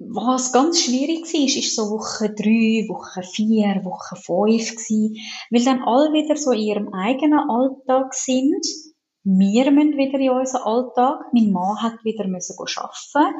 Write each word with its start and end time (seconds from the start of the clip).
was 0.00 0.52
ganz 0.52 0.80
schwierig 0.80 1.26
war, 1.26 1.44
ist 1.44 1.76
so 1.76 1.90
Woche 1.90 2.30
drei, 2.30 2.88
Woche 2.88 3.22
vier, 3.22 3.84
Woche 3.84 4.16
fünf 4.16 4.70
gewesen, 4.70 5.16
weil 5.50 5.64
dann 5.64 5.82
alle 5.82 6.12
wieder 6.12 6.36
so 6.36 6.52
in 6.52 6.60
ihrem 6.60 6.94
eigenen 6.94 7.50
Alltag 7.50 8.14
sind. 8.14 8.64
Wir 9.24 9.70
müssen 9.70 9.98
wieder 9.98 10.18
in 10.18 10.30
unseren 10.30 10.62
Alltag. 10.62 11.26
Mein 11.32 11.52
Mann 11.52 11.82
hat 11.82 12.02
wieder 12.02 12.26
müssen 12.26 12.56
arbeiten. 12.58 13.36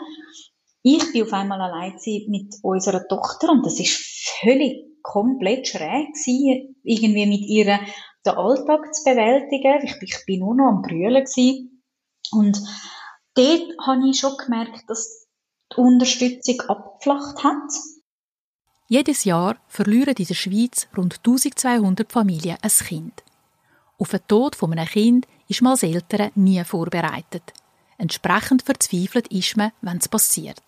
Ich 0.82 1.12
bin 1.12 1.22
auf 1.22 1.32
einmal 1.32 1.60
allein 1.60 1.94
mit 2.28 2.54
unserer 2.62 3.08
Tochter 3.08 3.50
und 3.50 3.64
das 3.64 3.80
ist 3.80 4.38
völlig 4.40 4.84
komplett 5.02 5.66
schräg 5.66 6.12
gewesen, 6.12 6.76
irgendwie 6.82 7.26
mit 7.26 7.48
ihr 7.48 7.80
den 8.26 8.34
Alltag 8.34 8.94
zu 8.94 9.04
bewältigen. 9.04 9.80
Ich, 9.82 9.96
ich 10.02 10.26
bin 10.26 10.40
nur 10.40 10.54
noch 10.54 10.68
am 10.68 10.82
Brüllen 10.82 11.24
gewesen. 11.24 11.82
Und 12.32 12.62
dort 13.34 13.66
habe 13.86 14.08
ich 14.08 14.18
schon 14.18 14.36
gemerkt, 14.36 14.84
dass 14.88 15.29
die 15.72 15.80
Unterstützung 15.80 16.60
abgeflacht 16.62 17.44
hat. 17.44 17.72
Jedes 18.88 19.24
Jahr 19.24 19.56
verlieren 19.68 20.14
in 20.16 20.24
der 20.24 20.34
Schweiz 20.34 20.88
rund 20.96 21.18
1200 21.18 22.10
Familien 22.10 22.58
ein 22.60 22.70
Kind. 22.70 23.22
Auf 23.98 24.10
den 24.10 24.26
Tod 24.26 24.56
von 24.56 24.72
einem 24.72 24.86
Kind 24.86 25.28
ist 25.46 25.62
man 25.62 25.72
als 25.72 25.82
Eltern 25.82 26.32
nie 26.34 26.62
vorbereitet. 26.64 27.52
Entsprechend 27.98 28.62
verzweifelt 28.62 29.28
ist 29.28 29.56
man, 29.56 29.72
wenn 29.82 29.98
es 29.98 30.08
passiert. 30.08 30.62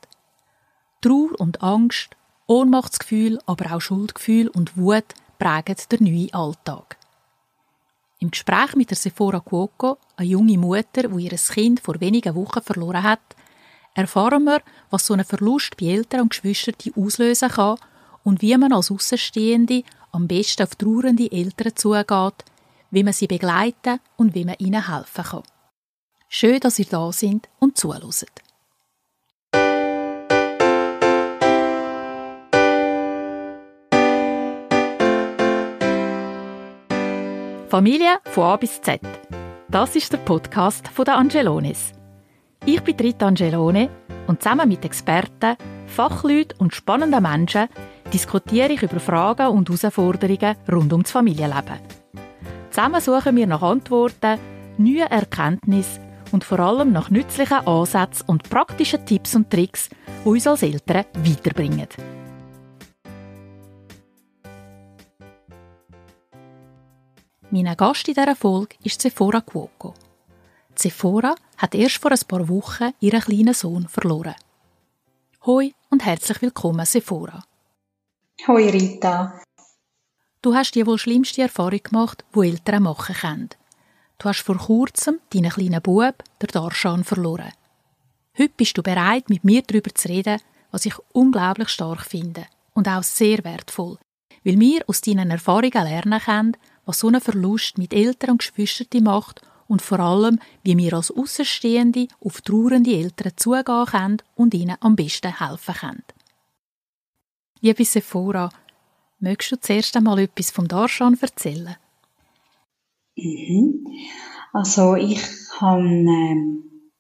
Trauer 1.01 1.41
und 1.41 1.63
Angst, 1.63 2.11
Ohnmachtsgefühl, 2.47 3.41
aber 3.47 3.75
auch 3.75 3.81
Schuldgefühl 3.81 4.49
und 4.49 4.77
Wut 4.77 5.15
prägen 5.39 5.77
den 5.91 6.05
neuen 6.05 6.35
Alltag. 6.35 6.97
Im 8.19 8.31
Gespräch 8.31 8.77
mit 8.77 8.91
der 8.91 8.97
Sephora 8.97 9.41
Cuoco, 9.41 9.99
eine 10.15 10.29
junge 10.29 10.59
Mutter, 10.59 11.09
die 11.09 11.25
ihr 11.25 11.37
Kind 11.37 11.81
vor 11.81 12.01
wenigen 12.01 12.37
Wochen 12.37 12.63
verloren 12.63 13.03
hat, 13.03 13.35
erfahren 13.95 14.45
wir, 14.45 14.63
was 14.91 15.07
so 15.07 15.15
ein 15.15 15.25
Verlust 15.25 15.77
bei 15.77 15.87
Eltern 15.87 16.23
und 16.23 16.31
Geschwistern 16.31 16.75
auslösen 16.97 17.49
kann 17.51 17.79
und 18.25 18.43
wie 18.43 18.57
man 18.57 18.73
als 18.73 18.91
Außenstehende 18.91 19.85
am 20.13 20.29
besten 20.29 20.63
auf 20.63 20.75
trauernde 20.75 21.31
Eltern 21.31 21.75
zugeht, 21.75 22.45
wie 22.91 23.03
man 23.03 23.13
sie 23.13 23.27
begleiten 23.27 24.01
und 24.17 24.35
wie 24.35 24.45
man 24.45 24.57
ihnen 24.59 24.87
helfen 24.89 25.25
kann. 25.25 25.43
Schön, 26.29 26.61
dass 26.61 26.79
ihr 26.79 26.87
da 26.87 27.13
sind 27.13 27.49
und 27.59 27.77
zuhört. 27.77 28.31
Familie 37.69 38.19
von 38.25 38.45
A 38.45 38.57
bis 38.57 38.83
Z. 38.83 39.01
Das 39.71 39.97
ist 39.97 40.13
der 40.13 40.19
Podcast 40.19 40.89
von 40.89 41.07
der 41.07 41.17
Angelonis. 41.17 41.93
Ich 42.65 42.81
bin 42.83 42.95
Rita 42.95 43.27
Angelone 43.27 43.91
und 44.29 44.41
zusammen 44.41 44.69
mit 44.69 44.85
Experten, 44.85 45.57
Fachleuten 45.89 46.61
und 46.61 46.73
spannenden 46.73 47.21
Menschen 47.21 47.69
diskutiere 48.13 48.73
ich 48.73 48.83
über 48.83 49.01
Fragen 49.01 49.49
und 49.49 49.69
Herausforderungen 49.69 50.55
rund 50.71 50.93
um 50.93 51.03
das 51.03 51.11
Familienleben. 51.11 51.81
Zusammen 52.71 53.01
suchen 53.01 53.35
wir 53.35 53.49
nach 53.49 53.63
Antworten, 53.63 54.39
neuen 54.79 55.11
Erkenntnissen 55.11 56.05
und 56.31 56.45
vor 56.45 56.61
allem 56.61 56.93
nach 56.93 57.11
nützlichen 57.11 57.67
Ansätzen 57.67 58.29
und 58.29 58.49
praktischen 58.49 59.05
Tipps 59.07 59.35
und 59.35 59.51
Tricks, 59.51 59.89
die 60.25 60.29
uns 60.29 60.47
als 60.47 60.63
Eltern 60.63 61.05
weiterbringen. 61.15 61.89
Mein 67.51 67.77
Gast 67.77 68.07
in 68.07 68.15
dieser 68.15 68.37
Folge 68.37 68.77
ist 68.85 69.03
Sephora 69.03 69.41
Cuoco. 69.41 69.95
Sephora 70.77 71.35
hat 71.63 71.77
erst 71.77 71.99
vor 71.99 72.11
ein 72.11 72.19
paar 72.27 72.49
Wochen 72.49 72.93
ihren 72.99 73.21
kleinen 73.21 73.55
Sohn 73.55 73.87
verloren. 73.87 74.35
Hoi 75.47 75.73
und 75.91 76.05
herzlich 76.05 76.43
willkommen, 76.43 76.85
Sephora. 76.85 77.45
Hoi, 78.49 78.69
Rita. 78.69 79.41
Du 80.43 80.55
hast 80.57 80.75
die 80.75 80.85
wohl 80.85 80.99
schlimmste 80.99 81.43
Erfahrung 81.43 81.81
gemacht, 81.81 82.25
die 82.35 82.41
Eltern 82.41 82.83
machen 82.83 83.15
können. 83.15 83.51
Du 84.19 84.29
hast 84.29 84.41
vor 84.41 84.59
kurzem 84.59 85.21
deinen 85.33 85.51
kleinen 85.51 85.81
Bub, 85.81 86.25
der 86.41 86.49
Darshan, 86.49 87.05
verloren. 87.05 87.53
Heute 88.37 88.55
bist 88.57 88.77
du 88.77 88.83
bereit, 88.83 89.31
mit 89.31 89.45
mir 89.45 89.63
darüber 89.63 89.95
zu 89.95 90.09
reden, 90.09 90.41
was 90.73 90.85
ich 90.85 90.95
unglaublich 91.13 91.69
stark 91.69 92.05
finde 92.05 92.47
und 92.75 92.89
auch 92.89 93.05
sehr 93.05 93.45
wertvoll, 93.45 93.99
weil 94.43 94.59
wir 94.59 94.83
aus 94.89 95.01
deinen 95.01 95.31
Erfahrungen 95.31 95.85
lernen 95.85 96.21
können, 96.21 96.57
was 96.87 96.99
so 96.99 97.09
ein 97.09 97.21
Verlust 97.21 97.79
mit 97.79 97.95
Eltern 97.95 98.31
und 98.31 98.39
Geschwistern 98.39 99.05
macht 99.05 99.43
und 99.73 99.81
vor 99.81 100.01
allem, 100.01 100.39
wie 100.63 100.77
wir 100.77 100.93
als 100.93 101.11
Außenstehende 101.11 102.07
auf 102.21 102.43
trauernde 102.43 102.95
Eltern 102.95 103.33
zugehen 103.37 103.87
können 103.87 104.23
und 104.35 104.53
ihnen 104.53 104.77
am 104.81 104.97
besten 104.97 105.39
helfen 105.39 105.75
können. 105.75 106.05
Liebe 107.63 107.83
Sephora, 107.87 108.51
möchtest 109.19 109.53
du 109.53 109.61
zuerst 109.61 109.97
einmal 109.97 110.19
etwas 110.19 110.51
vom 110.51 110.69
Darshan 110.69 111.17
erzählen? 111.19 111.77
Mhm. 113.17 113.87
Also 114.53 114.95
ich 114.95 115.23
habe 115.59 115.81
ähm, 115.81 116.91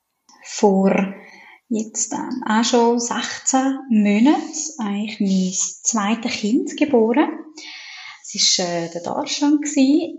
vor 0.42 0.94
jetzt 1.68 2.14
ähm, 2.14 2.42
auch 2.48 2.64
schon 2.64 2.98
16 2.98 3.80
Monaten 3.90 4.42
eigentlich 4.78 5.20
mein 5.20 5.52
zweites 5.82 6.32
Kind 6.32 6.76
geboren. 6.78 7.28
Es 8.34 8.58
war 8.58 8.66
äh, 8.66 8.90
der 8.90 9.02
Darshan. 9.02 9.60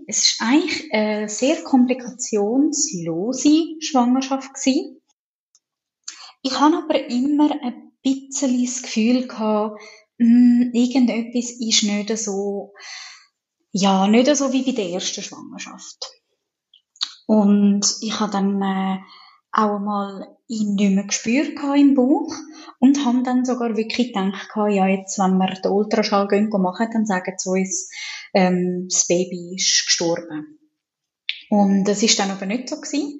Es 0.07 0.39
war 0.39 0.47
eigentlich 0.47 0.93
eine 0.93 1.29
sehr 1.29 1.63
komplikationslose 1.63 3.75
Schwangerschaft. 3.79 4.53
Gewesen. 4.53 5.01
Ich 6.43 6.59
hatte 6.59 6.77
aber 6.77 7.09
immer 7.09 7.51
ein 7.61 7.93
bisschen 8.01 8.61
das 8.61 8.81
Gefühl 8.81 9.27
gehabt, 9.27 9.81
mh, 10.17 10.27
hm, 10.27 10.71
irgendetwas 10.73 11.51
ist 11.51 11.83
nicht 11.83 12.17
so, 12.17 12.73
ja, 13.71 14.07
nicht 14.07 14.35
so 14.35 14.51
wie 14.51 14.63
bei 14.63 14.73
der 14.73 14.89
ersten 14.89 15.23
Schwangerschaft. 15.23 16.11
Und 17.25 17.85
ich 18.01 18.19
habe 18.19 18.31
dann 18.31 18.61
äh, 18.61 18.97
auch 19.53 19.75
einmal 19.77 20.27
nicht 20.47 20.95
mehr 20.95 21.03
gespürt 21.05 21.53
im 21.77 21.93
Bauch 21.95 22.33
und 22.79 23.05
haben 23.05 23.23
dann 23.23 23.45
sogar 23.45 23.77
wirklich 23.77 24.13
gedacht, 24.13 24.49
ja, 24.55 24.87
jetzt, 24.87 25.19
wenn 25.19 25.37
wir 25.37 25.53
den 25.53 25.71
Ultraschall 25.71 26.27
gehen 26.27 26.49
machen, 26.49 26.87
dann 26.91 27.05
sagen 27.05 27.33
sie 27.37 27.49
uns, 27.49 27.89
ähm, 28.33 28.87
das 28.89 29.07
Baby 29.07 29.55
ist 29.55 29.85
gestorben. 29.85 30.59
Und 31.49 31.85
das 31.85 32.01
ist 32.01 32.17
dann 32.19 32.31
aber 32.31 32.45
nicht 32.45 32.67
so 32.67 32.77
gewesen. 32.77 33.19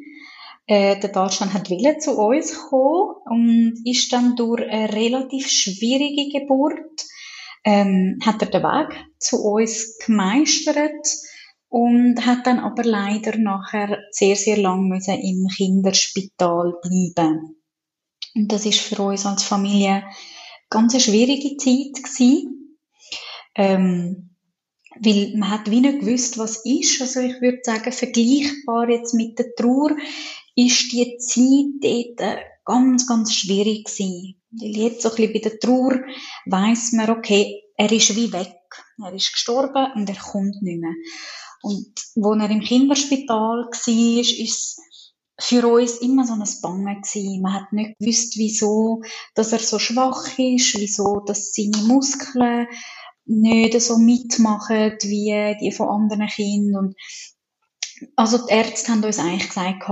Äh, 0.65 0.99
der 0.99 1.11
Deutschland 1.11 1.53
hat 1.53 1.69
Wille 1.69 1.97
zu 1.99 2.17
uns 2.17 2.57
kommen 2.57 3.15
und 3.25 3.81
ist 3.85 4.11
dann 4.13 4.35
durch 4.35 4.63
eine 4.63 4.91
relativ 4.93 5.49
schwierige 5.49 6.39
Geburt 6.39 7.05
ähm, 7.65 8.19
hat 8.25 8.41
er 8.41 8.49
den 8.49 8.63
Weg 8.63 9.05
zu 9.19 9.43
uns 9.43 9.97
gemeistert 10.05 11.07
und 11.73 12.23
hat 12.23 12.45
dann 12.45 12.59
aber 12.59 12.83
leider 12.83 13.35
nachher 13.39 13.97
sehr, 14.11 14.35
sehr 14.35 14.57
lang 14.57 14.89
müssen 14.89 15.15
im 15.15 15.47
Kinderspital 15.47 16.75
bleiben. 16.83 17.55
Und 18.35 18.51
das 18.51 18.67
ist 18.67 18.79
für 18.79 19.01
uns 19.01 19.25
als 19.25 19.41
Familie 19.41 20.03
ganz 20.69 20.93
eine 20.93 21.01
schwierige 21.01 21.57
Zeit 21.57 21.95
gewesen, 22.03 22.77
ähm, 23.55 24.35
weil 24.99 25.33
man 25.35 25.49
hat 25.49 25.71
wie 25.71 25.81
nicht 25.81 26.01
gewusst, 26.01 26.37
was 26.37 26.63
ist. 26.63 27.01
Also 27.01 27.21
ich 27.21 27.41
würde 27.41 27.61
sagen, 27.63 27.91
vergleichbar 27.91 28.89
jetzt 28.89 29.15
mit 29.15 29.39
der 29.39 29.55
Trauer 29.55 29.97
ist 30.55 30.91
die 30.91 31.17
Zeit 31.17 32.13
dort 32.19 32.39
ganz, 32.65 33.07
ganz 33.07 33.33
schwierig 33.33 33.85
gewesen. 33.85 34.35
Weil 34.51 34.77
jetzt 34.77 35.01
so 35.01 35.09
ein 35.09 35.15
bisschen 35.15 35.33
bei 35.33 35.39
der 35.39 35.59
Trauer 35.59 36.01
weiss 36.45 36.91
man, 36.91 37.09
okay, 37.09 37.63
er 37.77 37.91
ist 37.91 38.15
wie 38.15 38.31
weg. 38.31 38.59
Er 39.03 39.13
ist 39.13 39.33
gestorben 39.33 39.87
und 39.95 40.07
er 40.07 40.15
kommt 40.15 40.61
nicht 40.61 40.79
mehr. 40.79 40.93
Und 41.63 41.93
wo 42.15 42.33
er 42.33 42.49
im 42.49 42.59
Kinderspital 42.59 43.67
war, 43.69 44.19
ist 44.19 44.39
es 44.39 44.77
für 45.39 45.65
uns 45.65 45.97
immer 45.99 46.25
so 46.27 46.33
ein 46.33 46.43
Bangen 46.61 47.01
gewesen. 47.01 47.41
Man 47.41 47.53
hat 47.53 47.71
nicht 47.71 47.97
gewusst, 47.99 48.37
wieso, 48.37 49.01
dass 49.33 49.53
er 49.53 49.59
so 49.59 49.79
schwach 49.79 50.27
ist, 50.37 50.77
wieso, 50.77 51.21
dass 51.25 51.53
seine 51.53 51.87
Muskeln 51.87 52.67
nicht 53.25 53.81
so 53.81 53.97
mitmachen 53.97 54.97
wie 55.03 55.55
die 55.61 55.71
von 55.71 55.87
anderen 55.87 56.27
Kindern. 56.27 56.87
Und 56.87 56.95
also 58.17 58.45
die 58.45 58.51
Ärzte 58.51 58.91
haben 58.91 59.03
uns 59.05 59.19
eigentlich 59.19 59.47
gesagt, 59.47 59.87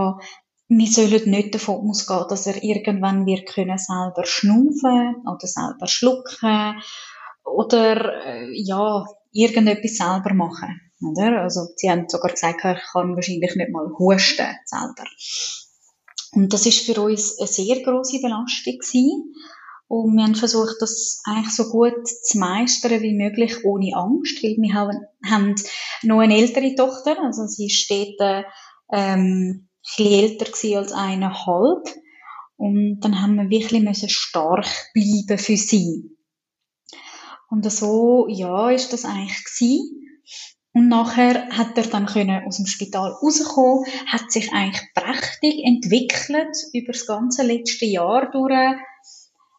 wir 0.68 0.88
sollen 0.88 1.30
nicht 1.30 1.56
davon 1.56 1.90
ausgehen, 1.90 2.26
dass 2.28 2.48
er 2.48 2.62
irgendwann 2.62 3.26
wir 3.26 3.46
können 3.46 3.78
selber 3.78 4.26
schnaufen 4.26 5.24
oder 5.26 5.48
selber 5.48 5.88
schlucken 5.88 6.82
oder 7.46 8.26
äh, 8.26 8.50
ja 8.54 9.06
irgendetwas 9.32 9.96
selber 9.96 10.34
machen. 10.34 10.91
Oder? 11.02 11.42
Also, 11.42 11.68
sie 11.76 11.90
haben 11.90 12.08
sogar 12.08 12.32
gesagt, 12.32 12.64
er 12.64 12.80
kann 12.92 13.16
wahrscheinlich 13.16 13.56
nicht 13.56 13.72
mal 13.72 13.90
husten 13.98 14.48
selber. 14.66 15.06
Und 16.34 16.54
das 16.54 16.66
ist 16.66 16.86
für 16.86 17.02
uns 17.02 17.38
eine 17.40 17.48
sehr 17.48 17.82
große 17.82 18.22
Belastung 18.22 18.78
gewesen. 18.80 19.34
Und 19.88 20.16
wir 20.16 20.24
haben 20.24 20.36
versucht, 20.36 20.78
das 20.80 21.22
eigentlich 21.26 21.54
so 21.54 21.70
gut 21.70 22.08
zu 22.08 22.38
meistern 22.40 23.02
wie 23.02 23.14
möglich, 23.14 23.66
ohne 23.66 23.94
Angst, 23.94 24.42
weil 24.42 24.56
wir 24.58 24.74
haben, 24.74 25.56
noch 26.04 26.20
eine 26.20 26.38
ältere 26.38 26.74
Tochter, 26.76 27.22
also 27.22 27.46
sie 27.46 27.70
steht 27.70 28.18
ähm, 28.94 29.68
ein 29.98 30.06
älter 30.06 30.46
gewesen 30.46 30.78
als 30.78 30.94
eineinhalb. 30.94 31.90
Und 32.56 33.02
dann 33.02 33.22
haben 33.22 33.36
wir 33.36 33.50
wirklich 33.50 33.82
müssen 33.82 34.08
stark 34.08 34.68
bleiben 34.94 35.38
für 35.38 35.58
sie. 35.58 36.16
Und 37.50 37.70
so, 37.70 38.28
ja, 38.30 38.70
ist 38.70 38.94
das 38.94 39.04
eigentlich 39.04 39.44
gewesen. 39.44 40.01
Und 40.74 40.88
nachher 40.88 41.50
hat 41.50 41.78
er 41.78 41.84
dann 41.84 42.06
können 42.06 42.46
aus 42.46 42.58
dem 42.58 42.66
Spital 42.66 43.12
rauskommen, 43.12 43.86
hat 44.08 44.32
sich 44.32 44.54
eigentlich 44.54 44.82
prächtig 44.94 45.66
entwickelt 45.66 46.56
über 46.74 46.94
das 46.94 47.06
ganze 47.06 47.44
letzte 47.44 47.86
Jahr 47.86 48.32
durch. 48.32 48.78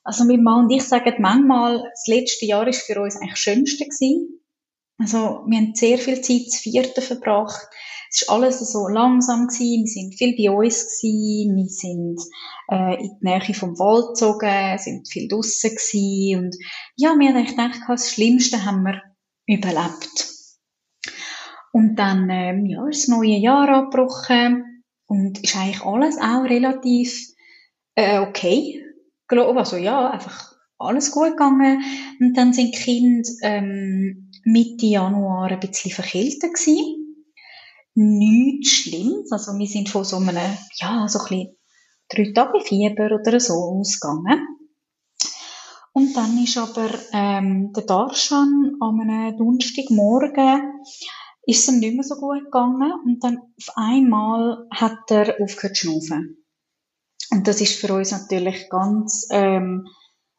Also 0.04 0.24
mein 0.24 0.42
Mann 0.42 0.64
und 0.64 0.70
ich 0.70 0.82
sagen 0.82 1.14
manchmal, 1.18 1.82
das 1.90 2.06
letzte 2.06 2.46
Jahr 2.46 2.66
ist 2.66 2.82
für 2.82 3.00
uns 3.00 3.16
eigentlich 3.16 3.32
das 3.32 3.38
Schönste 3.40 3.84
gewesen. 3.84 4.40
Also 4.98 5.44
wir 5.46 5.58
haben 5.58 5.74
sehr 5.74 5.98
viel 5.98 6.20
Zeit 6.22 6.50
zu 6.50 6.58
vierten 6.62 7.02
verbracht. 7.02 7.68
Es 8.10 8.26
war 8.28 8.36
alles 8.36 8.58
so 8.58 8.88
langsam 8.88 9.48
gewesen. 9.48 9.84
Wir 9.84 9.92
sind 9.92 10.14
viel 10.16 10.36
bei 10.36 10.50
uns 10.50 11.00
gewesen. 11.00 11.56
Wir 11.56 11.68
sind 11.68 12.20
äh, 12.70 13.02
in 13.02 13.18
die 13.20 13.24
Nähe 13.24 13.54
vom 13.54 13.78
Wald 13.78 14.08
gezogen, 14.08 14.78
sind 14.78 15.08
viel 15.08 15.28
draussen 15.28 15.70
gewesen. 15.70 16.44
Und 16.44 16.56
ja, 16.96 17.14
wir 17.18 17.28
haben 17.28 17.36
eigentlich 17.36 17.56
gedacht, 17.56 17.80
das 17.88 18.10
Schlimmste 18.10 18.64
haben 18.64 18.82
wir 18.84 19.02
überlebt. 19.46 20.31
Und 21.72 21.96
dann 21.96 22.28
ähm, 22.30 22.66
ja, 22.66 22.86
ist 22.86 23.08
das 23.08 23.16
neue 23.16 23.36
Jahr 23.36 23.69
abgebrochen 23.69 24.84
und 25.06 25.42
ist 25.42 25.56
eigentlich 25.56 25.82
alles 25.82 26.19
auch 26.19 26.44
relativ 26.44 27.32
äh, 27.94 28.19
okay. 28.19 28.84
Also 29.28 29.76
ja, 29.76 30.10
einfach 30.10 30.52
alles 30.78 31.10
gut 31.10 31.30
gegangen. 31.30 31.82
Und 32.20 32.36
dann 32.36 32.52
sind 32.52 32.74
die 32.74 32.78
Kinder 32.78 33.28
ähm, 33.42 34.30
Mitte 34.44 34.86
Januar 34.86 35.50
ein 35.50 35.60
bisschen 35.60 35.90
verkältet 35.90 36.54
gewesen. 36.54 37.26
Nichts 37.94 38.70
Schlimmes. 38.70 39.32
Also 39.32 39.58
wir 39.58 39.66
sind 39.66 39.88
von 39.88 40.04
so 40.04 40.16
einem, 40.16 40.36
ja, 40.74 41.08
so 41.08 41.20
ein 41.20 41.24
bisschen 41.28 41.56
drei 42.08 42.32
Tage 42.32 42.60
Fieber 42.60 43.19
oder 43.19 43.40
so 43.40 43.54
ausgegangen. 43.54 44.46
Und 45.94 46.16
dann 46.16 46.42
ist 46.42 46.56
aber 46.56 46.90
ähm, 47.12 47.72
der 47.74 47.84
Darshan 47.84 48.76
an 48.80 49.00
einem 49.00 49.36
Donnerstagmorgen 49.36 50.62
ist 51.44 51.60
es 51.60 51.74
ihm 51.74 51.80
nicht 51.80 51.94
mehr 51.94 52.04
so 52.04 52.16
gut 52.16 52.44
gegangen 52.44 52.92
und 53.04 53.22
dann 53.24 53.38
auf 53.38 53.76
einmal 53.76 54.66
hat 54.70 55.10
er 55.10 55.40
aufgehört 55.40 55.76
zu 55.76 55.86
schnaufen. 55.86 56.44
Und 57.30 57.48
das 57.48 57.60
ist 57.60 57.78
für 57.78 57.94
uns 57.94 58.10
natürlich 58.10 58.68
ganz 58.68 59.26
ähm, 59.30 59.88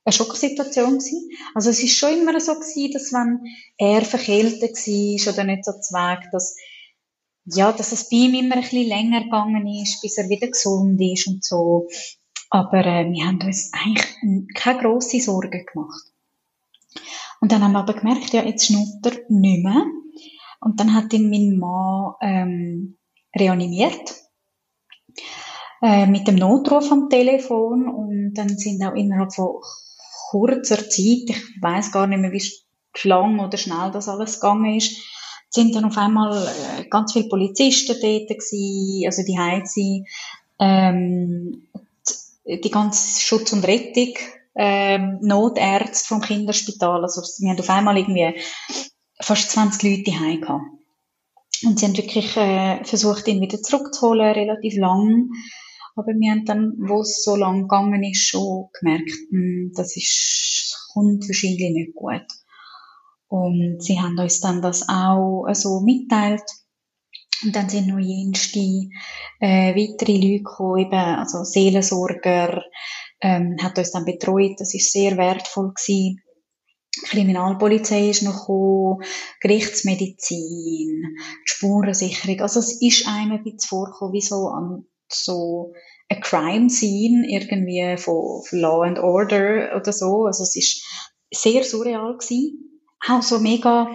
eine 0.06 0.14
Schocksituation 0.14 1.00
gewesen. 1.00 1.30
Also 1.56 1.70
es 1.72 1.82
ist 1.82 1.98
schon 1.98 2.20
immer 2.20 2.40
so 2.40 2.54
gewesen, 2.54 2.92
dass 2.94 3.12
wenn 3.14 3.40
er 3.78 4.02
verkältet 4.02 4.76
war 4.76 5.34
oder 5.34 5.44
nicht 5.44 5.66
so 5.66 5.72
zweig, 5.80 6.30
dass 6.32 6.56
ja, 7.46 7.72
dass 7.74 7.92
es 7.92 8.10
bei 8.10 8.18
ihm 8.18 8.36
immer 8.36 8.56
ein 8.56 8.62
bisschen 8.62 8.88
länger 8.88 9.24
gegangen 9.24 9.68
ist, 9.68 10.02
bis 10.02 10.18
er 10.18 10.30
wieder 10.30 10.48
gesund 10.48 11.00
ist 11.02 11.28
und 11.28 11.44
so. 11.44 11.88
Aber 12.50 12.86
äh, 12.86 13.10
wir 13.12 13.26
haben 13.26 13.42
uns 13.42 13.72
eigentlich 13.74 14.08
keine 14.54 14.80
grosse 14.80 15.20
Sorgen 15.20 15.66
gemacht. 15.66 16.04
Und 17.42 17.52
dann 17.52 17.64
haben 17.64 17.74
wir 17.74 17.80
aber 17.80 17.96
gemerkt, 17.96 18.32
ja, 18.32 18.44
jetzt 18.46 18.68
schnurrt 18.68 19.06
er 19.06 19.20
nicht 19.28 19.64
mehr. 19.64 19.84
Und 20.64 20.80
dann 20.80 20.94
hat 20.94 21.14
ihn 21.14 21.30
mein 21.30 21.58
Mann 21.58 22.14
ähm, 22.22 22.98
reanimiert 23.36 24.16
äh, 25.82 26.06
mit 26.06 26.28
dem 26.28 26.36
Notruf 26.36 26.92
am 26.92 27.10
Telefon. 27.10 27.90
Und 27.90 28.34
dann 28.36 28.50
sind 28.58 28.84
auch 28.84 28.96
innerhalb 28.96 29.34
von 29.34 29.62
kurzer 30.30 30.78
Zeit, 30.78 31.30
ich 31.30 31.62
weiß 31.62 31.92
gar 31.92 32.08
nicht 32.08 32.20
mehr, 32.20 32.32
wie 32.32 32.42
lang 33.04 33.40
oder 33.40 33.58
schnell 33.58 33.92
das 33.92 34.08
alles 34.08 34.40
gegangen 34.40 34.78
ist, 34.78 34.98
sind 35.50 35.76
dann 35.76 35.86
auf 35.86 35.98
einmal 35.98 36.48
äh, 36.48 36.86
ganz 36.86 37.14
viele 37.14 37.28
Polizisten 37.28 37.98
dort 38.02 38.30
gewesen, 38.30 39.06
also 39.06 39.24
die 39.24 39.38
Heizi, 39.38 40.06
ähm, 40.60 41.68
die, 42.46 42.72
ganze 42.72 43.20
Schutz 43.22 43.54
und 43.54 43.68
Rettung, 43.68 44.14
ähm, 44.56 45.20
Notärzte 45.22 46.08
vom 46.08 46.22
Kinderspital, 46.22 47.04
also 47.04 47.22
wir 47.22 47.52
haben 47.52 47.60
auf 47.60 47.70
einmal 47.70 47.98
irgendwie 47.98 48.36
fast 49.24 49.52
20 49.52 49.84
Leute 49.84 50.12
gehabt. 50.12 50.64
Und 51.66 51.80
sie 51.80 51.86
haben 51.86 51.98
wirklich 51.98 52.36
äh, 52.36 52.84
versucht, 52.84 53.28
ihn 53.28 53.42
wieder 53.42 53.62
zurückzuholen, 53.62 54.34
relativ 54.34 54.76
lang. 54.78 55.30
Aber 55.96 56.08
wir 56.08 56.32
haben 56.32 56.46
dann, 56.46 56.74
wo 56.78 57.02
es 57.02 57.24
so 57.24 57.36
lang 57.36 57.64
gegangen 57.64 58.04
ist, 58.04 58.28
schon 58.28 58.70
gemerkt, 58.80 59.12
mh, 59.32 59.40
hm, 59.40 59.72
das 59.76 59.96
ist, 59.96 60.90
kommt 60.94 61.28
wahrscheinlich 61.28 61.72
nicht 61.72 61.96
gut. 61.96 62.26
Und 63.28 63.82
sie 63.82 64.00
haben 64.00 64.18
uns 64.20 64.42
dann 64.42 64.62
das 64.62 64.90
auch 64.90 65.48
äh, 65.48 65.56
so 65.56 65.80
mitteilt. 65.82 66.44
Und 67.44 67.56
dann 67.56 67.70
sind 67.70 67.88
noch 67.88 68.00
jenste 68.00 68.60
äh, 69.40 69.76
weitere 69.76 70.14
Leute 70.14 70.44
gekommen, 70.44 70.80
eben, 70.80 70.94
also 70.94 71.44
Seelensorger, 71.44 72.64
ähm, 73.22 73.58
hat 73.62 73.78
uns 73.78 73.92
dann 73.92 74.06
betreut. 74.06 74.60
Das 74.60 74.74
ist 74.74 74.92
sehr 74.92 75.18
wertvoll 75.18 75.74
gewesen. 75.74 76.23
Kriminalpolizei 77.02 78.10
ist 78.10 78.22
noch 78.22 78.42
gekommen, 78.42 79.04
Gerichtsmedizin, 79.42 81.18
die 81.18 81.50
Spurensicherung. 81.50 82.42
Also 82.42 82.60
es 82.60 82.82
ist 82.82 83.08
einem 83.08 83.34
ein 83.34 83.44
bisschen 83.44 83.68
vorgekommen, 83.68 84.14
wie 84.14 84.22
so 84.22 84.48
an 84.50 84.86
so 85.12 85.74
ein 86.10 86.22
Crime 86.22 86.70
Scene 86.70 87.26
irgendwie 87.28 87.98
von, 87.98 88.44
von 88.44 88.60
Law 88.60 88.84
and 88.84 89.00
Order 89.00 89.76
oder 89.76 89.92
so. 89.92 90.26
Also 90.26 90.44
es 90.44 90.56
ist 90.56 90.86
sehr 91.34 91.64
surreal 91.64 92.18
gewesen. 92.18 92.82
Auch 93.08 93.24
so 93.24 93.40
mega, 93.40 93.90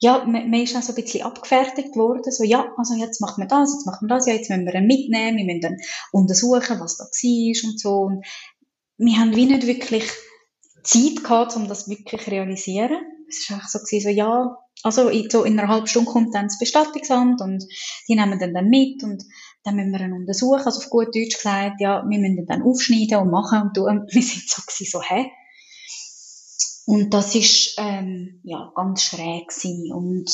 ja, 0.00 0.24
man, 0.24 0.50
man 0.50 0.60
ist 0.60 0.76
auch 0.76 0.82
so 0.82 0.92
ein 0.92 1.02
bisschen 1.02 1.22
abgefertigt 1.22 1.96
worden. 1.96 2.32
So, 2.32 2.44
ja, 2.44 2.72
also 2.76 2.94
jetzt 2.94 3.20
machen 3.20 3.42
wir 3.42 3.48
das, 3.48 3.72
jetzt 3.74 3.86
machen 3.86 4.08
wir 4.08 4.16
das, 4.16 4.26
ja, 4.26 4.34
jetzt 4.34 4.50
müssen 4.50 4.66
wir 4.66 4.74
ihn 4.74 4.86
mitnehmen, 4.86 5.36
wir 5.36 5.44
müssen 5.44 5.60
dann 5.60 5.76
untersuchen, 6.12 6.80
was 6.80 6.96
da 6.96 7.04
war 7.04 7.70
und 7.70 7.80
so. 7.80 7.90
Und 8.00 8.26
wir 8.96 9.18
haben 9.18 9.36
wie 9.36 9.46
nicht 9.46 9.66
wirklich 9.66 10.10
Zeit 10.84 11.24
gehabt, 11.24 11.56
um 11.56 11.66
das 11.66 11.88
wirklich 11.88 12.22
zu 12.22 12.30
realisieren. 12.30 12.98
Es 13.28 13.48
war 13.48 13.56
einfach 13.56 13.68
so, 13.68 13.78
gewesen, 13.80 14.02
so 14.02 14.08
ja, 14.10 14.56
also 14.82 15.10
so 15.30 15.44
in 15.44 15.58
einer 15.58 15.68
halben 15.68 15.86
Stunde 15.86 16.10
kommt 16.10 16.34
dann 16.34 16.46
das 16.46 16.58
Bestattungsamt 16.58 17.40
und 17.40 17.64
die 18.06 18.14
nehmen 18.14 18.38
dann, 18.38 18.52
dann 18.52 18.68
mit 18.68 19.02
und 19.02 19.24
dann 19.64 19.76
müssen 19.76 19.92
wir 19.92 20.00
ihn 20.00 20.12
untersuchen. 20.12 20.62
Also 20.64 20.78
auf 20.80 20.90
gut 20.90 21.14
Deutsch 21.14 21.36
gesagt, 21.36 21.80
ja, 21.80 22.02
wir 22.06 22.18
müssen 22.18 22.38
ihn 22.38 22.46
dann 22.46 22.62
aufschneiden 22.62 23.18
und 23.18 23.30
machen 23.30 23.62
und 23.62 23.74
tun. 23.74 24.06
Wir 24.10 24.22
sind 24.22 24.48
so 24.48 24.62
gewesen, 24.62 24.90
so, 24.90 25.02
hä? 25.02 25.30
Und 26.86 27.14
das 27.14 27.34
ist, 27.34 27.76
ähm, 27.78 28.40
ja, 28.44 28.70
ganz 28.74 29.04
schräg 29.04 29.48
gewesen. 29.48 29.90
Und, 29.90 30.30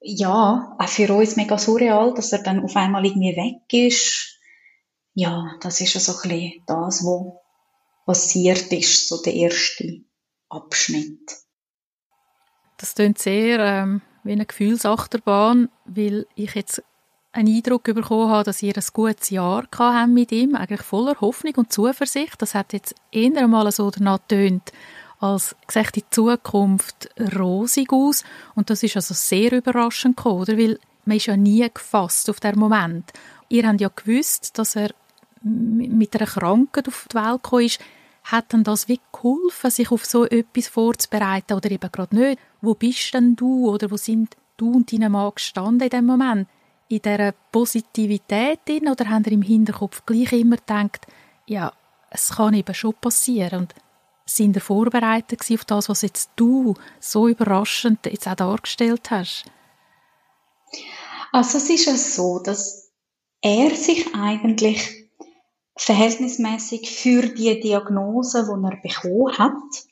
ja, 0.00 0.76
auch 0.76 0.88
für 0.88 1.14
uns 1.14 1.36
mega 1.36 1.56
surreal, 1.56 2.12
dass 2.12 2.32
er 2.32 2.42
dann 2.42 2.64
auf 2.64 2.74
einmal 2.74 3.06
irgendwie 3.06 3.36
weg 3.36 3.72
ist. 3.72 4.40
Ja, 5.14 5.54
das 5.60 5.80
ist 5.80 5.94
ja 5.94 6.00
so 6.00 6.12
ein 6.12 6.28
bisschen 6.28 6.62
das, 6.66 7.04
was 7.04 7.43
passiert 8.04 8.72
ist, 8.72 9.08
so 9.08 9.22
der 9.22 9.34
erste 9.34 10.00
Abschnitt. 10.48 11.36
Das 12.76 12.94
klingt 12.94 13.18
sehr 13.18 13.60
ähm, 13.60 14.02
wie 14.24 14.32
eine 14.32 14.46
Gefühlsachterbahn, 14.46 15.68
weil 15.84 16.26
ich 16.34 16.54
jetzt 16.54 16.82
einen 17.32 17.54
Eindruck 17.54 17.84
bekommen 17.84 18.30
habe, 18.30 18.44
dass 18.44 18.62
ihr 18.62 18.76
ein 18.76 18.84
gutes 18.92 19.30
Jahr 19.30 19.66
habt 19.76 20.08
mit 20.10 20.32
ihm, 20.32 20.54
eigentlich 20.54 20.82
voller 20.82 21.20
Hoffnung 21.20 21.54
und 21.56 21.72
Zuversicht. 21.72 22.40
Das 22.40 22.54
hat 22.54 22.72
jetzt 22.72 22.94
eher 23.10 23.48
mal 23.48 23.70
so 23.72 23.90
danach 23.90 24.20
getönt, 24.28 24.72
als 25.18 25.56
gesagt, 25.66 25.96
die 25.96 26.08
Zukunft 26.10 27.08
rosig 27.36 27.92
aus. 27.92 28.22
Und 28.54 28.70
das 28.70 28.82
ist 28.82 28.96
also 28.96 29.14
sehr 29.14 29.52
überraschend 29.52 30.16
gekommen, 30.16 30.42
oder? 30.42 30.58
Weil 30.58 30.78
man 31.04 31.16
ist 31.16 31.26
ja 31.26 31.36
nie 31.36 31.68
gefasst 31.72 32.30
auf 32.30 32.40
den 32.40 32.58
Moment. 32.58 33.12
Ihr 33.48 33.66
habt 33.66 33.80
ja 33.80 33.90
gewusst, 33.94 34.58
dass 34.58 34.76
er 34.76 34.90
mit 35.44 36.16
einer 36.16 36.26
Krankheit 36.26 36.88
auf 36.88 37.06
die 37.10 37.16
Welt 37.16 37.42
gekommen 37.42 37.64
ist. 37.64 37.80
Hat 38.24 38.52
denn 38.52 38.64
das 38.64 38.88
wie 38.88 39.00
geholfen, 39.12 39.70
sich 39.70 39.90
auf 39.90 40.06
so 40.06 40.24
etwas 40.24 40.68
vorzubereiten 40.68 41.54
oder 41.54 41.70
eben 41.70 41.92
gerade 41.92 42.16
nicht? 42.16 42.40
Wo 42.62 42.74
bist 42.74 43.12
denn 43.12 43.36
du 43.36 43.68
oder 43.70 43.90
wo 43.90 43.96
sind 43.96 44.36
du 44.56 44.72
und 44.72 44.90
deine 44.90 45.10
Mann 45.10 45.32
gestanden 45.34 45.82
in 45.82 45.90
dem 45.90 46.06
Moment? 46.06 46.48
in 46.88 47.02
dieser 47.02 47.32
Positivität 47.32 48.60
drin 48.66 48.88
oder 48.88 49.08
haben 49.08 49.24
ihr 49.24 49.32
im 49.32 49.42
Hinterkopf 49.42 50.04
gleich 50.06 50.32
immer 50.32 50.56
gedacht, 50.56 51.06
ja, 51.46 51.72
es 52.10 52.30
kann 52.30 52.54
eben 52.54 52.74
schon 52.74 52.94
passieren 52.94 53.60
und 53.60 53.74
sind 54.26 54.56
ihr 54.56 54.62
vorbereitet 54.62 55.40
auf 55.52 55.64
das, 55.64 55.88
was 55.88 56.02
jetzt 56.02 56.30
du 56.36 56.74
so 57.00 57.28
überraschend 57.28 58.06
jetzt 58.06 58.26
auch 58.26 58.34
dargestellt 58.34 59.10
hast? 59.10 59.44
Also 61.32 61.58
es 61.58 61.68
ist 61.68 61.86
ja 61.86 61.96
so, 61.96 62.38
dass 62.38 62.92
er 63.42 63.74
sich 63.74 64.14
eigentlich 64.14 65.03
verhältnismäßig 65.76 66.90
für 66.90 67.22
die 67.28 67.60
Diagnose, 67.60 68.44
die 68.44 68.64
er 68.64 68.80
bekommen 68.80 69.38
hat, 69.38 69.86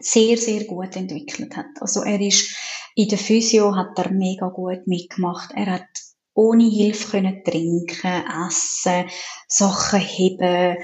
sehr, 0.00 0.36
sehr 0.36 0.64
gut 0.64 0.96
entwickelt 0.96 1.56
hat. 1.56 1.80
Also 1.80 2.02
er 2.02 2.20
ist 2.20 2.56
in 2.94 3.08
der 3.08 3.18
Physio 3.18 3.76
hat 3.76 3.98
er 3.98 4.10
mega 4.10 4.48
gut 4.48 4.86
mitgemacht. 4.86 5.52
Er 5.54 5.66
hat 5.66 5.88
ohne 6.34 6.68
Hilfe 6.68 7.10
können 7.12 7.44
trinken, 7.44 8.24
essen, 8.46 9.04
Sachen 9.48 10.00
heben. 10.00 10.76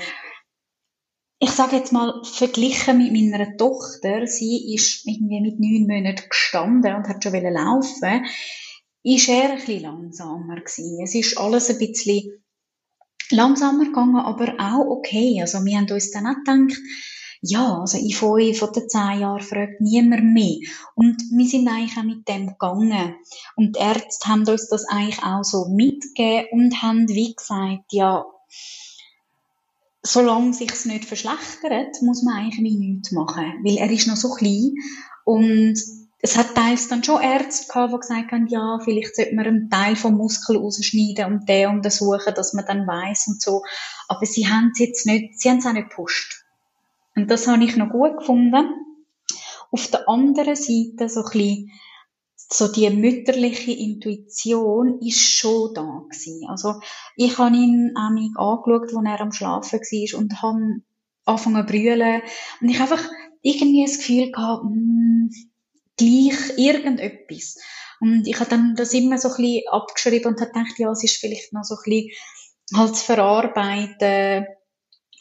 Ich 1.38 1.50
sage 1.50 1.76
jetzt 1.76 1.92
mal, 1.92 2.22
verglichen 2.24 2.98
mit 2.98 3.12
meiner 3.12 3.56
Tochter, 3.56 4.26
sie 4.26 4.74
ist 4.74 5.06
irgendwie 5.06 5.40
mit 5.40 5.58
neun 5.58 5.86
Monaten 5.88 6.28
gestanden 6.28 6.94
und 6.94 7.08
hat 7.08 7.22
schon 7.24 7.32
laufen 7.32 8.24
ist 9.04 9.28
er 9.28 9.50
ein 9.50 9.56
bisschen 9.56 9.82
langsamer 9.82 10.56
gewesen. 10.60 11.02
Es 11.02 11.14
ist 11.14 11.36
alles 11.36 11.70
ein 11.70 11.78
bisschen 11.78 12.41
langsamer 13.32 13.86
gegangen, 13.86 14.16
aber 14.16 14.54
auch 14.58 14.86
okay. 14.86 15.40
Also 15.40 15.64
wir 15.64 15.76
haben 15.76 15.90
uns 15.90 16.10
dann 16.10 16.26
auch 16.26 16.36
gedacht, 16.44 16.80
ja, 17.42 17.80
also 17.80 17.98
in 17.98 18.12
fünf 18.12 18.58
von 18.58 18.72
zehn 18.72 19.20
Jahren 19.20 19.40
fragt 19.40 19.80
niemand 19.80 20.32
mehr. 20.32 20.58
Und 20.94 21.20
wir 21.32 21.46
sind 21.46 21.68
eigentlich 21.68 21.98
auch 21.98 22.04
mit 22.04 22.28
dem 22.28 22.46
gegangen. 22.46 23.16
Und 23.56 23.76
die 23.76 23.80
Ärzte 23.80 24.28
haben 24.28 24.46
uns 24.46 24.68
das 24.68 24.84
eigentlich 24.84 25.22
auch 25.24 25.42
so 25.42 25.66
mitgegeben 25.68 26.48
und 26.52 26.82
haben 26.82 27.08
wie 27.08 27.34
gesagt, 27.34 27.92
ja, 27.92 28.24
solange 30.04 30.52
sich's 30.52 30.84
nicht 30.84 31.04
verschlechtert, 31.04 32.00
muss 32.02 32.22
man 32.22 32.36
eigentlich 32.36 32.74
nichts 32.74 33.10
machen. 33.10 33.54
Weil 33.64 33.78
er 33.78 33.90
ist 33.90 34.06
noch 34.06 34.16
so 34.16 34.34
klein 34.34 34.74
und 35.24 35.78
es 36.24 36.38
hat 36.38 36.54
teils 36.54 36.86
dann 36.86 37.02
schon 37.02 37.20
Ärzte 37.20 37.66
gehabt, 37.66 37.92
die 37.92 37.98
gesagt 37.98 38.30
haben, 38.30 38.46
ja, 38.46 38.78
vielleicht 38.82 39.16
sollte 39.16 39.34
man 39.34 39.44
einen 39.44 39.70
Teil 39.70 39.96
vom 39.96 40.16
Muskel 40.16 40.56
rausschneiden 40.56 41.24
und 41.26 41.48
den 41.48 41.70
untersuchen, 41.70 42.32
dass 42.34 42.54
man 42.54 42.64
dann 42.64 42.86
weiß 42.86 43.26
und 43.26 43.42
so. 43.42 43.62
Aber 44.06 44.24
sie 44.24 44.46
haben 44.46 44.70
es 44.72 44.78
jetzt 44.78 45.04
nicht, 45.04 45.40
sie 45.40 45.50
haben 45.50 45.58
es 45.58 45.66
auch 45.66 45.72
nicht 45.72 45.90
gepusht. 45.90 46.44
Und 47.16 47.28
das 47.28 47.48
habe 47.48 47.64
ich 47.64 47.76
noch 47.76 47.90
gut 47.90 48.18
gefunden. 48.18 48.70
Auf 49.72 49.88
der 49.88 50.08
anderen 50.08 50.54
Seite 50.54 51.08
so 51.08 51.24
ein 51.24 51.30
bisschen, 51.32 51.72
so 52.36 52.68
die 52.68 52.88
mütterliche 52.90 53.72
Intuition 53.72 55.00
ist 55.00 55.20
schon 55.20 55.74
da 55.74 56.04
gewesen. 56.08 56.46
Also 56.48 56.80
ich 57.16 57.36
habe 57.36 57.56
ihn 57.56 57.94
auch 57.96 58.10
mich 58.10 58.30
angeschaut, 58.36 58.94
als 58.94 59.04
er 59.04 59.20
am 59.20 59.32
Schlafen 59.32 59.80
war 59.80 60.20
und 60.20 60.40
habe 60.40 60.82
angefangen 61.24 61.66
zu 61.66 61.72
brüllen. 61.72 62.22
Und 62.60 62.68
ich 62.68 62.78
habe 62.78 62.92
einfach 62.92 63.10
irgendwie 63.40 63.84
das 63.84 63.98
Gefühl 63.98 64.30
gehabt, 64.30 64.62
mh, 64.62 64.70
hm, 64.70 65.30
gleich 65.96 66.58
irgendetwas. 66.58 67.56
Und 68.00 68.26
ich 68.26 68.38
habe 68.40 68.50
dann 68.50 68.74
das 68.76 68.92
immer 68.94 69.18
so 69.18 69.28
ein 69.28 69.36
bisschen 69.36 69.68
abgeschrieben 69.68 70.32
und 70.32 70.40
habe 70.40 70.50
gedacht, 70.52 70.78
ja, 70.78 70.90
es 70.90 71.04
ist 71.04 71.18
vielleicht 71.18 71.52
noch 71.52 71.64
so 71.64 71.76
ein 71.76 71.82
bisschen 71.84 72.10
halt 72.74 72.96
zu 72.96 73.04
verarbeiten, 73.04 74.46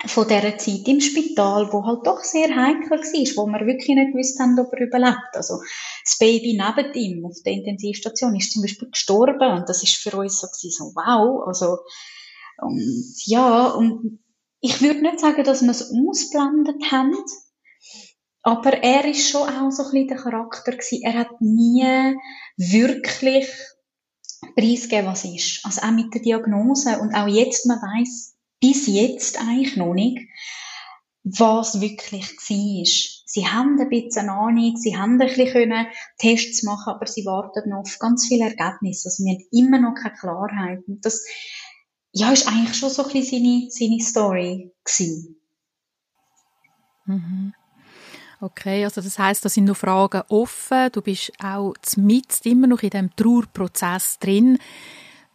von 0.06 0.28
dieser 0.28 0.58
Zeit 0.58 0.88
im 0.88 1.00
Spital, 1.00 1.72
wo 1.72 1.86
halt 1.86 2.06
doch 2.08 2.24
sehr 2.24 2.56
heikel 2.56 2.90
war, 2.90 2.98
wo 3.00 3.48
wir 3.48 3.68
wirklich 3.68 3.96
nicht 3.96 4.14
gewusst 4.14 4.40
haben, 4.40 4.60
ob 4.60 4.74
er 4.74 4.88
überlebt. 4.88 5.36
Also 5.36 5.60
das 6.04 6.18
Baby 6.18 6.60
neben 6.60 6.94
ihm 6.94 7.26
auf 7.26 7.38
der 7.46 7.54
Intensivstation 7.54 8.36
ist 8.36 8.54
zum 8.54 8.64
Beispiel 8.64 8.90
gestorben 8.90 9.58
und 9.58 9.70
das 9.70 9.84
ist 9.84 9.98
für 9.98 10.18
uns 10.18 10.40
so, 10.40 10.48
so 10.48 10.86
wow, 10.96 11.48
also 11.48 11.78
und 12.58 13.14
ja, 13.26 13.68
und 13.68 14.20
ich 14.60 14.82
würde 14.82 15.02
nicht 15.02 15.20
sagen, 15.20 15.44
dass 15.44 15.62
wir 15.62 15.72
es 15.72 15.92
ausblendet 15.92 16.92
haben, 16.92 17.16
aber 18.44 18.84
er 18.84 19.06
ist 19.06 19.30
schon 19.30 19.48
auch 19.48 19.72
so 19.72 19.84
ein 19.84 19.92
bisschen 19.92 20.08
der 20.08 20.18
Charakter 20.18 20.72
gewesen. 20.72 21.04
Er 21.04 21.14
hat 21.14 21.42
nie 21.42 22.16
wirklich 22.58 23.48
preisgegeben, 24.56 25.08
was 25.08 25.26
ist. 25.26 25.66
Also 25.66 25.82
auch 25.82 25.92
mit 25.92 26.14
der 26.14 26.22
Diagnose 26.22 27.00
und 27.00 27.14
auch 27.14 27.28
jetzt, 27.28 27.66
man 27.68 27.78
weiß 27.78 28.36
bis 28.60 28.88
jetzt 28.88 29.40
eigentlich 29.40 29.76
noch 29.76 29.94
nicht, 29.94 30.20
was 31.24 31.82
wirklich 31.82 32.32
war. 32.32 33.22
Sie 33.26 33.48
haben 33.48 33.80
ein 33.80 33.90
bisschen 33.90 34.30
Ahnung, 34.30 34.76
sie 34.76 34.98
haben 34.98 35.22
ein 35.22 35.28
bisschen 35.28 35.88
Tests 36.18 36.64
machen, 36.64 36.94
aber 36.94 37.08
sie 37.08 37.26
warten 37.26 37.70
noch 37.70 37.82
auf 37.82 37.98
ganz 38.00 38.28
viele 38.28 38.46
Ergebnisse. 38.46 39.08
Also 39.08 39.24
wir 39.24 39.34
haben 39.34 39.46
immer 39.52 39.80
noch 39.80 39.96
keine 39.96 40.16
Klarheit. 40.16 40.80
Und 40.88 41.06
das, 41.06 41.24
ja, 42.12 42.32
ist 42.32 42.48
eigentlich 42.48 42.76
schon 42.76 42.90
so 42.90 43.06
ein 43.06 43.12
bisschen 43.12 43.44
seine, 43.44 43.68
seine 43.70 44.00
Story 44.02 44.74
gewesen. 44.84 45.40
Mhm. 47.06 47.54
Okay, 48.42 48.84
also 48.84 49.02
das 49.02 49.20
heißt, 49.20 49.46
da 49.46 49.50
sind 49.50 49.66
noch 49.66 49.78
Fragen 49.78 50.24
offen. 50.28 50.92
Du 50.92 51.02
bist 51.02 51.32
auch 51.42 51.74
mit 51.98 52.44
immer 52.44 52.68
noch 52.68 52.82
in 52.82 52.90
dem 52.90 53.16
Trauerprozess 53.16 54.18
drin 54.20 54.58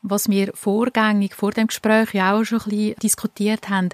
was 0.09 0.29
wir 0.29 0.53
vorgängig 0.55 1.35
vor 1.35 1.51
dem 1.53 1.67
Gespräch 1.67 2.15
ja 2.15 2.35
auch 2.35 2.45
schon 2.45 2.61
ein 2.61 2.69
bisschen 2.69 2.95
diskutiert 2.97 3.69
haben, 3.69 3.91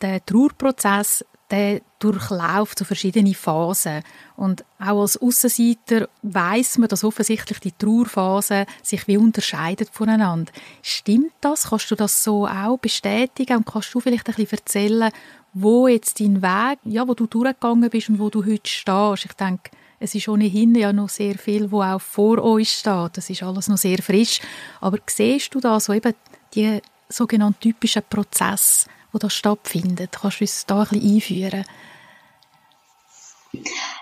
der 0.00 0.24
Trauerprozess, 0.24 1.24
der 1.50 1.82
durchläuft 1.98 2.78
so 2.78 2.84
verschiedene 2.84 3.34
Phasen. 3.34 4.02
Und 4.36 4.64
auch 4.78 5.02
als 5.02 5.20
Aussenseiter 5.20 6.08
weiß 6.22 6.78
man, 6.78 6.88
dass 6.88 7.04
offensichtlich 7.04 7.60
die 7.60 7.72
Trauerphasen 7.72 8.64
sich 8.82 9.06
wie 9.06 9.18
unterscheiden 9.18 9.86
voneinander. 9.92 10.50
Stimmt 10.80 11.32
das? 11.42 11.68
Kannst 11.68 11.90
du 11.90 11.94
das 11.94 12.24
so 12.24 12.46
auch 12.46 12.78
bestätigen? 12.78 13.58
Und 13.58 13.66
kannst 13.66 13.92
du 13.94 14.00
vielleicht 14.00 14.28
ein 14.28 14.34
bisschen 14.34 14.58
erzählen, 14.58 15.12
wo 15.54 15.86
jetzt 15.86 16.20
dein 16.20 16.42
Weg, 16.42 16.78
ja, 16.84 17.06
wo 17.06 17.14
du 17.14 17.26
durchgegangen 17.26 17.90
bist 17.90 18.08
und 18.08 18.18
wo 18.18 18.30
du 18.30 18.44
heute 18.44 18.68
stehst? 18.68 19.24
Ich 19.24 19.32
denke, 19.34 19.70
es 20.00 20.14
ist 20.14 20.28
ohnehin 20.28 20.74
ja 20.74 20.92
noch 20.92 21.08
sehr 21.08 21.36
viel, 21.38 21.70
wo 21.70 21.82
auch 21.82 22.00
vor 22.00 22.42
uns 22.42 22.72
steht. 22.72 23.16
Das 23.16 23.30
ist 23.30 23.42
alles 23.42 23.68
noch 23.68 23.76
sehr 23.76 24.02
frisch. 24.02 24.40
Aber 24.80 24.98
siehst 25.06 25.54
du 25.54 25.60
da 25.60 25.78
so 25.78 25.92
eben 25.92 26.14
die 26.54 26.80
sogenannten 27.08 27.60
typischen 27.60 28.02
Prozesse, 28.08 28.88
die 29.14 29.18
da 29.18 29.30
stattfinden? 29.30 30.08
Kannst 30.10 30.40
du 30.40 30.44
uns 30.44 30.66
da 30.66 30.82
ein 30.82 30.88
bisschen 30.88 31.14
einführen? 31.14 31.64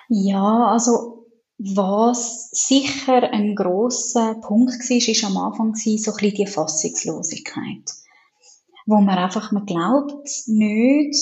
Ja, 0.08 0.68
also 0.68 1.26
was 1.58 2.50
sicher 2.52 3.30
ein 3.32 3.54
großer 3.54 4.36
Punkt 4.36 4.78
war, 4.88 4.96
ist 4.96 5.24
am 5.24 5.36
Anfang 5.36 5.74
so 5.74 5.90
ein 5.90 5.96
bisschen 5.96 6.34
die 6.34 6.46
Fassungslosigkeit, 6.46 7.82
wo 8.86 9.00
man 9.00 9.18
einfach 9.18 9.52
man 9.52 9.66
glaubt 9.66 10.28
nicht, 10.46 11.16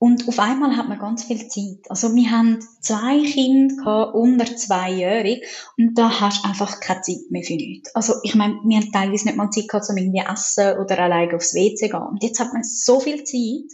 und 0.00 0.28
auf 0.28 0.38
einmal 0.38 0.76
hat 0.76 0.88
man 0.88 1.00
ganz 1.00 1.24
viel 1.24 1.48
Zeit. 1.48 1.90
Also 1.90 2.14
wir 2.14 2.30
haben 2.30 2.60
zwei 2.80 3.20
Kinder 3.20 4.14
unter 4.14 4.56
zweijährig 4.56 5.44
und 5.76 5.98
da 5.98 6.20
hast 6.20 6.44
du 6.44 6.48
einfach 6.48 6.78
keine 6.78 7.00
Zeit 7.00 7.30
mehr 7.30 7.42
für 7.42 7.56
nichts. 7.56 7.92
Also 7.96 8.14
ich 8.22 8.36
meine, 8.36 8.54
wir 8.64 8.76
haben 8.76 8.92
teilweise 8.92 9.26
nicht 9.26 9.36
mal 9.36 9.50
Zeit 9.50 9.66
gehabt, 9.68 9.90
um 9.90 9.96
irgendwie 9.96 10.22
essen 10.24 10.78
oder 10.78 11.00
alleine 11.00 11.34
aufs 11.34 11.52
WC 11.52 11.74
zu 11.74 11.88
gehen. 11.88 12.00
Und 12.00 12.22
jetzt 12.22 12.38
hat 12.38 12.52
man 12.52 12.62
so 12.62 13.00
viel 13.00 13.24
Zeit 13.24 13.72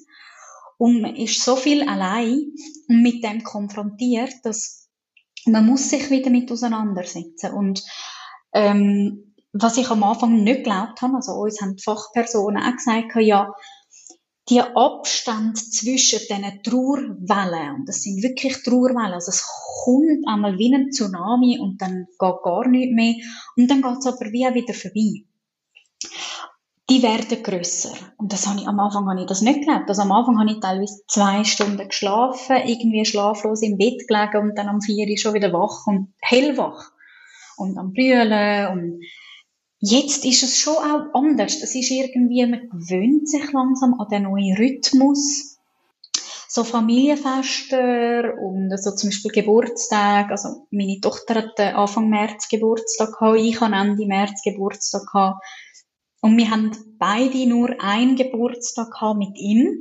und 0.79 1.03
man 1.03 1.14
ist 1.14 1.45
so 1.45 1.57
viel 1.57 1.87
allein 1.87 2.53
und 2.88 3.03
mit 3.03 3.23
dem 3.23 3.45
konfrontiert, 3.45 4.33
dass 4.45 4.88
man 5.45 5.67
muss 5.67 5.91
sich 5.91 6.11
wieder 6.11 6.31
mit 6.31 6.50
auseinandersetzen. 6.50 7.53
Und 7.53 7.85
ähm, 8.55 9.24
was 9.55 9.77
ich 9.77 9.89
am 9.89 10.03
Anfang 10.03 10.43
nicht 10.43 10.65
geglaubt 10.65 11.01
habe, 11.01 11.15
also 11.15 11.33
uns 11.33 11.61
haben 11.63 11.77
die 11.77 11.83
Fachpersonen 11.83 12.63
auch 12.63 12.73
gesagt, 12.73 13.15
ja, 13.17 13.53
die 14.51 14.61
Abstand 14.61 15.57
zwischen 15.57 16.19
diesen 16.19 16.63
Trauerwellen, 16.63 17.77
und 17.77 17.89
das 17.89 18.03
sind 18.03 18.23
wirklich 18.23 18.63
Trauerwellen, 18.63 19.15
also 19.15 19.31
es 19.31 19.47
kommt 19.85 20.27
einmal 20.27 20.59
wie 20.59 20.75
ein 20.75 20.91
Tsunami 20.91 21.59
und 21.61 21.81
dann 21.81 22.07
geht 22.19 22.43
gar 22.43 22.69
nichts 22.69 22.95
mehr 22.95 23.15
und 23.57 23.71
dann 23.71 23.81
geht 23.81 23.99
es 23.99 24.07
aber 24.07 24.33
wie 24.33 24.47
auch 24.47 24.55
wieder 24.55 24.75
vorbei. 24.75 25.25
Die 26.91 27.03
werden 27.03 27.43
grösser. 27.43 27.95
Und 28.19 28.33
das 28.35 28.47
habe 28.47 28.61
ich, 28.61 28.69
am 28.69 28.79
Anfang 28.79 29.09
habe 29.09 29.21
ich 29.21 29.27
das 29.27 29.41
nicht 29.41 29.61
geglaubt. 29.61 29.89
Also 29.89 30.03
am 30.03 30.13
Anfang 30.13 30.39
habe 30.39 30.51
ich 30.51 30.61
teilweise 30.61 31.01
zwei 31.09 31.43
Stunden 31.45 31.89
geschlafen, 31.89 32.57
irgendwie 32.67 33.07
schlaflos 33.07 33.63
im 33.63 33.79
Bett 33.79 34.07
gelegen 34.07 34.51
und 34.51 34.59
dann 34.59 34.69
am 34.69 34.83
vier 34.83 35.17
schon 35.17 35.33
wieder 35.33 35.51
wach 35.55 35.87
und 35.87 36.13
hellwach. 36.21 36.91
Und 37.57 37.79
am 37.79 37.95
Brüllen 37.95 38.69
und 38.69 39.01
Jetzt 39.87 40.25
ist 40.25 40.43
es 40.43 40.57
schon 40.57 40.76
auch 40.76 41.12
anders. 41.12 41.61
Das 41.61 41.75
ist 41.75 41.91
irgendwie, 41.91 42.47
man 42.47 42.71
gewöhnt 42.71 43.29
sich 43.29 43.53
langsam 43.53 44.00
an 44.00 44.09
den 44.09 44.23
neuen 44.23 44.57
Rhythmus. 44.57 45.59
So 46.49 46.64
Familienfeste 46.64 48.33
und 48.41 48.75
so 48.79 48.93
zum 48.93 49.11
Beispiel 49.11 49.31
Geburtstag. 49.33 50.31
Also 50.31 50.67
meine 50.71 51.00
Tochter 51.03 51.35
hat 51.35 51.61
Anfang 51.61 52.09
März 52.09 52.49
Geburtstag 52.49 53.19
gehabt, 53.19 53.38
ich 53.38 53.61
habe 53.61 53.75
Ende 53.75 54.07
März 54.07 54.41
Geburtstag 54.43 55.03
gehabt. 55.12 55.45
Und 56.23 56.38
wir 56.38 56.50
haben 56.50 56.71
beide 56.99 57.47
nur 57.47 57.79
einen 57.79 58.17
Geburtstag 58.17 58.91
gehabt 58.91 59.19
mit 59.19 59.37
ihm. 59.37 59.76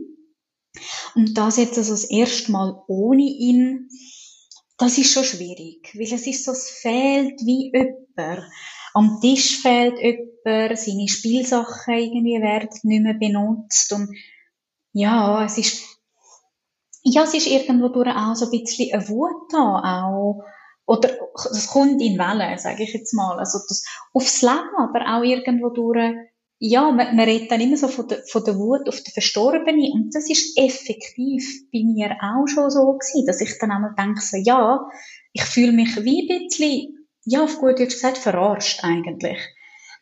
Und 1.15 1.37
das 1.37 1.55
jetzt 1.55 1.77
also 1.77 1.93
das 1.93 2.03
erste 2.03 2.51
Mal 2.51 2.83
ohne 2.87 3.23
ihn, 3.23 3.87
das 4.77 4.97
ist 4.97 5.13
schon 5.13 5.23
schwierig, 5.23 5.93
weil 5.95 6.11
es 6.11 6.27
ist 6.27 6.43
so, 6.43 6.51
es 6.51 6.69
fehlt 6.69 7.39
wie 7.45 7.71
jemand. 7.71 8.43
Am 8.93 9.19
Tisch 9.21 9.61
fehlt 9.61 9.99
jemand, 9.99 10.77
seine 10.77 11.07
Spielsachen 11.07 11.93
irgendwie 11.93 12.41
werden 12.41 12.69
nicht 12.83 13.03
mehr 13.03 13.13
benutzt 13.13 13.91
und 13.93 14.09
ja, 14.93 15.43
es 15.45 15.57
ist, 15.57 15.83
ja, 17.01 17.23
es 17.23 17.33
ist 17.33 17.47
irgendwo 17.47 17.89
durch 17.89 18.09
auch 18.09 18.35
so 18.35 18.45
ein 18.45 18.51
bisschen 18.51 18.93
eine 18.93 19.07
Wut 19.09 19.51
da, 19.51 20.03
auch, 20.03 20.43
oder 20.85 21.09
es 21.51 21.67
kommt 21.67 22.01
in 22.01 22.17
Wellen, 22.19 22.57
sage 22.59 22.83
ich 22.83 22.93
jetzt 22.93 23.13
mal, 23.13 23.39
also 23.39 23.59
das, 23.67 23.83
aufs 24.13 24.41
Leben, 24.41 24.75
aber 24.77 25.17
auch 25.17 25.23
irgendwo 25.23 25.69
durch, 25.69 26.13
ja, 26.59 26.91
man, 26.91 27.15
man 27.15 27.25
redet 27.25 27.51
dann 27.51 27.61
immer 27.61 27.77
so 27.77 27.87
von 27.87 28.07
der, 28.07 28.23
von 28.29 28.43
der 28.43 28.57
Wut 28.57 28.87
auf 28.87 29.01
den 29.01 29.11
Verstorbenen 29.11 29.91
und 29.93 30.15
das 30.15 30.29
ist 30.29 30.57
effektiv 30.57 31.43
bei 31.73 31.83
mir 31.83 32.15
auch 32.21 32.47
schon 32.47 32.69
so 32.69 32.93
gewesen, 32.93 33.25
dass 33.25 33.41
ich 33.41 33.57
dann 33.59 33.71
einmal 33.71 33.95
denke 33.97 34.21
so, 34.21 34.37
ja, 34.37 34.87
ich 35.33 35.43
fühle 35.43 35.71
mich 35.71 35.95
wie 36.03 36.31
ein 36.31 36.47
bisschen 36.47 37.02
ja, 37.25 37.43
auf 37.43 37.59
gut 37.59 37.79
Deutsch 37.79 37.93
gesagt, 37.93 38.17
verarscht 38.17 38.83
eigentlich. 38.83 39.39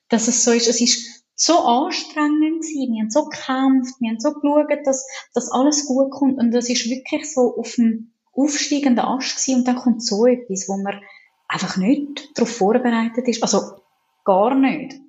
Dass 0.10 0.28
es 0.28 0.44
so 0.44 0.51
ist, 0.51 0.68
es 0.68 0.82
ist 0.82 1.24
so 1.36 1.60
anstrengend 1.60 2.62
gewesen, 2.62 2.94
wir 2.94 3.01
haben 3.01 3.10
so 3.10 3.25
gekämpft, 3.25 3.96
wir 4.00 4.10
haben 4.10 4.20
so 4.20 4.34
geschaut, 4.34 4.86
dass, 4.86 5.08
dass 5.34 5.51
alles 5.51 5.86
gut 5.86 6.12
kommt 6.12 6.38
und 6.38 6.51
das 6.51 6.70
ist 6.70 6.90
wirklich 6.90 7.32
so 7.34 7.56
auf 7.58 7.74
dem 7.75 8.13
aufsteigenden 8.34 9.04
Ast 9.04 9.38
gewesen 9.38 9.60
und 9.60 9.68
dann 9.68 9.78
kommt 9.78 10.06
so 10.06 10.25
etwas, 10.25 10.66
wo 10.68 10.78
man 10.78 11.01
einfach 11.48 11.78
nicht 11.78 12.38
darauf 12.38 12.56
vorbereitet 12.56 13.28
ist, 13.28 13.42
also 13.42 13.82
gar 14.24 14.56
nicht. 14.56 15.00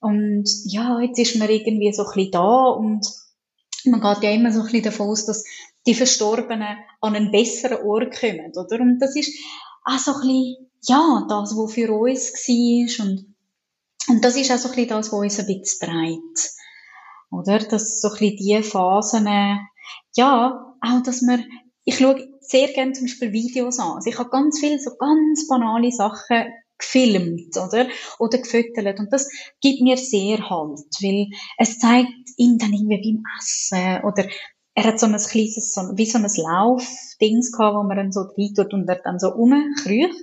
Und 0.00 0.48
ja, 0.64 1.00
jetzt 1.00 1.18
ist 1.18 1.36
man 1.36 1.48
irgendwie 1.48 1.92
so 1.92 2.02
ein 2.02 2.12
bisschen 2.14 2.32
da 2.32 2.66
und 2.68 3.06
man 3.84 4.00
geht 4.00 4.22
ja 4.24 4.30
immer 4.32 4.52
so 4.52 4.60
ein 4.60 4.66
bisschen 4.66 4.82
davon 4.82 5.08
aus, 5.08 5.26
dass 5.26 5.44
die 5.86 5.94
Verstorbenen 5.94 6.78
an 7.00 7.14
einen 7.14 7.30
besseren 7.30 7.86
Ort 7.86 8.18
kommen, 8.18 8.52
oder? 8.56 8.80
Und 8.80 8.98
das 8.98 9.16
ist 9.16 9.32
auch 9.86 9.98
so 9.98 10.12
ein 10.12 10.20
bisschen, 10.20 10.70
ja, 10.82 11.26
das, 11.28 11.56
was 11.56 11.72
für 11.72 11.92
uns 11.92 12.32
war 12.32 13.06
und, 13.06 13.34
und 14.08 14.24
das 14.24 14.36
ist 14.36 14.50
auch 14.50 14.58
so 14.58 14.68
ein 14.68 14.74
bisschen 14.74 14.88
das, 14.88 15.12
was 15.12 15.18
uns 15.18 15.38
ein 15.38 15.46
bisschen 15.46 15.88
treibt. 15.88 16.50
Oder? 17.30 17.58
Dass 17.60 18.00
so 18.00 18.08
ein 18.08 18.18
bisschen 18.18 18.36
die 18.36 18.62
Phasen, 18.62 19.26
ja, 20.14 20.74
auch, 20.80 21.02
dass 21.02 21.22
man, 21.22 21.44
ich 21.84 21.98
schaue 21.98 22.28
sehr 22.40 22.68
gerne 22.68 22.92
zum 22.92 23.06
Beispiel 23.06 23.32
Videos 23.32 23.78
an. 23.78 23.96
Also 23.96 24.10
ich 24.10 24.18
habe 24.18 24.30
ganz 24.30 24.60
viele 24.60 24.78
so 24.78 24.90
ganz 24.96 25.46
banale 25.48 25.90
Sachen 25.90 26.46
gefilmt, 26.78 27.56
oder? 27.56 27.88
Oder 28.18 28.38
gefüttert. 28.38 28.98
Und 28.98 29.12
das 29.12 29.28
gibt 29.60 29.80
mir 29.80 29.96
sehr 29.96 30.50
Halt, 30.50 30.80
weil 31.00 31.28
es 31.58 31.78
zeigt 31.78 32.08
ihm 32.36 32.58
dann 32.58 32.72
irgendwie 32.72 33.14
beim 33.14 33.22
Essen 33.38 34.04
oder 34.04 34.28
er 34.76 34.84
hat 34.84 35.00
so 35.00 35.06
ein 35.06 35.16
kleines, 35.16 35.72
so, 35.72 35.80
wie 35.94 36.04
so 36.04 36.18
ein 36.18 36.24
Laufdings 36.24 37.50
gehabt, 37.50 37.76
wo 37.76 37.82
man 37.82 37.96
dann 37.96 38.12
so 38.12 38.20
reintut 38.20 38.74
und 38.74 38.86
er 38.86 39.00
dann 39.02 39.18
so 39.18 39.28
rumkriecht. 39.28 40.14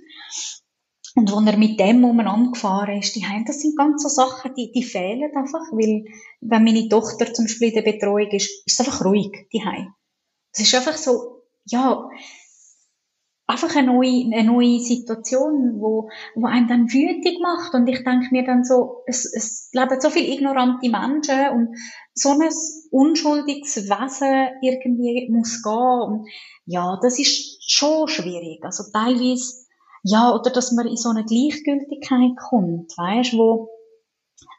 Und 1.16 1.32
wo 1.32 1.40
er 1.40 1.58
mit 1.58 1.80
dem 1.80 2.04
umeinander 2.06 2.52
gefahren 2.52 3.00
ist, 3.00 3.16
die 3.16 3.26
haben, 3.26 3.46
das 3.46 3.62
sind 3.62 3.78
ganz 3.78 4.04
so 4.04 4.10
Sachen, 4.10 4.54
die, 4.56 4.72
die 4.72 4.84
fehlen 4.84 5.32
einfach, 5.36 5.72
weil, 5.72 6.06
wenn 6.42 6.64
meine 6.64 6.88
Tochter 6.88 7.34
zum 7.34 7.46
Beispiel 7.46 7.70
in 7.70 7.84
der 7.84 7.92
Betreuung 7.92 8.30
ist, 8.30 8.50
ist 8.66 8.80
es 8.80 8.80
einfach 8.80 9.06
ruhig, 9.06 9.48
die. 9.52 9.62
Es 10.52 10.60
ist 10.60 10.76
einfach 10.76 10.98
so, 10.98 11.44
ja, 11.66 12.08
einfach 13.48 13.76
eine 13.76 13.88
neue, 13.88 14.26
eine 14.34 14.44
neue 14.44 14.80
Situation, 14.80 15.80
wo, 15.80 16.10
wo 16.36 16.48
einen 16.48 16.68
dann 16.68 16.92
wütig 16.92 17.40
macht. 17.42 17.74
Und 17.74 17.88
ich 17.88 18.04
denke 18.04 18.28
mir 18.32 18.46
dann 18.46 18.64
so, 18.64 19.04
es, 19.06 19.26
es 19.26 19.70
leben 19.74 20.00
so 20.00 20.10
viele 20.10 20.34
ignorante 20.34 20.90
Menschen 20.90 21.50
und 21.52 21.78
so 22.14 22.30
ein 22.30 22.50
unschuldiges 22.92 23.90
Wesen 23.90 24.50
irgendwie 24.62 25.30
muss 25.32 25.62
gehen. 25.62 25.74
Und 25.74 26.28
ja, 26.66 26.98
das 27.02 27.20
ist 27.20 27.70
schon 27.70 28.08
schwierig. 28.08 28.64
Also 28.64 28.86
teilweise, 28.94 29.66
ja, 30.04 30.34
oder 30.34 30.50
dass 30.50 30.72
man 30.72 30.88
in 30.88 30.98
so 30.98 31.10
eine 31.10 31.26
Gleichgültigkeit 31.26 32.38
kommt, 32.50 32.98
weißt, 32.98 33.34
wo, 33.34 33.70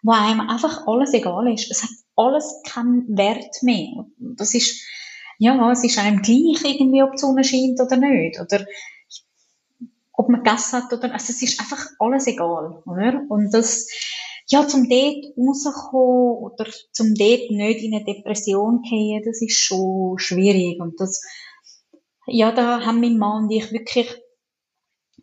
wo 0.03 0.13
einem 0.13 0.41
einfach 0.41 0.87
alles 0.87 1.15
egal 1.15 1.53
ist. 1.53 1.71
Es 1.71 1.83
hat 1.83 1.91
alles 2.17 2.61
keinen 2.67 3.17
Wert 3.17 3.63
mehr. 3.63 4.07
Das 4.19 4.55
ist, 4.55 4.83
ja, 5.39 5.73
es 5.73 5.85
ist 5.85 5.99
einem 5.99 6.23
gleich 6.23 6.63
irgendwie, 6.65 7.03
ob 7.03 7.13
die 7.13 7.19
Sonne 7.19 7.45
scheint 7.45 7.81
oder 7.81 7.97
nicht. 7.97 8.41
Oder 8.41 8.65
ob 10.13 10.29
man 10.29 10.43
gegessen 10.43 10.83
hat 10.83 10.93
oder, 10.93 11.13
also 11.13 11.33
es 11.33 11.43
ist 11.43 11.61
einfach 11.61 11.87
alles 11.99 12.27
egal, 12.27 12.83
oder? 12.87 13.21
Und 13.29 13.53
das, 13.53 13.89
ja, 14.47 14.67
zum 14.67 14.89
dort 14.89 15.25
rauskommen 15.37 16.37
oder 16.39 16.67
zum 16.93 17.15
dort 17.15 17.51
nicht 17.51 17.83
in 17.83 17.95
eine 17.95 18.05
Depression 18.05 18.83
gehen, 18.83 19.23
das 19.25 19.43
ist 19.43 19.59
schon 19.59 20.19
schwierig. 20.19 20.81
Und 20.81 21.01
das, 21.01 21.23
ja, 22.27 22.53
da 22.53 22.85
haben 22.87 23.01
mein 23.01 23.19
Mann 23.19 23.45
und 23.45 23.51
ich 23.51 23.73
wirklich 23.73 24.15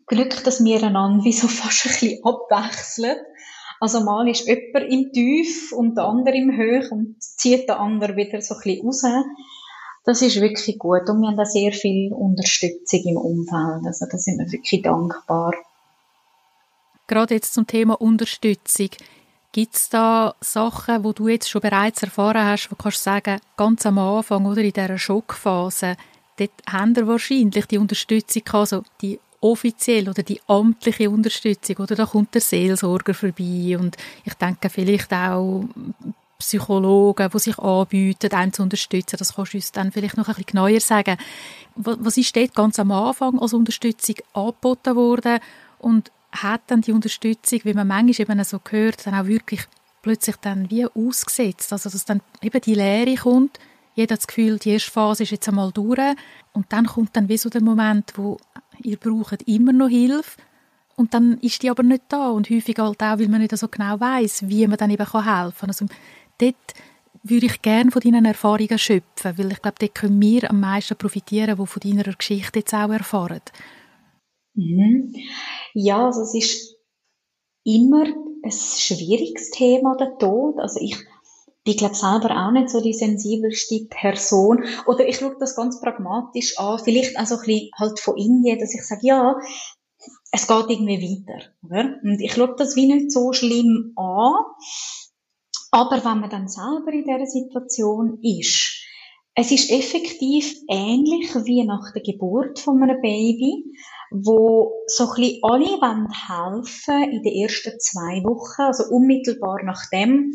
Glück, 0.07 0.43
dass 0.43 0.63
wir 0.63 0.83
einander 0.83 1.23
wie 1.23 1.31
so 1.31 1.47
fast 1.47 1.85
ein 1.85 1.91
bisschen 1.91 2.23
abwechseln. 2.25 3.17
Also 3.79 4.01
mal 4.01 4.27
ist 4.27 4.45
jemand 4.45 4.91
im 4.91 5.11
Tief 5.11 5.71
und 5.71 5.95
der 5.95 6.05
andere 6.05 6.35
im 6.35 6.51
Hoch 6.51 6.91
und 6.91 7.15
zieht 7.21 7.67
der 7.67 7.79
andere 7.79 8.15
wieder 8.15 8.41
so 8.41 8.55
ein 8.55 8.61
bisschen 8.61 8.85
raus. 8.85 9.03
Das 10.03 10.21
ist 10.21 10.41
wirklich 10.41 10.79
gut 10.79 11.07
und 11.09 11.21
wir 11.21 11.27
haben 11.27 11.37
da 11.37 11.45
sehr 11.45 11.71
viel 11.71 12.11
Unterstützung 12.11 13.01
im 13.03 13.17
Umfeld. 13.17 13.85
Also 13.85 14.07
da 14.11 14.17
sind 14.17 14.39
wir 14.39 14.51
wirklich 14.51 14.81
dankbar. 14.81 15.53
Gerade 17.07 17.35
jetzt 17.35 17.53
zum 17.53 17.67
Thema 17.67 17.99
Unterstützung. 18.01 18.89
Gibt 19.51 19.75
es 19.75 19.89
da 19.89 20.33
Sachen, 20.39 21.03
wo 21.03 21.11
du 21.11 21.27
jetzt 21.27 21.49
schon 21.49 21.61
bereits 21.61 22.01
erfahren 22.01 22.45
hast, 22.45 22.71
wo 22.71 22.75
du 22.75 22.83
kannst 22.83 23.03
sagen, 23.03 23.41
ganz 23.57 23.85
am 23.85 23.97
Anfang 23.97 24.45
oder 24.45 24.61
in 24.61 24.71
dieser 24.71 24.97
Schockphase, 24.97 25.97
dort 26.37 26.51
haben 26.71 26.95
wir 26.95 27.05
wahrscheinlich 27.05 27.65
die 27.65 27.77
Unterstützung 27.77 28.43
gehabt, 28.45 28.55
also 28.55 28.83
die 29.01 29.19
offiziell 29.41 30.07
oder 30.07 30.23
die 30.23 30.39
amtliche 30.47 31.09
Unterstützung, 31.09 31.77
oder 31.77 31.95
da 31.95 32.05
kommt 32.05 32.33
der 32.33 32.41
Seelsorger 32.41 33.13
vorbei 33.13 33.77
und 33.77 33.97
ich 34.23 34.33
denke 34.35 34.69
vielleicht 34.69 35.11
auch 35.11 35.65
Psychologen, 36.41 37.29
die 37.31 37.39
sich 37.39 37.57
anbieten, 37.57 38.33
einen 38.33 38.53
zu 38.53 38.63
unterstützen. 38.63 39.17
Das 39.17 39.35
kannst 39.35 39.53
du 39.53 39.57
uns 39.57 39.71
dann 39.71 39.91
vielleicht 39.91 40.17
noch 40.17 40.27
ein 40.27 40.35
bisschen 40.35 40.47
genauer 40.47 40.79
sagen. 40.79 41.17
Was 41.75 42.17
ist 42.17 42.35
dort 42.35 42.53
ganz 42.55 42.79
am 42.79 42.91
Anfang 42.91 43.39
als 43.39 43.53
Unterstützung 43.53 44.15
angeboten 44.33 44.95
worden 44.95 45.39
und 45.79 46.11
hat 46.31 46.61
dann 46.67 46.81
die 46.81 46.91
Unterstützung, 46.91 47.59
wie 47.63 47.73
man 47.73 47.87
manchmal 47.87 48.29
eben 48.29 48.43
so 48.43 48.59
gehört, 48.59 49.05
dann 49.05 49.15
auch 49.15 49.25
wirklich 49.25 49.61
plötzlich 50.01 50.35
dann 50.37 50.69
wie 50.69 50.85
ausgesetzt? 50.85 51.71
Also 51.73 51.89
dass 51.89 52.05
dann 52.05 52.21
eben 52.41 52.61
die 52.61 52.75
Lehre 52.75 53.15
kommt, 53.15 53.59
jeder 53.93 54.13
hat 54.13 54.19
das 54.19 54.27
Gefühl, 54.27 54.57
die 54.57 54.69
erste 54.71 54.91
Phase 54.91 55.23
ist 55.23 55.31
jetzt 55.31 55.49
einmal 55.49 55.71
durch 55.71 55.99
und 56.53 56.71
dann 56.71 56.85
kommt 56.85 57.15
dann 57.15 57.27
wie 57.27 57.37
so 57.37 57.49
der 57.49 57.61
Moment, 57.61 58.13
wo 58.15 58.37
ihr 58.81 58.97
braucht 58.97 59.41
immer 59.43 59.73
noch 59.73 59.89
Hilfe 59.89 60.39
und 60.95 61.13
dann 61.13 61.37
ist 61.39 61.61
die 61.63 61.69
aber 61.69 61.83
nicht 61.83 62.03
da 62.09 62.29
und 62.29 62.49
häufig 62.49 62.77
halt 62.77 63.01
auch, 63.01 63.19
weil 63.19 63.27
man 63.27 63.41
nicht 63.41 63.57
so 63.57 63.67
genau 63.67 63.99
weiß, 63.99 64.47
wie 64.47 64.67
man 64.67 64.77
dann 64.77 64.91
eben 64.91 65.03
helfen 65.03 65.23
kann. 65.23 65.69
Also 65.69 65.85
dort 66.41 66.55
würde 67.23 67.45
ich 67.45 67.61
gerne 67.61 67.91
von 67.91 68.01
deinen 68.01 68.25
Erfahrungen 68.25 68.77
schöpfen, 68.77 69.37
weil 69.37 69.51
ich 69.51 69.61
glaube, 69.61 69.77
dort 69.79 69.95
können 69.95 70.21
wir 70.21 70.49
am 70.49 70.59
meisten 70.59 70.97
profitieren, 70.97 71.57
die 71.59 71.67
von 71.67 71.81
deiner 71.83 72.13
Geschichte 72.13 72.59
jetzt 72.59 72.73
auch 72.73 72.89
erfahren. 72.89 73.41
Mhm. 74.55 75.13
Ja, 75.73 76.07
also 76.07 76.21
es 76.21 76.33
ist 76.33 76.75
immer 77.63 78.05
ein 78.05 78.51
schwieriges 78.51 79.51
Thema, 79.51 79.95
der 79.97 80.17
Tod. 80.17 80.57
Also 80.57 80.79
ich 80.81 80.97
bin, 81.63 81.75
glaube 81.75 81.95
selber 81.95 82.31
auch 82.31 82.51
nicht 82.51 82.69
so 82.69 82.81
die 82.81 82.93
sensibelste 82.93 83.85
Person. 83.89 84.65
Oder 84.87 85.07
ich 85.07 85.17
schaue 85.17 85.37
das 85.39 85.55
ganz 85.55 85.79
pragmatisch 85.79 86.57
an. 86.57 86.79
Vielleicht 86.79 87.17
auch 87.19 87.25
so 87.25 87.35
ein 87.35 87.45
bisschen 87.45 87.69
halt 87.77 87.99
von 87.99 88.17
Indien, 88.17 88.59
dass 88.59 88.73
ich 88.73 88.83
sage, 88.83 89.01
ja, 89.03 89.35
es 90.31 90.47
geht 90.47 90.69
irgendwie 90.69 91.25
weiter. 91.27 91.43
Oder? 91.63 91.99
Und 92.03 92.19
ich 92.19 92.33
schaue 92.33 92.55
das 92.57 92.75
wie 92.75 92.87
nicht 92.87 93.11
so 93.11 93.31
schlimm 93.33 93.93
an. 93.95 94.33
Aber 95.71 96.03
wenn 96.03 96.19
man 96.19 96.29
dann 96.29 96.49
selber 96.49 96.91
in 96.91 97.05
dieser 97.05 97.25
Situation 97.25 98.19
ist, 98.21 98.77
es 99.33 99.51
ist 99.51 99.71
effektiv 99.71 100.53
ähnlich 100.67 101.33
wie 101.45 101.63
nach 101.63 101.93
der 101.93 102.01
Geburt 102.01 102.59
von 102.59 102.83
einem 102.83 103.01
Baby, 103.01 103.63
wo 104.11 104.73
so 104.87 105.07
ein 105.07 105.15
bisschen 105.15 105.39
alle 105.43 105.65
wollen 105.79 106.09
helfen 106.11 107.11
in 107.11 107.23
den 107.23 107.33
ersten 107.33 107.79
zwei 107.79 108.21
Wochen, 108.25 108.61
also 108.63 108.93
unmittelbar 108.93 109.63
nachdem 109.63 110.33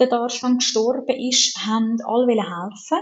der 0.00 0.08
Darstand 0.08 0.58
gestorben 0.58 1.16
ist, 1.30 1.64
haben 1.64 1.96
alle 2.04 2.32
helfen. 2.32 2.98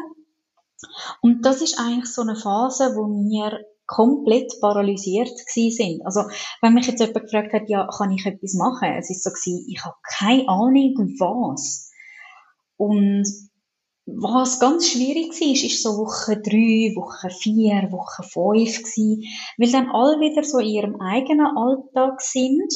Und 1.22 1.46
das 1.46 1.62
ist 1.62 1.78
eigentlich 1.78 2.12
so 2.12 2.20
eine 2.20 2.36
Phase, 2.36 2.94
wo 2.94 3.06
wir 3.06 3.64
komplett 3.92 4.52
paralysiert 4.60 5.36
sind. 5.46 6.04
Also, 6.04 6.22
wenn 6.62 6.74
mich 6.74 6.86
jetzt 6.86 7.00
jemand 7.00 7.24
gefragt 7.24 7.52
hat, 7.52 7.68
ja, 7.68 7.86
kann 7.86 8.12
ich 8.12 8.24
etwas 8.24 8.54
machen? 8.54 8.88
Es 8.98 9.10
ist 9.10 9.22
so 9.22 9.30
gewesen, 9.30 9.66
ich 9.68 9.84
habe 9.84 9.96
keine 10.18 10.48
Ahnung, 10.48 10.94
was. 11.18 11.90
Und 12.76 13.24
was 14.06 14.58
ganz 14.58 14.88
schwierig 14.88 15.28
war, 15.28 15.52
ist 15.52 15.82
so 15.82 15.90
Woche 15.90 16.40
drei, 16.40 16.92
Woche 16.96 17.30
vier, 17.30 17.88
Woche 17.92 18.22
fünf 18.24 18.78
gewesen, 18.78 19.24
weil 19.58 19.70
dann 19.70 19.90
alle 19.90 20.20
wieder 20.20 20.42
so 20.42 20.58
in 20.58 20.66
ihrem 20.66 21.00
eigenen 21.00 21.46
Alltag 21.56 22.20
sind. 22.20 22.72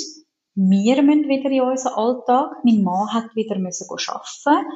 Wir 0.55 1.03
müssen 1.03 1.29
wieder 1.29 1.51
in 1.51 1.63
unseren 1.63 1.95
Alltag. 1.95 2.51
Mein 2.65 2.83
Mann 2.83 3.13
hat 3.13 3.35
wieder 3.35 3.59
müssen 3.59 3.89
arbeiten. 3.91 4.67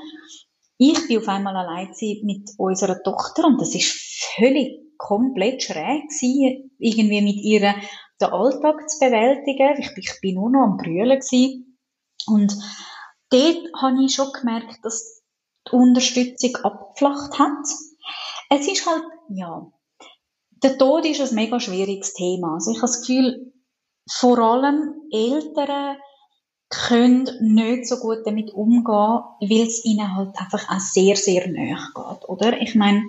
Ich 0.78 1.08
bin 1.08 1.18
auf 1.18 1.28
einmal 1.28 1.56
allein 1.56 1.90
mit 2.22 2.50
unserer 2.56 3.02
Tochter 3.02 3.46
und 3.46 3.60
das 3.60 3.74
ist 3.74 3.92
völlig 4.34 4.79
komplett 5.00 5.62
schräg 5.62 6.08
gewesen, 6.08 6.70
irgendwie 6.78 7.22
mit 7.22 7.36
ihr 7.36 7.74
den 8.20 8.28
Alltag 8.28 8.88
zu 8.88 8.98
bewältigen. 9.00 9.78
Ich, 9.78 9.90
ich 9.96 10.20
bin 10.20 10.34
nur 10.34 10.50
noch 10.50 10.60
am 10.60 10.76
Brüllen. 10.76 11.20
Und 12.26 12.52
dort 13.30 13.72
habe 13.80 14.04
ich 14.04 14.14
schon 14.14 14.30
gemerkt, 14.32 14.84
dass 14.84 15.22
die 15.66 15.72
Unterstützung 15.72 16.54
abgeflacht 16.56 17.38
hat. 17.38 17.66
Es 18.50 18.68
ist 18.68 18.86
halt, 18.86 19.04
ja, 19.30 19.72
der 20.62 20.76
Tod 20.76 21.06
ist 21.06 21.20
ein 21.20 21.34
mega 21.34 21.58
schwieriges 21.58 22.12
Thema. 22.12 22.54
Also 22.54 22.70
ich 22.70 22.78
habe 22.78 22.88
das 22.88 23.00
Gefühl, 23.00 23.52
vor 24.10 24.38
allem 24.38 24.94
Eltern 25.10 25.96
können 26.68 27.28
nicht 27.40 27.88
so 27.88 27.96
gut 27.96 28.18
damit 28.26 28.52
umgehen, 28.52 28.84
weil 29.40 29.66
es 29.66 29.84
ihnen 29.84 30.14
halt 30.14 30.38
einfach 30.38 30.68
auch 30.68 30.80
sehr, 30.80 31.16
sehr 31.16 31.48
nahe 31.48 31.78
geht, 31.94 32.28
oder? 32.28 32.60
Ich 32.60 32.74
meine, 32.74 33.02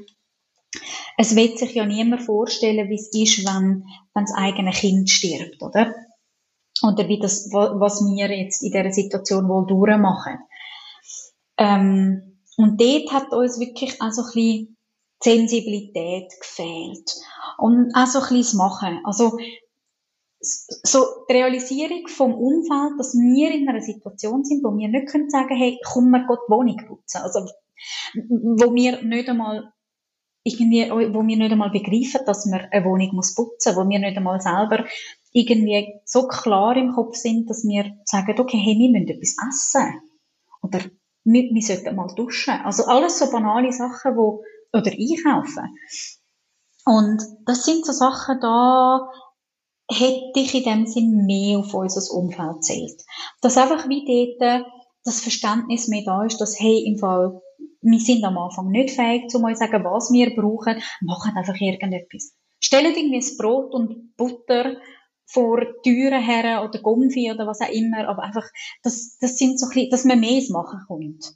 es 1.18 1.36
wird 1.36 1.58
sich 1.58 1.74
ja 1.74 1.86
niemand 1.86 2.24
vorstellen, 2.24 2.90
wie 2.90 2.96
es 2.96 3.10
ist, 3.14 3.46
wenn, 3.46 3.86
wenn 4.14 4.26
das 4.26 4.34
eigene 4.36 4.72
Kind 4.72 5.10
stirbt, 5.10 5.62
oder? 5.62 5.94
Oder 6.84 7.08
wie 7.08 7.20
das, 7.20 7.50
was 7.52 8.02
wir 8.02 8.36
jetzt 8.36 8.64
in 8.64 8.72
dieser 8.72 8.92
Situation 8.92 9.48
wohl 9.48 9.68
durchmachen. 9.68 10.40
Ähm, 11.58 12.40
und 12.58 12.82
dort 12.82 13.12
hat 13.12 13.32
uns 13.34 13.60
wirklich 13.60 14.02
auch 14.02 14.12
so 14.12 14.24
ein 14.24 14.32
bisschen 14.34 14.78
Sensibilität 15.22 16.32
gefehlt. 16.40 17.16
Und 17.58 17.94
auch 17.96 18.08
so 18.08 18.20
ein 18.20 18.30
bisschen 18.30 18.42
das 18.42 18.54
Machen. 18.54 19.02
Also, 19.04 19.38
so 20.40 21.06
die 21.30 21.34
Realisierung 21.34 22.08
vom 22.08 22.34
Umfeld, 22.34 23.00
dass 23.00 23.14
wir 23.14 23.52
in 23.52 23.70
einer 23.70 23.82
Situation 23.82 24.44
sind, 24.44 24.64
wo 24.64 24.76
wir 24.76 24.88
nicht 24.88 25.08
können 25.08 25.30
sagen, 25.30 25.56
hey, 25.56 25.80
komm, 25.86 26.12
gehen 26.12 26.26
die 26.28 26.52
Wohnung 26.52 26.78
putzen. 26.88 27.22
Also, 27.22 27.46
wo 28.16 28.74
wir 28.74 29.04
nicht 29.04 29.30
einmal 29.30 29.72
irgendwie, 30.44 30.90
wo 30.90 31.26
wir 31.26 31.38
nicht 31.38 31.52
einmal 31.52 31.70
begreifen, 31.70 32.22
dass 32.26 32.46
man 32.46 32.62
eine 32.72 32.86
Wohnung 32.86 33.10
muss 33.14 33.36
putzen, 33.36 33.76
wo 33.76 33.88
wir 33.88 34.00
nicht 34.00 34.18
einmal 34.18 34.42
selber 34.42 34.86
irgendwie 35.32 36.02
so 36.06 36.28
klar 36.28 36.76
im 36.76 36.94
Kopf 36.94 37.16
sind, 37.16 37.50
dass 37.50 37.64
wir 37.64 37.98
sagen, 38.06 38.40
okay, 38.40 38.58
hey, 38.58 38.78
wir 38.78 38.90
müssen 38.90 39.08
etwas 39.08 39.36
essen. 39.50 40.02
Oder 40.62 40.80
wir, 41.24 41.44
wir 41.44 41.62
sollten 41.62 41.96
mal 41.96 42.14
duschen. 42.16 42.54
Also 42.64 42.86
alles 42.86 43.20
so 43.20 43.32
banale 43.32 43.72
Sachen, 43.72 44.18
wo, 44.18 44.44
oder 44.74 44.92
einkaufen. 44.92 45.78
Und 46.86 47.22
das 47.46 47.66
sind 47.66 47.86
so 47.86 47.94
Sachen, 47.94 48.40
da 48.42 49.10
hätte 49.90 50.40
ich 50.40 50.56
in 50.56 50.64
dem 50.64 50.88
Sinn 50.88 51.26
mehr 51.26 51.60
auf 51.60 51.74
unser 51.74 52.14
Umfeld 52.14 52.64
zählt. 52.64 53.04
Dass 53.42 53.58
einfach 53.58 53.88
wie 53.88 54.38
dort 54.40 54.66
das 55.04 55.22
Verständnis 55.22 55.88
mehr 55.88 56.04
da 56.06 56.24
ist, 56.26 56.40
dass, 56.40 56.60
hey, 56.60 56.84
im 56.86 56.98
Fall, 56.98 57.42
wir 57.82 58.00
sind 58.00 58.24
am 58.24 58.38
Anfang 58.38 58.70
nicht 58.70 58.92
fähig, 58.92 59.30
zu 59.30 59.40
mal 59.40 59.56
sagen, 59.56 59.84
was 59.84 60.12
wir 60.12 60.36
brauchen, 60.36 60.82
machen 61.02 61.36
einfach 61.36 61.60
irgendetwas. 61.60 62.36
Stellen 62.60 62.96
irgendwie 62.96 63.20
das 63.20 63.38
Brot 63.38 63.74
und 63.74 64.16
Butter 64.16 64.78
vor 65.26 65.62
Türen 65.84 66.22
her 66.22 66.64
oder 66.64 66.80
Gummi 66.80 67.32
oder 67.32 67.48
was 67.48 67.62
auch 67.62 67.72
immer, 67.72 68.08
aber 68.08 68.24
einfach, 68.24 68.48
das, 68.84 69.18
das 69.20 69.38
sind 69.38 69.60
so 69.60 69.68
ein 69.74 69.90
dass 69.90 70.06
man 70.06 70.20
mehr 70.20 70.42
machen 70.50 70.82
kommt. 70.88 71.34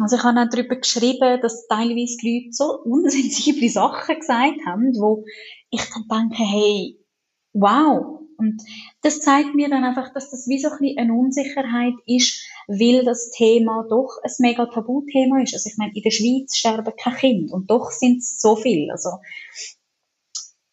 Also 0.00 0.16
ich 0.16 0.22
habe 0.22 0.40
auch 0.40 0.48
darüber 0.50 0.76
geschrieben, 0.76 1.40
dass 1.40 1.66
teilweise 1.68 2.16
die 2.22 2.44
Leute 2.44 2.52
so 2.52 2.82
unsensible 2.84 3.68
Sachen 3.68 4.18
gesagt 4.18 4.66
haben, 4.66 4.92
wo 4.94 5.24
ich 5.70 5.82
dann 5.90 6.08
denke, 6.08 6.42
hey, 6.42 6.98
wow. 7.52 8.20
Und 8.36 8.62
das 9.02 9.20
zeigt 9.20 9.54
mir 9.54 9.68
dann 9.68 9.84
einfach, 9.84 10.12
dass 10.14 10.30
das 10.30 10.48
wie 10.48 10.58
so 10.58 10.70
ein 10.70 10.78
bisschen 10.78 10.98
eine 10.98 11.14
Unsicherheit 11.14 11.94
ist, 12.06 12.42
weil 12.70 13.04
das 13.04 13.30
Thema 13.30 13.84
doch 13.90 14.18
ein 14.22 14.30
mega 14.38 14.66
Tabuthema 14.66 15.42
ist. 15.42 15.54
Also 15.54 15.68
ich 15.68 15.76
meine, 15.76 15.92
in 15.92 16.02
der 16.02 16.10
Schweiz 16.12 16.56
sterben 16.56 16.92
keine 16.96 17.16
Kinder 17.16 17.54
und 17.54 17.68
doch 17.68 17.90
sind 17.90 18.18
es 18.18 18.40
so 18.40 18.54
viele. 18.54 18.92
Also 18.92 19.10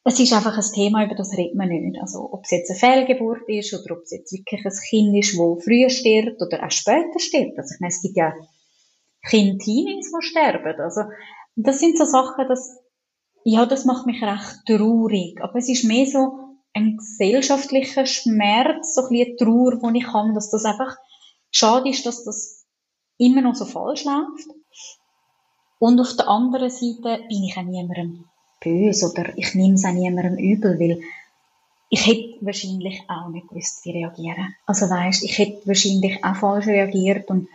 es 0.04 0.20
ist 0.20 0.32
einfach 0.32 0.56
ein 0.56 0.74
Thema, 0.74 1.04
über 1.04 1.16
das 1.16 1.34
redet 1.36 1.56
man 1.56 1.68
nicht. 1.68 2.00
Also, 2.00 2.30
ob 2.32 2.46
es 2.46 2.52
jetzt 2.52 2.70
eine 2.70 2.80
Fehlgeburt 2.80 3.50
ist 3.50 3.74
oder 3.74 3.98
ob 3.98 4.04
es 4.04 4.12
jetzt 4.12 4.32
wirklich 4.32 4.64
ein 4.64 4.72
Kind 4.90 5.18
ist, 5.18 5.38
das 5.38 5.64
früher 5.66 5.90
stirbt 5.90 6.42
oder 6.42 6.66
auch 6.66 6.72
später 6.72 7.20
stirbt. 7.20 7.58
Also, 7.58 7.74
ich 7.76 7.82
meine, 7.82 7.92
es 7.92 8.02
gibt 8.02 8.16
ja 8.16 8.34
Kinder, 9.28 9.58
Teenies, 9.58 10.10
die 10.10 10.26
sterben. 10.26 10.80
Also, 10.80 11.02
das 11.58 11.80
sind 11.80 11.98
so 11.98 12.06
Sachen, 12.06 12.48
das, 12.48 12.78
ja, 13.44 13.66
das 13.66 13.84
macht 13.84 14.06
mich 14.06 14.22
recht 14.22 14.62
traurig. 14.66 15.42
Aber 15.42 15.56
es 15.56 15.68
ist 15.68 15.84
mehr 15.84 16.06
so 16.06 16.56
ein 16.74 16.96
gesellschaftlicher 16.96 18.06
Schmerz, 18.06 18.96
so 18.96 19.02
ein 19.02 19.10
bisschen 19.10 19.36
Trauer, 19.38 19.82
wo 19.82 19.90
ich 19.90 20.08
habe, 20.08 20.34
dass 20.34 20.50
das 20.52 20.64
einfach 20.64 20.96
schade 21.52 21.90
ist, 21.90 22.06
dass 22.06 22.24
das 22.24 22.66
immer 23.18 23.42
noch 23.42 23.56
so 23.56 23.66
falsch 23.66 24.06
läuft. 24.06 24.50
Und 25.80 26.00
auf 26.00 26.16
der 26.16 26.28
anderen 26.28 26.70
Seite 26.70 27.24
bin 27.28 27.44
ich 27.44 27.56
auch 27.58 27.64
niemandem 27.64 28.26
böse 28.62 29.12
oder 29.12 29.38
ich 29.38 29.54
nehme 29.54 29.76
es 29.76 29.86
auch 29.86 29.92
niemandem 29.92 30.38
übel, 30.38 30.80
weil 30.80 31.02
ich 31.90 32.06
hätte 32.06 32.38
wahrscheinlich 32.42 33.04
auch 33.08 33.30
nicht 33.30 33.48
gewusst, 33.48 33.86
wie 33.86 33.92
reagieren. 33.92 34.56
Also 34.66 34.90
weißt, 34.90 35.24
ich 35.24 35.38
hätte 35.38 35.68
wahrscheinlich 35.68 36.24
auch 36.24 36.36
falsch 36.36 36.68
reagiert 36.68 37.30
und 37.30 37.48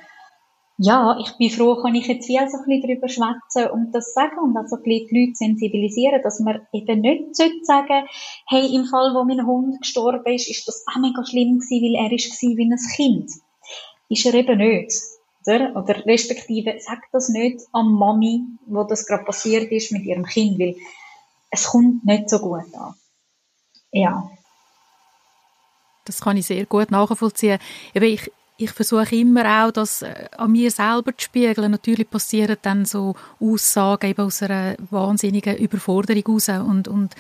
ja, 0.79 1.19
ich 1.21 1.37
bin 1.37 1.51
froh, 1.51 1.77
kann 1.77 1.95
ich 1.95 2.07
jetzt 2.07 2.29
wie 2.29 2.39
so 2.49 2.59
ein 2.59 2.65
bisschen 2.65 2.83
darüber 2.83 3.09
schwätzen 3.09 3.71
und 3.71 3.93
das 3.93 4.15
sagen 4.15 4.39
und 4.39 4.57
also 4.57 4.77
die 4.77 5.07
Leute 5.11 5.35
sensibilisieren, 5.35 6.23
dass 6.23 6.41
man 6.41 6.67
eben 6.73 7.01
nicht 7.03 7.37
sagen 7.37 8.07
hey, 8.49 8.75
im 8.75 8.87
Fall, 8.87 9.15
wo 9.15 9.23
mein 9.25 9.47
Hund 9.47 9.81
gestorben 9.81 10.33
ist, 10.33 10.49
ist 10.49 10.67
das 10.67 10.85
auch 10.91 10.99
mega 10.99 11.25
schlimm 11.25 11.59
gewesen, 11.59 11.83
weil 11.83 12.07
er 12.07 12.13
ist 12.13 12.41
wie 12.41 12.65
ein 12.65 12.79
Kind. 12.97 13.31
Ist 14.13 14.27
er 14.27 14.35
eben 14.35 14.59
nicht. 14.59 14.93
Oder? 15.47 15.75
Oder 15.75 16.05
respektive, 16.05 16.77
sag 16.79 16.99
das 17.13 17.31
nicht 17.31 17.61
an 17.73 17.91
Mami, 17.93 18.45
wo 18.67 18.85
das 18.85 19.07
gerade 19.07 19.25
passiert 19.25 19.73
ist 19.73 19.91
mit 19.91 20.05
ihrem 20.05 20.27
Kind, 20.27 20.59
weil 20.59 20.77
es 21.51 21.65
kommt 21.65 22.05
nicht 22.05 22.29
so 22.29 22.39
gut 22.39 22.75
an. 22.75 22.95
Ja. 23.91 24.31
Das 26.05 26.21
kann 26.21 26.37
ich 26.37 26.47
sehr 26.47 26.67
gut 26.67 26.91
nachvollziehen. 26.91 27.59
Ich, 27.95 28.31
ich 28.57 28.71
versuche 28.71 29.17
immer 29.17 29.65
auch, 29.65 29.71
das 29.73 30.03
äh, 30.03 30.29
an 30.37 30.53
mir 30.53 30.71
selber 30.71 31.17
zu 31.17 31.25
spiegeln. 31.25 31.71
Natürlich 31.71 32.09
passieren 32.09 32.57
dann 32.63 32.85
so 32.85 33.15
Aussagen 33.41 34.11
eben 34.11 34.23
aus 34.23 34.43
einer 34.43 34.77
wahnsinnigen 34.91 35.57
Überforderung 35.57 36.35
raus 36.35 36.49
und, 36.49 36.87
und 36.87 37.15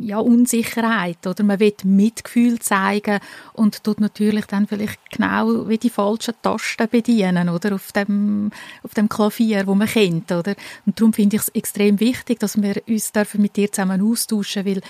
ja, 0.00 0.18
Unsicherheit. 0.18 1.26
Oder 1.26 1.44
man 1.44 1.60
will 1.60 1.74
Mitgefühl 1.84 2.58
zeigen 2.58 3.20
und 3.52 3.84
tut 3.84 4.00
natürlich 4.00 4.46
dann 4.46 4.66
vielleicht 4.66 4.98
genau 5.10 5.68
wie 5.68 5.78
die 5.78 5.90
falschen 5.90 6.34
Tasten 6.42 6.88
bedienen, 6.88 7.48
oder? 7.48 7.74
Auf 7.74 7.92
dem, 7.92 8.50
auf 8.82 8.94
dem 8.94 9.08
Klavier, 9.08 9.66
wo 9.66 9.74
man 9.74 9.88
kennt, 9.88 10.32
oder? 10.32 10.54
Und 10.86 11.00
darum 11.00 11.12
finde 11.12 11.36
ich 11.36 11.42
es 11.42 11.48
extrem 11.50 12.00
wichtig, 12.00 12.40
dass 12.40 12.60
wir 12.60 12.82
uns 12.86 13.12
mit 13.34 13.56
dir 13.56 13.70
zusammen 13.70 14.02
austauschen, 14.02 14.66
weil 14.66 14.82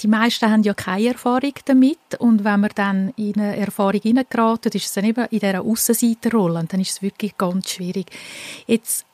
die 0.00 0.08
meisten 0.08 0.50
haben 0.50 0.62
ja 0.62 0.74
keine 0.74 1.08
Erfahrung 1.08 1.54
damit 1.64 1.98
und 2.18 2.44
wenn 2.44 2.60
man 2.60 2.70
dann 2.74 3.14
in 3.16 3.34
eine 3.40 3.56
Erfahrung 3.56 4.00
hineingeraten, 4.00 4.72
ist 4.72 4.86
es 4.86 4.92
dann 4.92 5.04
eben 5.04 5.24
in 5.30 5.38
dieser 5.38 5.62
Aussenseiterrolle 5.62 6.60
und 6.60 6.72
dann 6.72 6.80
ist 6.80 6.90
es 6.90 7.02
wirklich 7.02 7.36
ganz 7.38 7.70
schwierig. 7.70 8.06
Jetzt 8.66 9.06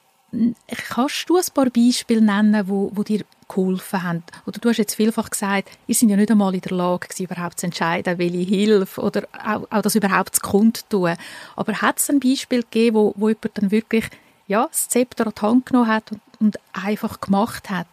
kannst 0.88 1.28
du 1.28 1.36
ein 1.36 1.44
paar 1.54 1.70
Beispiele 1.70 2.22
nennen, 2.22 2.66
wo, 2.66 2.90
wo 2.94 3.02
dir 3.02 3.24
geholfen 3.48 4.02
haben? 4.02 4.22
Oder 4.46 4.58
du 4.58 4.70
hast 4.70 4.78
jetzt 4.78 4.94
vielfach 4.94 5.30
gesagt, 5.30 5.70
ihr 5.86 5.94
sind 5.94 6.08
ja 6.08 6.16
nicht 6.16 6.30
einmal 6.30 6.54
in 6.54 6.62
der 6.62 6.76
Lage 6.76 7.08
gewesen, 7.08 7.24
überhaupt 7.24 7.60
zu 7.60 7.66
entscheiden, 7.66 8.18
welche 8.18 8.38
Hilfe 8.38 9.00
oder 9.02 9.24
auch, 9.44 9.66
auch 9.70 9.82
das 9.82 9.94
überhaupt 9.94 10.36
zu 10.36 10.40
kundtun. 10.40 11.16
Aber 11.54 11.82
hat 11.82 11.98
es 11.98 12.10
ein 12.10 12.18
Beispiel 12.18 12.62
gegeben, 12.62 12.96
wo, 12.96 13.14
wo 13.16 13.28
jemand 13.28 13.50
dann 13.54 13.70
wirklich 13.70 14.06
ja, 14.48 14.66
das 14.66 14.88
Zepter 14.88 15.26
an 15.26 15.34
die 15.36 15.42
Hand 15.42 15.66
genommen 15.66 15.88
hat 15.88 16.10
und, 16.10 16.20
und 16.40 16.58
einfach 16.72 17.20
gemacht 17.20 17.70
hat? 17.70 17.86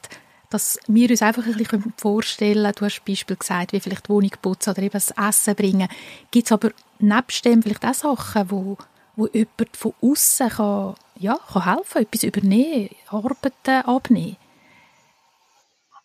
Dass 0.49 0.79
wir 0.87 1.09
uns 1.09 1.21
einfach 1.21 1.45
ein 1.45 1.53
bisschen 1.53 1.93
vorstellen 1.97 2.63
können, 2.63 2.73
du 2.75 2.85
hast 2.85 3.05
Beispiel 3.05 3.35
gesagt, 3.35 3.71
wie 3.71 3.79
vielleicht 3.79 4.07
die 4.07 4.09
Wohnung 4.09 4.31
putzen 4.41 4.71
oder 4.71 4.81
eben 4.81 4.91
das 4.91 5.11
Essen 5.11 5.55
bringen. 5.55 5.87
Gibt 6.31 6.47
es 6.47 6.51
aber 6.51 6.71
nebst 6.99 7.45
dem 7.45 7.61
vielleicht 7.61 7.85
auch 7.85 7.93
Sachen, 7.93 8.49
wo, 8.49 8.77
wo 9.15 9.27
jemand 9.27 9.77
von 9.77 9.93
außen 10.01 10.49
kann, 10.49 10.95
ja, 11.19 11.37
kann 11.51 11.75
helfen, 11.75 12.01
etwas 12.01 12.23
übernehmen, 12.23 12.89
Arbeiten 13.07 13.85
abnehmen? 13.85 14.37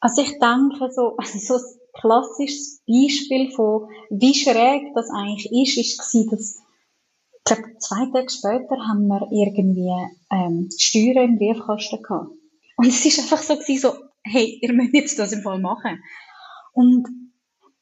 Also 0.00 0.20
ich 0.20 0.32
denke, 0.32 0.92
so, 0.92 1.16
so 1.38 1.54
ein 1.54 1.62
klassisches 1.98 2.82
Beispiel 2.86 3.50
von, 3.52 3.88
wie 4.10 4.34
schräg 4.34 4.92
das 4.94 5.08
eigentlich 5.10 5.50
ist, 5.52 5.78
ist 5.78 6.30
dass 6.30 6.58
ich 7.46 7.54
glaube, 7.56 7.78
zwei 7.78 8.06
Tage 8.06 8.30
später 8.30 8.88
haben 8.88 9.06
wir 9.06 9.28
irgendwie 9.30 9.92
ähm, 10.30 10.70
Steuern 10.78 11.28
im 11.28 11.38
Briefkasten 11.38 12.02
gehabt. 12.02 12.30
Und 12.76 12.86
es 12.86 13.04
ist 13.04 13.18
einfach 13.18 13.42
so 13.42 13.56
gewesen, 13.56 13.80
so, 13.80 13.92
hey, 14.24 14.58
ihr 14.60 14.72
müsst 14.74 14.94
jetzt 14.94 15.18
das 15.18 15.32
im 15.32 15.42
Fall 15.42 15.60
machen. 15.60 16.02
Und 16.72 17.06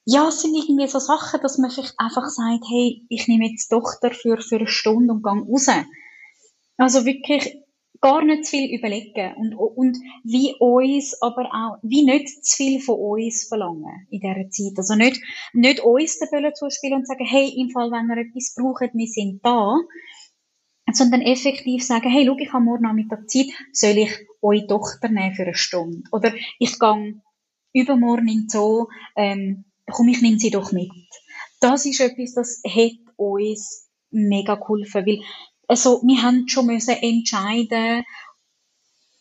ja, 0.05 0.29
es 0.29 0.43
sind 0.43 0.55
irgendwie 0.55 0.89
so 0.89 0.99
Sachen, 0.99 1.41
dass 1.41 1.59
man 1.59 1.71
vielleicht 1.71 1.95
einfach 1.99 2.29
sagt, 2.29 2.65
hey, 2.69 3.07
ich 3.09 3.29
nehme 3.29 3.49
jetzt 3.49 3.71
die 3.71 3.77
Tochter 3.77 4.11
für, 4.11 4.39
für 4.39 4.57
eine 4.57 4.67
Stunde 4.67 5.15
und 5.15 5.23
gehe 5.23 5.33
raus. 5.33 5.69
Also 6.77 7.05
wirklich 7.05 7.63
gar 8.01 8.25
nicht 8.25 8.45
zu 8.45 8.51
viel 8.51 8.77
überlegen 8.77 9.35
und, 9.37 9.55
und 9.55 9.97
wie 10.25 10.55
uns, 10.59 11.17
aber 11.23 11.45
auch, 11.55 11.79
wie 11.83 12.03
nicht 12.03 12.45
zu 12.45 12.57
viel 12.57 12.81
von 12.81 12.99
uns 12.99 13.47
verlangen 13.47 14.09
in 14.11 14.21
dieser 14.21 14.51
Zeit. 14.51 14.77
Also 14.77 14.97
nicht, 14.97 15.23
nicht 15.53 15.81
uns 15.81 16.19
den 16.19 16.29
Böllen 16.31 16.55
zuspielen 16.55 16.99
und 16.99 17.07
sagen, 17.07 17.25
hey, 17.25 17.49
im 17.57 17.71
Fall, 17.71 17.93
wenn 17.93 18.11
ihr 18.11 18.27
etwas 18.27 18.55
braucht, 18.57 18.93
wir 18.93 19.07
sind 19.07 19.41
da, 19.45 19.79
sondern 20.95 21.21
effektiv 21.21 21.85
sagen, 21.85 22.11
hey, 22.11 22.27
schau, 22.27 22.37
ich 22.39 22.53
habe 22.53 22.65
morgen 22.65 22.83
Nachmittag 22.83 23.31
Zeit, 23.31 23.47
soll 23.73 23.99
ich 23.99 24.27
eure 24.41 24.67
Tochter 24.67 25.09
nehmen 25.09 25.35
für 25.35 25.43
eine 25.43 25.55
Stunde? 25.55 26.03
Oder 26.13 26.33
ich 26.59 26.79
gehe 26.79 27.21
übermorgen 27.73 28.29
in 28.29 28.49
Zoo, 28.49 28.89
ähm, 29.17 29.65
komm, 29.91 30.09
ich 30.09 30.23
nehme 30.23 30.39
sie 30.39 30.51
doch 30.51 30.73
mit. 30.73 30.91
Das 31.61 31.87
ist 31.87 32.01
etwas, 32.01 32.35
das 32.35 32.63
hat 32.67 32.99
uns 33.17 33.89
mega 34.11 34.57
geholfen, 34.57 35.07
weil 35.07 35.21
also, 35.69 36.03
wir 36.05 36.23
haben 36.23 36.49
schon 36.49 36.67
müssen 36.67 36.97
entscheiden 36.97 38.05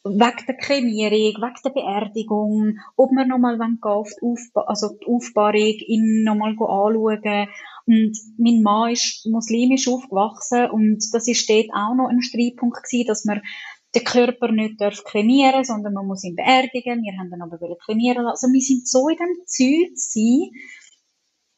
wegen 0.03 0.45
der 0.47 0.57
Kremierung, 0.57 1.41
wegen 1.41 1.61
der 1.63 1.69
Beerdigung, 1.69 2.79
ob 2.97 3.11
wir 3.11 3.25
nochmal 3.25 3.57
auf 3.83 4.09
die, 4.09 4.25
Aufba 4.25 4.61
also 4.61 4.89
die 4.89 5.05
Aufbahrung, 5.05 5.75
nochmal 6.23 6.51
anschauen. 6.51 7.47
Und 7.85 8.17
mein 8.37 8.61
Mann 8.61 8.91
ist 8.91 9.25
muslimisch 9.25 9.87
aufgewachsen 9.87 10.69
und 10.69 11.03
das 11.13 11.27
ist 11.27 11.49
dort 11.49 11.69
auch 11.73 11.95
noch 11.95 12.09
ein 12.09 12.21
Streitpunkt 12.21 12.83
gewesen, 12.83 13.07
dass 13.07 13.25
man 13.25 13.41
den 13.93 14.03
Körper 14.03 14.51
nicht 14.51 14.79
darf 14.79 15.03
kremieren, 15.03 15.63
sondern 15.63 15.93
man 15.93 16.07
muss 16.07 16.23
ihn 16.23 16.35
beerdigen. 16.35 17.03
Wir 17.03 17.17
haben 17.17 17.29
dann 17.29 17.41
aber 17.41 17.57
kremieren 17.77 18.23
lassen. 18.23 18.45
Also 18.45 18.53
wir 18.53 18.61
sind 18.61 18.87
so 18.87 19.09
in 19.09 19.17
dem 19.17 19.45
Zeug 19.45 19.89
gewesen, 19.89 20.51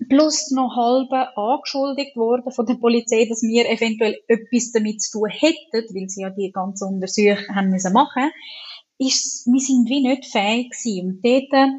plus 0.10 0.52
noch 0.52 0.76
halb 0.76 1.12
angeschuldigt 1.38 2.16
worden 2.16 2.52
von 2.52 2.66
der 2.66 2.76
Polizei, 2.76 3.26
dass 3.30 3.42
wir 3.42 3.70
eventuell 3.70 4.20
etwas 4.28 4.72
damit 4.72 5.02
zu 5.02 5.20
tun 5.20 5.30
hätten, 5.30 5.96
weil 5.96 6.10
sie 6.10 6.22
ja 6.22 6.30
die 6.30 6.52
ganze 6.52 6.86
Untersuchung 6.86 7.56
haben 7.56 7.70
müssen 7.70 7.94
machen, 7.94 8.32
ist, 8.98 9.46
wir 9.46 9.60
sind 9.60 9.90
wie 9.90 10.02
nicht 10.02 10.26
fähig 10.26 10.72
gewesen. 10.72 11.08
Und 11.08 11.26
dort, 11.26 11.70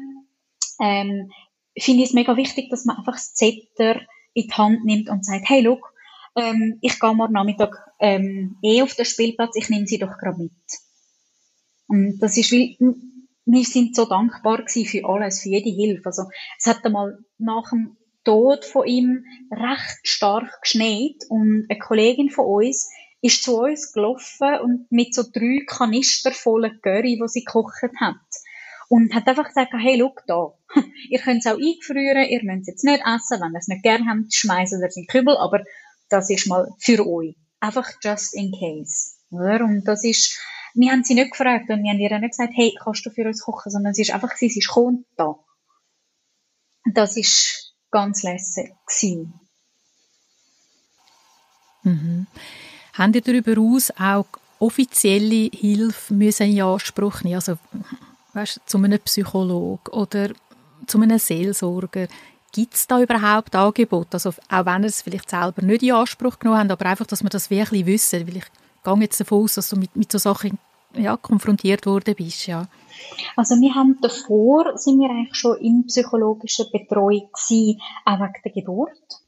ähm, 0.81 1.31
finde 1.77 2.03
ich 2.03 2.09
es 2.09 2.13
mega 2.13 2.37
wichtig, 2.37 2.69
dass 2.69 2.85
man 2.85 2.97
einfach 2.97 3.13
das 3.13 3.33
Zepter 3.33 4.01
in 4.35 4.47
die 4.47 4.53
Hand 4.53 4.85
nimmt 4.85 5.09
und 5.09 5.25
sagt, 5.25 5.49
hey, 5.49 5.61
look, 5.61 5.93
ähm, 6.35 6.77
ich 6.81 6.99
gehe 6.99 7.15
morgen 7.15 7.33
Nachmittag 7.33 7.75
ähm, 7.99 8.57
eh 8.61 8.81
auf 8.81 8.93
den 8.93 9.05
Spielplatz, 9.05 9.55
ich 9.55 9.69
nehme 9.69 9.87
sie 9.87 9.97
doch 9.97 10.17
gerade 10.19 10.37
mit. 10.37 10.51
Und 11.87 12.19
das 12.19 12.37
ist 12.37 12.51
wie, 12.51 12.77
wir 13.45 13.63
sind 13.63 13.95
so 13.95 14.05
dankbar 14.05 14.57
gewesen 14.57 14.85
für 14.85 15.05
alles, 15.07 15.41
für 15.41 15.49
jede 15.49 15.69
Hilfe. 15.69 16.07
Also, 16.07 16.23
es 16.59 16.65
hat 16.65 16.83
einmal 16.85 17.17
nach 17.37 17.69
dem 17.69 17.95
Tod 18.23 18.65
von 18.65 18.85
ihm 18.85 19.23
recht 19.51 19.99
stark 20.03 20.61
geschneit 20.61 21.15
und 21.29 21.67
eine 21.69 21.79
Kollegin 21.79 22.29
von 22.29 22.45
uns 22.45 22.89
ist 23.21 23.43
zu 23.43 23.61
uns 23.61 23.93
gelaufen 23.93 24.59
und 24.61 24.91
mit 24.91 25.13
so 25.15 25.23
drei 25.23 25.63
Kanister 25.65 26.31
voller 26.31 26.71
Curry, 26.81 27.19
die 27.21 27.27
sie 27.27 27.43
gekocht 27.43 27.81
hat. 27.99 28.15
Und 28.87 29.13
hat 29.13 29.27
einfach 29.27 29.47
gesagt, 29.47 29.73
hey, 29.73 29.97
schau 29.99 30.15
da. 30.27 30.81
ihr 31.09 31.19
könnt 31.19 31.45
es 31.45 31.51
auch 31.51 31.57
eingefrieren, 31.57 32.25
ihr 32.29 32.43
müsst 32.43 32.61
es 32.61 32.67
jetzt 32.67 32.83
nicht 32.83 33.01
essen, 33.01 33.41
wenn 33.41 33.53
ihr 33.53 33.59
es 33.59 33.67
nicht 33.67 33.83
gerne 33.83 34.05
habt, 34.07 34.33
schmeißen 34.33 34.81
ihr 34.81 34.87
es 34.87 34.97
in 34.97 35.03
den 35.03 35.07
Kübel, 35.07 35.37
aber 35.37 35.63
das 36.09 36.29
ist 36.29 36.47
mal 36.47 36.69
für 36.79 37.05
euch. 37.05 37.35
Einfach 37.59 37.89
just 38.03 38.35
in 38.35 38.51
case. 38.51 39.15
Oder? 39.31 39.63
Und 39.63 39.85
das 39.85 40.03
ist, 40.03 40.39
wir 40.75 40.91
haben 40.91 41.03
sie 41.03 41.15
nicht 41.15 41.31
gefragt 41.31 41.69
und 41.69 41.83
wir 41.83 41.91
haben 41.91 41.99
ihr 41.99 42.19
nicht 42.19 42.31
gesagt, 42.31 42.53
hey, 42.55 42.75
kannst 42.81 43.05
du 43.05 43.09
für 43.09 43.25
uns 43.25 43.41
kochen, 43.41 43.71
sondern 43.71 43.91
es 43.91 43.99
ist 43.99 44.13
einfach, 44.13 44.35
sie 44.35 44.47
ist 44.47 44.67
gekommen 44.67 45.05
da. 45.17 45.35
Das 46.93 47.17
ist 47.17 47.73
ganz 47.89 48.21
lässig 48.23 48.71
gewesen. 48.85 49.33
Mhm. 51.83 52.27
Haben 52.93 53.13
ihr 53.13 53.21
darüber 53.21 53.59
aus 53.59 53.91
auch 53.91 54.27
offizielle 54.59 55.49
Hilfe 55.53 56.13
müssen 56.13 56.49
in 56.51 56.61
Anspruch 56.61 57.21
nehmen? 57.23 57.35
Also, 57.35 57.57
weißt, 58.35 58.61
zu 58.65 58.77
einem 58.77 58.99
Psychologen 58.99 59.91
oder 59.91 60.29
zu 60.87 61.01
einem 61.01 61.17
Seelsorger? 61.17 62.07
Gibt 62.51 62.73
es 62.73 62.87
da 62.87 63.01
überhaupt 63.01 63.55
Angebote? 63.55 64.13
Also, 64.13 64.29
auch 64.29 64.65
wenn 64.65 64.83
ihr 64.83 64.87
es 64.87 65.01
vielleicht 65.01 65.29
selber 65.29 65.61
nicht 65.61 65.83
in 65.83 65.91
Anspruch 65.91 66.39
genommen 66.39 66.59
habt, 66.59 66.71
aber 66.71 66.85
einfach, 66.89 67.07
dass 67.07 67.23
wir 67.23 67.29
das 67.29 67.49
wirklich 67.49 67.85
wissen. 67.85 68.27
Weil 68.27 68.37
ich 68.37 68.45
gehe 68.83 68.95
jetzt 69.01 69.19
davon 69.19 69.43
aus, 69.43 69.55
dass 69.55 69.69
du 69.69 69.75
mit, 69.75 69.95
mit 69.95 70.11
so 70.11 70.17
Sachen 70.17 70.57
ja, 70.93 71.17
konfrontiert 71.17 71.85
worden 71.85 72.15
bist. 72.15 72.47
Ja. 72.47 72.67
Also 73.35 73.55
wir 73.55 73.75
haben 73.75 73.97
davor, 74.01 74.77
sind 74.77 74.99
wir 74.99 75.09
eigentlich 75.09 75.35
schon 75.35 75.57
in 75.57 75.85
psychologischer 75.87 76.65
Betreuung 76.71 77.29
gewesen, 77.33 77.81
auch 78.05 78.19
wegen 78.19 78.41
der 78.43 78.51
Geburt. 78.51 79.21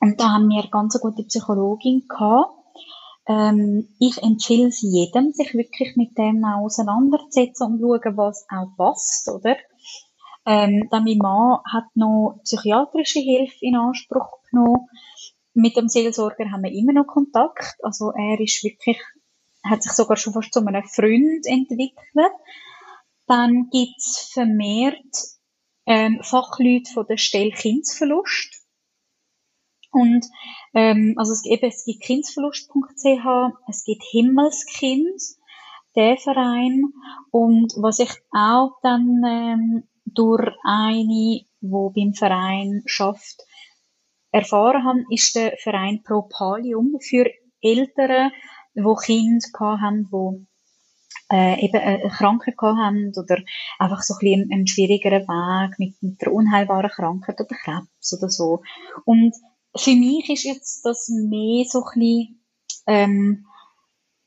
Und 0.00 0.20
da 0.20 0.30
haben 0.30 0.48
wir 0.48 0.68
ganz 0.70 0.96
eine 0.96 1.02
gute 1.02 1.24
Psychologin 1.24 2.06
gehabt. 2.08 2.59
Ähm, 3.26 3.88
ich 3.98 4.22
empfehle 4.22 4.68
es 4.68 4.80
jedem, 4.80 5.32
sich 5.32 5.54
wirklich 5.54 5.96
mit 5.96 6.16
dem 6.18 6.44
auseinanderzusetzen 6.44 7.66
und 7.66 7.80
schauen, 7.80 8.16
was 8.16 8.46
auch 8.48 8.76
passt, 8.76 9.28
oder? 9.28 9.56
Ähm, 10.46 10.88
dann 10.90 11.04
mein 11.04 11.18
Mann 11.18 11.60
hat 11.70 11.84
noch 11.94 12.40
psychiatrische 12.44 13.20
Hilfe 13.20 13.58
in 13.60 13.76
Anspruch 13.76 14.40
genommen. 14.50 14.88
Mit 15.52 15.76
dem 15.76 15.88
Seelsorger 15.88 16.50
haben 16.50 16.62
wir 16.62 16.72
immer 16.72 16.92
noch 16.92 17.06
Kontakt. 17.06 17.76
Also 17.82 18.12
er 18.12 18.40
ist 18.40 18.64
wirklich, 18.64 18.98
hat 19.64 19.82
sich 19.82 19.92
sogar 19.92 20.16
schon 20.16 20.32
fast 20.32 20.52
zu 20.52 20.64
einem 20.64 20.84
Freund 20.84 21.46
entwickelt. 21.46 22.32
Dann 23.26 23.68
gibt's 23.70 24.30
vermehrt 24.32 25.14
ähm, 25.86 26.20
Fachleute 26.22 26.90
von 26.92 27.06
der 27.06 27.16
Stelle 27.16 27.50
Kindsverlust. 27.50 28.59
Und 29.92 30.26
ähm, 30.74 31.14
also 31.16 31.32
es, 31.32 31.44
eben, 31.44 31.66
es 31.66 31.84
gibt 31.84 32.02
kindsverlust.ch, 32.02 33.54
es 33.68 33.84
gibt 33.84 34.02
Himmelskind, 34.10 35.20
der 35.96 36.16
Verein. 36.16 36.92
Und 37.30 37.72
was 37.76 37.98
ich 37.98 38.10
auch 38.32 38.72
dann 38.82 39.22
ähm, 39.26 39.82
durch 40.04 40.48
eine, 40.64 41.40
wo 41.60 41.90
beim 41.90 42.14
Verein 42.14 42.82
schafft, 42.86 43.42
erfahren 44.32 44.84
habe, 44.84 45.04
ist 45.10 45.34
der 45.34 45.56
Verein 45.58 46.02
Pro 46.04 46.22
Palium 46.22 46.96
für 47.00 47.26
Eltern, 47.60 48.30
wo 48.74 48.94
Kinder 48.94 49.48
haben, 49.80 50.06
wo 50.10 50.40
äh, 51.32 51.64
eben 51.64 51.76
eine 51.76 52.08
Krankheit 52.08 52.54
haben 52.60 53.12
oder 53.16 53.38
einfach 53.78 54.02
so 54.02 54.14
ein 54.14 54.18
bisschen 54.20 54.52
einen 54.52 54.66
schwierigeren 54.66 55.22
Weg 55.22 55.78
mit, 55.78 56.02
mit 56.02 56.22
einer 56.22 56.34
unheilbaren 56.34 56.90
Krankheit 56.90 57.40
oder 57.40 57.56
Krebs 57.56 58.16
oder 58.16 58.28
so. 58.28 58.62
Und 59.04 59.34
für 59.76 59.94
mich 59.94 60.28
ist 60.28 60.44
jetzt 60.44 60.84
das 60.84 61.08
mehr 61.08 61.64
so 61.66 61.84
ein 61.84 62.00
bisschen, 62.00 62.44
ähm, 62.86 63.46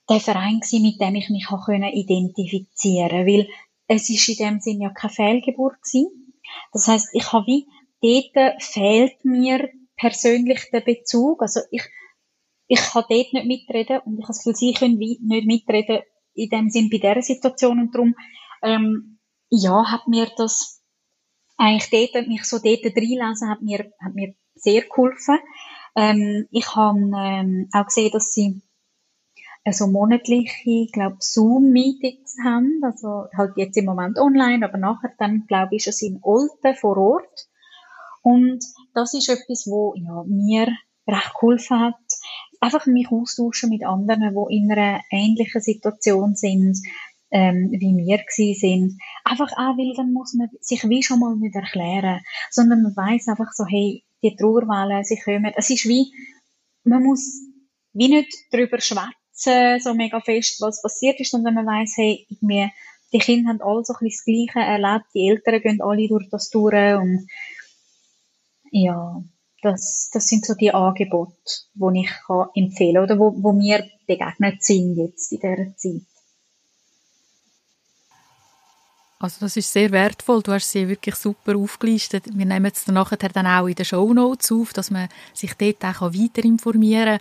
der 0.10 0.20
Verein 0.20 0.60
gewesen, 0.60 0.84
mit 0.84 1.00
dem 1.00 1.16
ich 1.16 1.30
mich 1.30 1.48
auch 1.50 1.66
können 1.66 1.92
identifizieren 1.92 3.26
weil 3.26 3.48
es 3.88 4.10
ist 4.10 4.28
in 4.30 4.36
dem 4.36 4.60
Sinn 4.60 4.82
ja 4.82 4.90
keine 4.90 5.14
Fehlgeburt 5.14 5.82
gewesen. 5.82 6.34
Das 6.72 6.88
heißt, 6.88 7.10
ich 7.14 7.32
habe 7.32 7.46
wie, 7.48 7.68
dort 8.02 8.62
fehlt 8.62 9.24
mir 9.24 9.70
persönlich 9.98 10.70
der 10.72 10.82
Bezug. 10.82 11.42
Also 11.42 11.62
ich, 11.72 11.84
ich 12.68 12.80
kann 12.80 13.06
dort 13.10 13.34
nicht 13.34 13.46
mitreden 13.46 14.00
und 14.06 14.20
ich 14.20 14.24
habe 14.24 14.34
das 14.34 14.40
Gefühl, 14.40 14.56
sie 14.56 14.74
können 14.74 15.00
wie 15.00 15.20
nicht 15.22 15.48
mitreden 15.48 16.02
in 16.34 16.50
dem 16.50 16.70
Sinn 16.70 16.90
bei 16.90 16.98
dieser 16.98 17.22
Situation 17.22 17.80
und 17.80 17.94
darum, 17.94 18.16
ähm, 18.64 19.20
ja, 19.50 19.92
hat 19.92 20.08
mir 20.08 20.32
das 20.36 20.82
eigentlich 21.58 22.12
dort, 22.12 22.28
mich 22.28 22.44
so 22.46 22.58
dort 22.58 22.84
reinlesen, 22.84 23.50
hat 23.50 23.62
mir, 23.62 23.92
hat 24.00 24.16
mir 24.16 24.34
sehr 24.64 24.84
geholfen. 24.84 25.38
Ähm, 25.96 26.48
ich 26.52 26.76
habe 26.76 27.00
ähm, 27.00 27.70
auch 27.74 27.86
gesehen, 27.86 28.12
dass 28.12 28.34
sie 28.34 28.62
also 29.66 29.88
monatliche, 29.88 30.88
glaube 30.92 31.18
Zoom-Meetings 31.20 32.36
haben, 32.44 32.82
also 32.84 33.26
halt 33.38 33.54
jetzt 33.56 33.78
im 33.78 33.86
Moment 33.86 34.20
online, 34.20 34.66
aber 34.66 34.78
nachher 34.78 35.14
dann, 35.18 35.46
glaube 35.48 35.76
ich, 35.76 35.88
ist 35.88 35.96
es 35.96 36.02
in 36.02 36.20
Olten 36.22 36.76
vor 36.76 36.98
Ort. 36.98 37.48
Und 38.22 38.64
das 38.94 39.14
ist 39.14 39.30
etwas, 39.30 39.66
wo 39.68 39.94
ja, 39.96 40.24
mir 40.26 40.68
recht 41.08 41.34
geholfen 41.34 41.80
hat, 41.80 41.96
einfach 42.60 42.86
mich 42.88 43.10
austauschen 43.12 43.70
mit 43.70 43.86
anderen, 43.86 44.34
die 44.34 44.56
in 44.56 44.72
einer 44.72 45.02
ähnlichen 45.12 45.62
Situation 45.62 46.36
sind, 46.36 46.78
ähm, 47.32 47.70
wie 47.72 47.98
wir 47.98 48.18
gewesen 48.18 48.60
sind. 48.60 49.02
Einfach 49.24 49.52
auch, 49.54 49.78
weil 49.78 49.94
dann 49.96 50.14
muss 50.14 50.34
man 50.34 50.50
sich 50.62 50.88
wie 50.88 51.04
schon 51.04 51.20
mal 51.20 51.36
nicht 51.36 51.56
erklären, 51.56 52.22
sondern 52.52 52.84
man 52.84 52.96
weiß 52.96 53.28
einfach 53.28 53.52
so, 53.54 53.66
hey, 53.66 54.04
die 54.24 54.36
Trauerwellen, 54.36 55.04
sie 55.04 55.20
kommen. 55.20 55.54
Es 55.56 55.70
ist 55.70 55.88
wie, 55.88 56.12
man 56.84 57.04
muss 57.04 57.42
wie 57.94 58.08
nicht 58.08 58.34
darüber 58.52 58.80
schwätzen, 58.80 59.80
so 59.80 59.94
mega 59.94 60.20
fest, 60.20 60.62
was 60.62 60.82
passiert 60.82 61.20
ist, 61.20 61.32
sondern 61.32 61.54
man 61.54 61.66
weiß, 61.66 61.94
hey, 61.98 62.26
irgendwie, 62.30 62.72
die 63.12 63.20
Kinder 63.20 63.50
haben 63.50 63.62
alle 63.62 63.84
so 63.86 63.94
ein 63.94 64.08
das 64.08 64.24
Gleiche 64.24 64.60
erlebt, 64.60 65.06
die 65.14 65.30
Eltern 65.30 65.62
gehen 65.62 65.82
alle 65.82 66.08
durch 66.08 66.30
das 66.32 66.50
durch 66.50 66.96
und 66.96 67.28
ja, 68.72 69.24
das, 69.62 70.10
das 70.12 70.28
sind 70.28 70.46
so 70.46 70.56
die 70.56 70.74
Angebote, 70.74 71.34
die 71.74 72.02
ich 72.02 72.12
kann 72.26 72.48
empfehlen 72.56 73.04
oder 73.04 73.20
wo, 73.20 73.34
wo 73.42 73.54
mir 73.54 73.88
begegnet 74.08 74.64
sind 74.64 74.98
jetzt 74.98 75.32
in 75.32 75.40
dieser 75.40 75.78
Zeit. 75.78 76.13
Also 79.24 79.38
das 79.40 79.56
ist 79.56 79.72
sehr 79.72 79.90
wertvoll. 79.92 80.44
Du 80.44 80.52
hast 80.52 80.70
sie 80.70 80.90
wirklich 80.90 81.16
super 81.16 81.56
aufgelistet. 81.56 82.26
Wir 82.34 82.46
nehmen 82.46 82.70
es 82.74 82.84
dann 82.84 82.96
nachher 82.96 83.16
dann 83.16 83.48
auch 83.48 83.68
in 83.68 83.76
den 83.76 83.86
Shownotes 83.86 84.52
auf, 84.52 84.74
dass 84.74 84.92
man 84.92 85.08
sich 85.34 85.54
dort 85.54 85.82
auch 85.86 86.14
weiter 86.14 86.44
informieren 86.44 87.20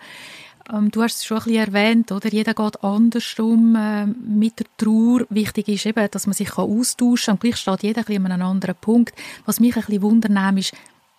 kann. 0.67 0.83
Ähm, 0.83 0.91
du 0.91 1.01
hast 1.01 1.15
es 1.15 1.25
schon 1.25 1.37
ein 1.37 1.43
bisschen 1.45 1.73
erwähnt, 1.73 2.11
oder? 2.11 2.27
Jeder 2.27 2.53
geht 2.53 2.83
anders 2.83 3.39
um 3.39 3.77
äh, 3.77 4.05
mit 4.05 4.59
der 4.59 4.67
Trauer. 4.75 5.21
Wichtig 5.29 5.69
ist 5.69 5.85
eben, 5.85 6.05
dass 6.11 6.27
man 6.27 6.33
sich 6.33 6.57
austauschen 6.57 7.25
kann. 7.25 7.35
Und 7.35 7.39
gleich 7.39 7.55
steht 7.55 7.83
jeder 7.83 8.01
ein 8.01 8.05
bisschen 8.05 8.25
an 8.25 8.31
einem 8.33 8.47
anderen 8.47 8.75
Punkt. 8.75 9.15
Was 9.45 9.61
mich 9.61 9.73
ein 9.77 9.83
bisschen 9.83 10.01
wundern 10.01 10.57
ist, 10.57 10.73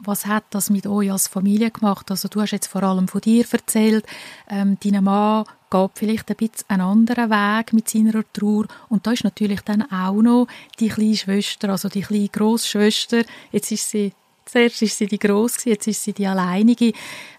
was 0.06 0.26
hat 0.26 0.44
das 0.50 0.70
mit 0.70 0.86
euch 0.86 1.10
als 1.10 1.28
Familie 1.28 1.70
gemacht? 1.70 2.10
Also 2.10 2.28
du 2.28 2.40
hast 2.40 2.52
jetzt 2.52 2.66
vor 2.66 2.82
allem 2.82 3.08
von 3.08 3.20
dir 3.20 3.44
erzählt, 3.50 4.06
ähm, 4.48 4.76
dein 4.82 5.02
Mann 5.04 5.44
geht 5.70 5.90
vielleicht 5.94 6.30
ein 6.30 6.36
bisschen 6.36 6.68
einen 6.68 6.82
anderen 6.82 7.30
Weg 7.30 7.72
mit 7.72 7.88
seiner 7.88 8.22
Trauer 8.32 8.66
und 8.88 9.06
da 9.06 9.12
ist 9.12 9.24
natürlich 9.24 9.60
dann 9.62 9.90
auch 9.90 10.22
noch 10.22 10.46
die 10.78 10.88
kleine 10.88 11.16
Schwester, 11.16 11.70
also 11.70 11.88
die 11.88 12.02
kleine 12.02 12.28
Großschwester. 12.28 13.24
Jetzt 13.52 13.72
ist 13.72 13.90
sie 13.90 14.12
Zuerst 14.46 14.82
ist 14.82 14.98
sie 14.98 15.06
die 15.06 15.18
Grosse, 15.18 15.70
jetzt 15.70 15.86
ist 15.86 16.04
sie 16.04 16.12
die 16.12 16.26
Alleinige. 16.26 16.92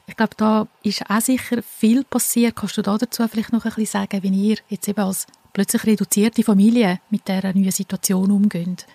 Ich 0.08 0.16
glaube, 0.16 0.36
da 0.38 0.68
ist 0.84 1.08
auch 1.10 1.22
sicher 1.22 1.62
viel 1.62 2.04
passiert. 2.04 2.56
Kannst 2.56 2.78
du 2.78 2.82
da 2.82 2.98
dazu 2.98 3.28
vielleicht 3.28 3.54
noch 3.54 3.64
ein 3.66 3.74
bisschen 3.76 4.02
sagen, 4.02 4.24
wie 4.24 4.50
ihr 4.50 4.58
jetzt 4.70 4.88
eben 4.88 5.02
als 5.02 5.28
plötzlich 5.54 5.86
reduzierte 5.86 6.44
Familie 6.44 7.00
mit 7.10 7.28
dieser 7.28 7.54
neuen 7.54 7.72
Situation 7.72 8.32
umgeht? 8.32 8.88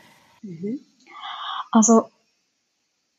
Mhm. 0.42 0.80
Also 1.70 2.09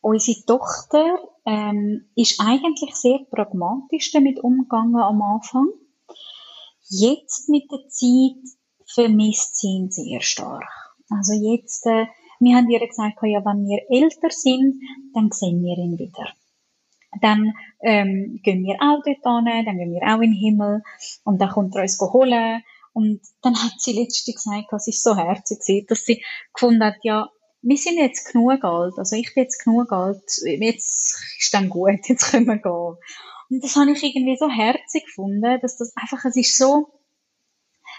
Unsere 0.02 0.46
Tochter 0.46 1.20
ähm, 1.46 2.10
ist 2.16 2.40
eigentlich 2.40 2.96
sehr 2.96 3.20
pragmatisch 3.30 4.12
damit 4.12 4.40
umgegangen 4.44 4.96
am 4.96 5.22
Anfang. 5.22 5.68
Jetzt 6.90 7.50
mit 7.50 7.72
der 7.72 7.88
Zeit 7.88 8.58
vermisst 8.86 9.56
sie 9.58 9.68
ihn 9.68 9.92
sehr 9.92 10.22
stark. 10.22 10.70
Also 11.10 11.34
jetzt, 11.34 11.86
äh, 11.86 12.08
wir 12.40 12.56
haben 12.56 12.70
ihr 12.70 12.86
gesagt, 12.86 13.18
ja, 13.24 13.46
wenn 13.46 13.68
wir 13.68 13.80
älter 13.90 14.32
sind, 14.32 14.82
dann 15.14 15.32
sehen 15.32 15.64
wir 15.64 15.78
ihn 15.78 16.00
wieder. 16.00 16.34
Dann 17.22 17.54
ähm, 17.82 18.40
gehen 18.44 18.64
wir 18.64 18.76
auch 18.76 19.02
dort 19.06 19.46
hin, 19.46 19.66
dann 19.66 19.78
gehen 19.78 19.94
wir 19.94 20.02
auch 20.04 20.22
in 20.22 20.32
den 20.32 20.40
Himmel 20.40 20.84
und 21.24 21.40
dann 21.40 21.50
kommt 21.50 21.76
er 21.76 21.84
uns 21.84 22.00
holen. 22.00 22.64
Und 22.94 23.22
dann 23.42 23.56
hat 23.56 23.80
sie 23.80 23.94
letztens 23.94 24.36
gesagt, 24.36 24.68
das 24.72 24.88
ist 24.88 25.04
so 25.04 25.16
herzig, 25.16 25.88
dass 25.88 26.06
sie 26.06 26.24
gefunden 26.54 26.84
hat, 26.84 26.98
ja, 27.04 27.30
wir 27.62 27.78
sind 27.78 27.98
jetzt 27.98 28.32
genug 28.32 28.64
alt, 28.64 28.98
also 28.98 29.16
ich 29.16 29.34
bin 29.34 29.44
jetzt 29.44 29.64
genug 29.64 29.92
alt, 29.92 30.24
jetzt 30.44 31.22
ist 31.40 31.54
dann 31.54 31.70
gut, 31.70 32.08
jetzt 32.08 32.32
können 32.32 32.48
wir 32.48 32.58
gehen. 32.58 32.98
Und 33.50 33.64
das 33.64 33.76
habe 33.76 33.92
ich 33.92 34.04
irgendwie 34.04 34.38
so 34.38 34.50
herzig 34.50 35.06
gefunden, 35.06 35.60
dass 35.62 35.78
das 35.78 35.94
einfach, 35.96 36.24
es 36.26 36.38
ist 36.38 36.58
so, 36.58 37.02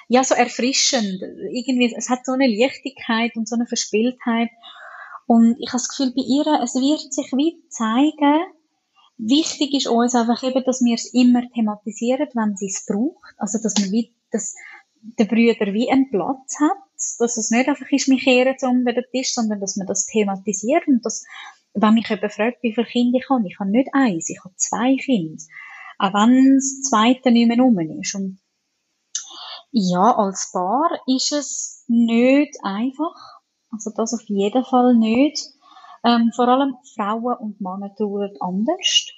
ja, 0.09 0.25
so 0.25 0.35
erfrischend. 0.35 1.23
Irgendwie, 1.23 1.95
es 1.95 2.09
hat 2.09 2.25
so 2.25 2.33
eine 2.33 2.47
Leichtigkeit 2.47 3.37
und 3.37 3.49
so 3.49 3.57
eine 3.57 3.67
Verspieltheit. 3.67 4.51
Und 5.27 5.57
ich 5.61 5.69
habe 5.69 5.79
das 5.79 5.89
Gefühl, 5.89 6.13
bei 6.15 6.23
ihr, 6.23 6.61
es 6.63 6.75
wird 6.75 7.13
sich 7.13 7.33
wie 7.33 7.63
zeigen, 7.69 8.43
wichtig 9.19 9.75
ist 9.75 9.87
uns 9.87 10.15
einfach 10.15 10.43
eben, 10.43 10.65
dass 10.65 10.83
wir 10.83 10.95
es 10.95 11.13
immer 11.15 11.43
thematisieren, 11.55 12.29
wenn 12.35 12.57
sie 12.57 12.67
es 12.67 12.85
braucht. 12.87 13.35
Also, 13.37 13.59
dass 13.63 13.79
man 13.79 13.93
wie, 13.93 14.15
dass 14.31 14.55
der 15.03 15.27
Brüder 15.27 15.73
wie 15.73 15.91
einen 15.91 16.11
Platz 16.11 16.59
hat, 16.61 16.79
dass 17.19 17.37
es 17.37 17.51
nicht 17.51 17.69
einfach 17.69 17.91
ist, 17.91 18.09
mich 18.09 18.25
kehren 18.25 18.57
unter 18.63 18.93
den 18.93 19.05
Tisch, 19.13 19.35
sondern 19.35 19.61
dass 19.61 19.77
man 19.77 19.87
das 19.87 20.07
thematisiert 20.07 20.87
und 20.87 21.05
dass, 21.05 21.25
wenn 21.75 21.95
mich 21.95 22.09
jemand 22.09 22.33
fragt, 22.33 22.63
wie 22.63 22.75
viele 22.75 22.87
Kinder 22.87 23.19
ich 23.19 23.29
habe, 23.29 23.47
ich 23.47 23.59
habe 23.59 23.71
nicht 23.71 23.89
eins, 23.93 24.29
ich 24.29 24.41
habe 24.45 24.55
zwei 24.57 24.97
Kinder. 24.97 25.43
Auch 25.99 26.15
wenn 26.15 26.57
das 26.57 26.83
zweite 26.83 27.31
nicht 27.31 27.49
mehr 27.49 27.59
rum 27.59 27.79
ist. 27.79 28.15
Und 28.15 28.41
ja, 29.71 30.17
als 30.17 30.51
Paar 30.53 30.91
ist 31.07 31.33
es 31.33 31.85
nicht 31.89 32.57
einfach. 32.63 33.15
Also 33.71 33.91
das 33.97 34.13
auf 34.13 34.23
jeden 34.27 34.65
Fall 34.65 34.95
nicht. 34.95 35.49
Ähm, 36.05 36.33
vor 36.35 36.49
allem 36.49 36.77
Frauen 36.95 37.37
und 37.39 37.61
Männer 37.61 37.95
tun 37.95 38.31
anders. 38.41 39.13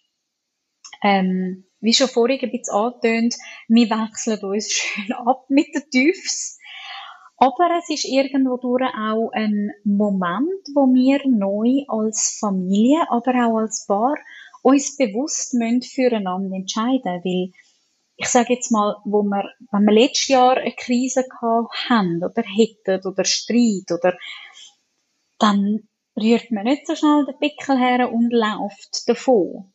Ähm, 1.02 1.66
wie 1.80 1.92
schon 1.92 2.08
vorhin 2.08 2.40
ein 2.40 2.50
bisschen 2.50 2.74
angetönt, 2.74 3.34
wir 3.68 3.90
wechseln 3.90 4.42
uns 4.44 4.72
schön 4.72 5.12
ab 5.12 5.44
mit 5.48 5.74
den 5.74 5.90
Tiefs. 5.90 6.53
Aber 7.36 7.68
es 7.78 7.90
ist 7.90 8.04
irgendwo 8.04 8.56
durch 8.56 8.82
auch 8.82 9.30
ein 9.32 9.70
Moment, 9.84 10.68
wo 10.74 10.86
wir 10.92 11.20
neu 11.26 11.84
als 11.88 12.38
Familie, 12.38 13.10
aber 13.10 13.32
auch 13.46 13.58
als 13.58 13.86
Paar 13.86 14.16
uns 14.62 14.96
bewusst 14.96 15.54
müssen 15.54 15.82
füreinander 15.82 16.56
entscheiden, 16.56 17.20
weil 17.24 17.52
ich 18.16 18.28
sage 18.28 18.54
jetzt 18.54 18.70
mal, 18.70 18.96
wo 19.04 19.22
wir, 19.22 19.50
wenn 19.72 19.84
wir 19.84 19.92
letztes 19.92 20.28
Jahr 20.28 20.56
eine 20.56 20.72
Krise 20.72 21.24
gehabt 21.24 21.74
haben 21.88 22.22
oder 22.22 22.42
hätten 22.42 23.06
oder 23.06 23.24
Streit 23.24 23.90
oder 23.90 24.16
dann 25.38 25.88
rührt 26.16 26.50
man 26.52 26.64
nicht 26.64 26.86
so 26.86 26.94
schnell 26.94 27.26
den 27.26 27.38
Pickel 27.38 27.76
her 27.76 28.12
und 28.12 28.32
läuft 28.32 29.08
davon. 29.08 29.72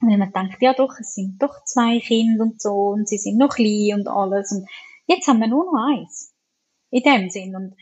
Weil 0.00 0.18
man 0.18 0.32
denkt, 0.32 0.60
ja 0.60 0.74
doch, 0.74 0.94
es 1.00 1.14
sind 1.14 1.40
doch 1.40 1.64
zwei 1.64 2.00
Kinder 2.00 2.44
und 2.44 2.60
so 2.60 2.72
und 2.72 3.08
sie 3.08 3.18
sind 3.18 3.38
noch 3.38 3.54
klein 3.54 4.00
und 4.00 4.08
alles 4.08 4.52
und 4.52 4.68
jetzt 5.06 5.28
haben 5.28 5.40
wir 5.40 5.48
nur 5.48 5.64
noch 5.64 5.96
eins. 5.96 6.27
In 6.90 7.02
dem 7.02 7.30
Sinn. 7.30 7.54
Und 7.54 7.76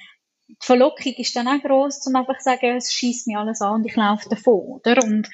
die 0.49 0.57
Verlockung 0.61 1.13
ist 1.15 1.35
dann 1.37 1.49
auch 1.49 1.63
gross, 1.63 2.07
um 2.07 2.17
einfach 2.17 2.39
zu 2.39 2.45
sagen, 2.45 2.77
es 2.77 2.93
schießt 2.93 3.27
mir 3.27 3.41
alles 3.41 3.61
an 3.61 3.77
und 3.77 3.87
ich 3.87 3.97
laufe 3.97 4.29
davon, 4.29 4.81
oder? 4.81 5.03
Und 5.03 5.29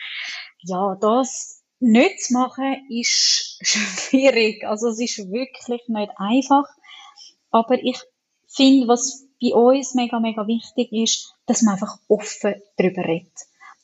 ja, 0.60 0.96
das 1.00 1.62
nicht 1.80 2.22
zu 2.22 2.34
machen, 2.34 2.86
ist 2.88 3.58
schwierig. 3.62 4.64
Also 4.64 4.88
es 4.88 5.00
ist 5.00 5.30
wirklich 5.30 5.88
nicht 5.88 6.12
einfach. 6.16 6.64
Aber 7.50 7.74
ich 7.82 7.98
finde, 8.48 8.88
was 8.88 9.26
bei 9.40 9.54
uns 9.54 9.94
mega, 9.94 10.20
mega 10.20 10.46
wichtig 10.46 10.92
ist, 10.92 11.34
dass 11.46 11.62
man 11.62 11.74
einfach 11.74 11.98
offen 12.08 12.54
darüber 12.76 13.04
redet. 13.04 13.32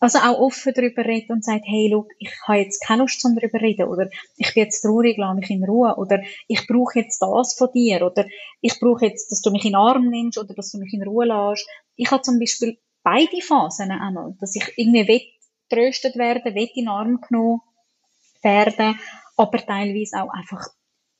Also 0.00 0.18
auch 0.18 0.38
offen 0.38 0.72
darüber 0.74 1.04
redet 1.04 1.30
und 1.30 1.44
sagt, 1.44 1.64
hey, 1.66 1.88
look, 1.90 2.08
ich 2.18 2.30
habe 2.46 2.58
jetzt 2.58 2.80
keine 2.84 3.02
Lust 3.02 3.20
zum 3.20 3.34
darüber 3.34 3.60
reden 3.60 3.88
oder 3.88 4.08
ich 4.36 4.54
bin 4.54 4.62
jetzt 4.62 4.82
traurig, 4.82 5.16
lass 5.18 5.34
mich 5.34 5.50
in 5.50 5.64
Ruhe 5.64 5.96
oder 5.96 6.22
ich 6.46 6.66
brauche 6.68 7.00
jetzt 7.00 7.20
das 7.20 7.54
von 7.54 7.68
dir 7.74 8.06
oder 8.06 8.24
ich 8.60 8.78
brauche 8.78 9.06
jetzt, 9.06 9.32
dass 9.32 9.40
du 9.40 9.50
mich 9.50 9.64
in 9.64 9.72
den 9.72 9.76
Arm 9.76 10.08
nimmst 10.08 10.38
oder 10.38 10.54
dass 10.54 10.70
du 10.70 10.78
mich 10.78 10.92
in 10.92 11.02
Ruhe 11.02 11.26
lässt. 11.26 11.66
Ich 11.96 12.10
habe 12.12 12.22
zum 12.22 12.38
Beispiel 12.38 12.78
beide 13.02 13.40
Phasen 13.40 13.90
einmal, 13.90 14.36
dass 14.38 14.54
ich 14.54 14.72
irgendwie 14.76 15.08
will 15.08 15.20
tröstet 15.68 16.16
werden, 16.16 16.54
will 16.54 16.68
in 16.74 16.84
den 16.84 16.88
Arm 16.88 17.20
genommen 17.20 17.60
werden, 18.42 18.98
aber 19.36 19.58
teilweise 19.58 20.22
auch 20.22 20.32
einfach 20.32 20.68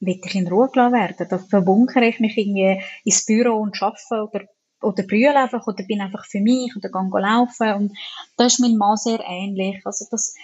will 0.01 0.21
ich 0.25 0.35
in 0.37 0.47
Ruhe 0.47 0.69
gelassen 0.71 0.95
werden. 0.95 1.27
Da 1.29 1.39
verbunkere 1.39 2.07
ich 2.07 2.21
mich 2.21 2.39
irgendwie 2.39 2.81
ins 3.05 3.27
Büro 3.27 3.57
und 3.57 3.83
arbeite 3.83 4.23
oder 4.23 4.47
oder 4.81 5.03
brülle 5.03 5.37
einfach 5.37 5.67
oder 5.67 5.85
bin 5.85 6.01
einfach 6.01 6.25
für 6.25 6.41
mich 6.41 6.75
oder 6.77 6.89
gehe 6.89 7.21
laufen 7.21 7.73
und 7.75 7.99
da 8.37 8.47
ist 8.47 8.61
mein 8.61 8.77
Mann 8.77 8.97
sehr 8.97 9.21
ähnlich. 9.27 9.81
Also 9.85 10.07
dass 10.11 10.35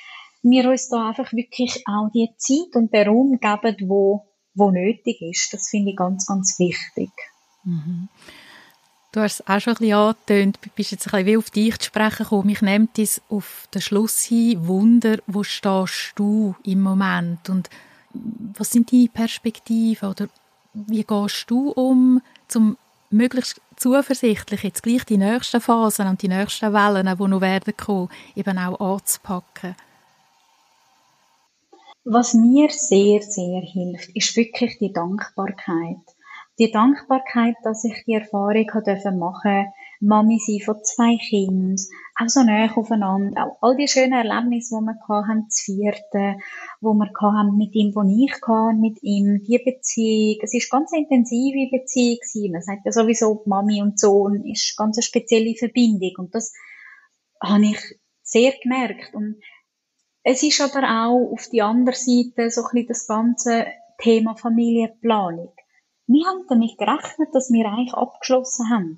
wir 0.43 0.69
uns 0.69 0.89
da 0.89 1.09
einfach 1.09 1.33
wirklich 1.33 1.83
auch 1.87 2.11
die 2.13 2.31
Zeit 2.37 2.75
und 2.75 2.93
den 2.93 3.09
Raum 3.09 3.39
geben, 3.41 3.89
wo, 3.89 4.27
wo 4.55 4.71
nötig 4.71 5.23
ist. 5.23 5.53
Das 5.53 5.69
finde 5.69 5.93
ich 5.93 5.97
ganz, 5.97 6.27
ganz 6.27 6.59
wichtig. 6.59 7.11
Mhm. 7.65 8.09
Du 9.13 9.21
hast 9.21 9.41
es 9.41 9.47
auch 9.47 9.61
schon 9.61 9.75
ein 9.75 9.79
bisschen 9.79 9.95
angetönt, 9.95 10.59
du 10.61 10.71
bist 10.75 10.91
jetzt 10.91 11.07
ein 11.07 11.11
bisschen 11.13 11.27
wie 11.27 11.37
auf 11.37 11.51
dich 11.51 11.79
zu 11.79 11.87
sprechen 11.87 12.25
gekommen. 12.25 12.47
Mich 12.47 12.63
nimmt 12.63 12.99
es 12.99 13.23
auf 13.29 13.69
den 13.73 13.81
Schluss 13.81 14.23
hin, 14.23 14.67
Wunder, 14.67 15.19
wo 15.29 15.45
stehst 15.45 16.13
du 16.17 16.57
im 16.65 16.83
Moment 16.83 17.49
und 17.49 17.71
was 18.13 18.71
sind 18.71 18.93
deine 18.93 19.09
Perspektiven 19.09 20.09
oder 20.09 20.29
wie 20.73 21.05
gehst 21.05 21.49
du 21.49 21.71
um, 21.71 22.21
zum 22.49 22.77
möglichst 23.15 23.61
zuversichtlich, 23.77 24.63
jetzt 24.63 24.83
gleich 24.83 25.05
die 25.05 25.17
nächsten 25.17 25.61
Phasen 25.61 26.09
und 26.09 26.23
die 26.23 26.29
nächsten 26.29 26.73
Wellen, 26.73 27.17
die 27.17 27.29
noch 27.29 27.41
werden 27.41 27.77
kommen, 27.77 28.09
eben 28.35 28.59
auch 28.59 28.95
anzupacken? 28.95 29.77
Was 32.05 32.35
mir 32.35 32.69
sehr, 32.71 33.23
sehr 33.23 33.63
hilft, 33.63 34.11
ist 34.15 34.37
wirklich 34.37 34.79
die 34.79 34.93
Dankbarkeit. 34.93 36.05
Die 36.59 36.71
Dankbarkeit, 36.71 37.57
dass 37.65 37.85
ich 37.85 38.05
die 38.05 38.15
Erfahrung 38.15 38.67
machen 38.67 38.85
durfte, 38.85 39.67
Mami 40.01 40.39
sein 40.39 40.61
von 40.61 40.83
zwei 40.83 41.17
Kindern, 41.17 41.77
auch 42.19 42.29
so 42.29 42.43
nah 42.43 42.73
aufeinander, 42.75 43.47
auch 43.47 43.59
all 43.63 43.77
die 43.77 43.89
schönen 43.89 44.13
Erlebnisse, 44.13 44.77
die 44.81 44.85
wir 44.85 44.95
hatten, 45.09 45.45
das 45.47 45.61
vierte, 45.61 46.37
wo 46.81 46.95
wir 46.95 47.11
hatten 47.21 47.57
mit 47.57 47.75
ihm, 47.75 47.95
wo 47.95 48.03
ich 48.03 48.33
hatte, 48.43 48.79
mit 48.79 49.03
ihm, 49.03 49.43
die 49.43 49.59
Beziehung, 49.59 50.39
es 50.43 50.71
ganz 50.71 50.93
eine 50.93 51.03
intensive 51.03 51.71
Beziehung 51.71 52.19
gewesen. 52.19 52.53
Man 52.53 52.63
sagt 52.63 52.87
ja 52.87 52.93
sowieso, 52.93 53.43
Mami 53.47 53.83
und 53.83 53.99
Sohn 53.99 54.45
ist 54.45 54.77
ganz 54.77 55.03
spezielle 55.05 55.55
Verbindung 55.55 56.13
und 56.19 56.35
das 56.35 56.53
habe 57.43 57.67
ich 57.67 57.81
sehr 58.23 58.53
gemerkt 58.63 59.15
und 59.15 59.37
es 60.23 60.43
ist 60.43 60.61
aber 60.63 60.83
auch 60.83 61.33
auf 61.33 61.49
die 61.51 61.61
andere 61.61 61.95
Seite 61.95 62.49
so 62.51 62.63
ein 62.63 62.71
bisschen 62.73 62.87
das 62.89 63.07
ganze 63.07 63.67
Thema 63.99 64.35
Familienplanung. 64.37 65.55
Wir 66.07 66.27
haben 66.27 66.47
damit 66.49 66.79
gerechnet, 66.79 67.29
dass 67.35 67.51
wir 67.51 67.67
eigentlich 67.67 67.95
abgeschlossen 67.95 68.71
haben. 68.71 68.97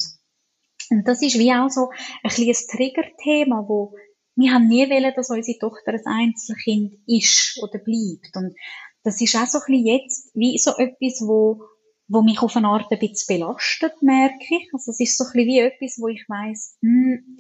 Und 0.91 1.07
das 1.07 1.23
ist 1.23 1.39
wie 1.39 1.53
auch 1.53 1.69
so 1.69 1.91
ein 2.23 2.31
kleines 2.31 2.67
Triggerthema, 2.67 3.65
wo 3.67 3.95
wir 4.37 4.53
haben 4.53 4.69
nie 4.69 4.89
wollen, 4.91 5.15
dass 5.17 5.31
unsere 5.31 5.59
Tochter 5.59 5.93
ein 5.93 6.07
Einzelkind 6.07 6.95
ist 7.07 7.59
oder 7.63 7.79
bleibt. 7.79 8.37
Und 8.37 8.55
das 9.03 9.21
ist 9.21 9.35
auch 9.35 9.47
so 9.47 9.59
ein 9.59 9.65
bisschen 9.67 9.87
jetzt 9.87 10.31
wie 10.35 10.59
so 10.59 10.73
etwas, 10.77 11.27
wo, 11.27 11.63
wo 12.09 12.23
mich 12.23 12.41
auf 12.43 12.55
eine 12.57 12.69
Art 12.69 12.91
ein 12.91 12.99
bisschen 12.99 13.39
belastet, 13.39 13.95
merke 14.03 14.45
ich. 14.51 14.69
Also 14.73 14.91
es 14.91 15.01
ist 15.01 15.17
so 15.17 15.25
ein 15.25 15.33
bisschen 15.33 15.47
wie 15.49 15.59
etwas, 15.61 15.99
wo 15.99 16.09
ich 16.09 16.25
weiss, 16.29 16.77
hm, 16.83 17.39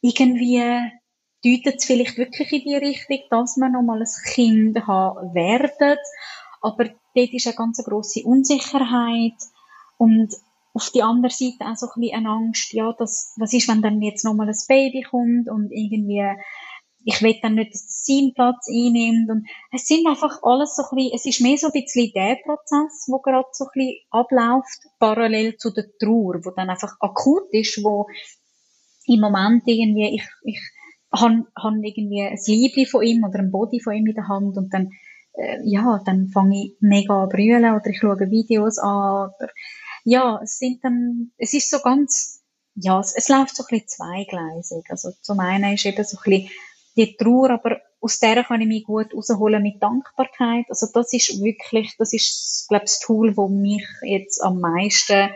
irgendwie 0.00 0.62
deutet 1.44 1.76
es 1.78 1.84
vielleicht 1.84 2.16
wirklich 2.18 2.52
in 2.52 2.62
die 2.64 2.76
Richtung, 2.76 3.18
dass 3.30 3.56
wir 3.56 3.68
nochmal 3.68 4.00
ein 4.00 4.32
Kind 4.32 4.86
haben 4.86 5.34
werden. 5.34 5.98
Aber 6.60 6.84
dort 6.84 7.32
ist 7.32 7.46
eine 7.46 7.56
ganz 7.56 7.82
grosse 7.84 8.22
Unsicherheit. 8.24 9.40
Und 9.98 10.34
auf 10.76 10.90
die 10.90 11.02
andere 11.02 11.32
Seite 11.32 11.64
auch 11.64 11.76
so 11.76 11.86
ein 11.86 12.00
bisschen 12.00 12.18
eine 12.18 12.28
Angst, 12.28 12.72
ja, 12.74 12.94
das, 12.98 13.32
was 13.38 13.52
ist, 13.54 13.66
wenn 13.68 13.80
dann 13.80 14.02
jetzt 14.02 14.24
nochmal 14.24 14.48
ein 14.48 14.64
Baby 14.68 15.02
kommt 15.02 15.48
und 15.48 15.70
irgendwie, 15.72 16.22
ich 17.04 17.22
will 17.22 17.34
dann 17.40 17.54
nicht, 17.54 17.72
dass 17.72 17.86
das 17.86 18.04
seinen 18.04 18.34
Platz 18.34 18.68
einnimmt 18.68 19.30
und 19.30 19.46
es 19.72 19.86
sind 19.86 20.06
einfach 20.06 20.42
alles 20.42 20.76
so 20.76 20.82
ein 20.82 20.96
bisschen, 20.96 21.14
es 21.14 21.24
ist 21.24 21.40
mehr 21.40 21.56
so 21.56 21.68
ein 21.68 21.72
bisschen 21.72 22.12
der 22.14 22.36
Prozess, 22.44 23.06
wo 23.08 23.20
gerade 23.20 23.48
so 23.52 23.64
ein 23.64 23.70
bisschen 23.72 23.96
abläuft, 24.10 24.80
parallel 24.98 25.56
zu 25.56 25.70
der 25.70 25.86
Trauer, 25.98 26.44
wo 26.44 26.50
dann 26.50 26.68
einfach 26.68 26.94
akut 27.00 27.48
ist, 27.52 27.82
wo 27.82 28.06
im 29.06 29.20
Moment 29.20 29.62
irgendwie, 29.66 30.16
ich, 30.16 30.28
ich 30.42 30.60
habe 31.10 31.46
hab 31.56 31.74
irgendwie 31.82 32.22
ein 32.22 32.38
Liebling 32.46 32.86
von 32.86 33.02
ihm 33.02 33.24
oder 33.24 33.38
ein 33.38 33.50
Body 33.50 33.80
von 33.80 33.94
ihm 33.94 34.06
in 34.06 34.14
der 34.14 34.28
Hand 34.28 34.58
und 34.58 34.74
dann, 34.74 34.90
äh, 35.32 35.58
ja, 35.64 36.02
dann 36.04 36.28
fange 36.28 36.56
ich 36.56 36.76
mega 36.80 37.22
an 37.22 37.30
brüllen 37.30 37.74
oder 37.74 37.86
ich 37.86 37.98
schaue 37.98 38.30
Videos 38.30 38.78
an 38.78 39.30
oder 39.30 39.48
ja, 40.06 40.40
es 40.40 40.58
sind 40.58 40.84
dann, 40.84 41.32
es 41.36 41.52
ist 41.52 41.68
so 41.68 41.80
ganz, 41.80 42.40
ja, 42.76 43.00
es, 43.00 43.12
es 43.16 43.28
läuft 43.28 43.56
so 43.56 43.64
ein 43.64 43.66
bisschen 43.68 43.88
zweigleisig. 43.88 44.84
Also 44.88 45.10
zum 45.20 45.40
einen 45.40 45.74
ist 45.74 45.84
eben 45.84 46.04
so 46.04 46.16
ein 46.18 46.22
bisschen 46.22 46.50
die 46.96 47.16
Trauer, 47.16 47.50
aber 47.50 47.80
aus 48.00 48.20
der 48.20 48.44
kann 48.44 48.60
ich 48.60 48.68
mich 48.68 48.84
gut 48.84 49.12
rausholen 49.12 49.60
mit 49.60 49.82
Dankbarkeit. 49.82 50.66
Also 50.68 50.86
das 50.94 51.12
ist 51.12 51.42
wirklich, 51.42 51.96
das 51.98 52.12
ist, 52.12 52.66
glaube 52.68 52.84
ich, 52.84 52.92
das 52.92 53.00
Tool, 53.00 53.34
das 53.34 53.50
mich 53.50 53.84
jetzt 54.02 54.40
am 54.40 54.60
meisten 54.60 55.30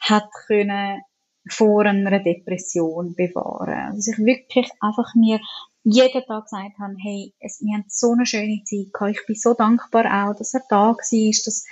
hat 0.00 0.30
können 0.46 1.02
vor 1.50 1.84
einer 1.84 2.18
Depression 2.20 3.14
bewahren. 3.14 3.92
Also 3.92 4.12
ich 4.12 4.18
wirklich 4.18 4.70
einfach 4.80 5.14
mir 5.14 5.38
jeden 5.84 6.24
Tag 6.24 6.44
gesagt 6.44 6.78
habe, 6.80 6.94
hey, 7.02 7.34
es, 7.40 7.60
wir 7.60 7.74
haben 7.74 7.84
so 7.88 8.12
eine 8.12 8.24
schöne 8.24 8.62
Zeit 8.64 8.90
gehabt. 8.92 9.18
Ich 9.18 9.26
bin 9.26 9.36
so 9.36 9.52
dankbar 9.52 10.06
auch, 10.06 10.34
dass 10.34 10.54
er 10.54 10.62
da 10.68 10.92
war, 10.92 10.96
dass 10.96 11.64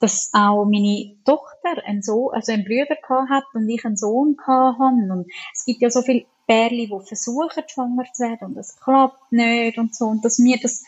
dass 0.00 0.30
auch 0.32 0.64
meine 0.64 1.16
Tochter 1.24 1.82
einen 1.84 2.02
Sohn, 2.02 2.34
also 2.34 2.52
einen 2.52 2.64
Bruder 2.64 2.96
hat 3.28 3.44
und 3.54 3.68
ich 3.68 3.84
einen 3.84 3.96
Sohn 3.96 4.36
habe. 4.46 5.12
Und 5.12 5.26
es 5.52 5.64
gibt 5.64 5.80
ja 5.82 5.90
so 5.90 6.02
viele 6.02 6.26
Pärchen, 6.46 6.90
die 6.90 7.06
versuchen, 7.06 7.62
schwanger 7.66 8.04
zu 8.12 8.24
werden 8.24 8.48
und 8.48 8.58
es 8.58 8.76
klappt 8.76 9.32
nicht 9.32 9.78
und 9.78 9.94
so. 9.94 10.06
Und 10.06 10.24
dass 10.24 10.38
wir 10.38 10.58
das 10.60 10.82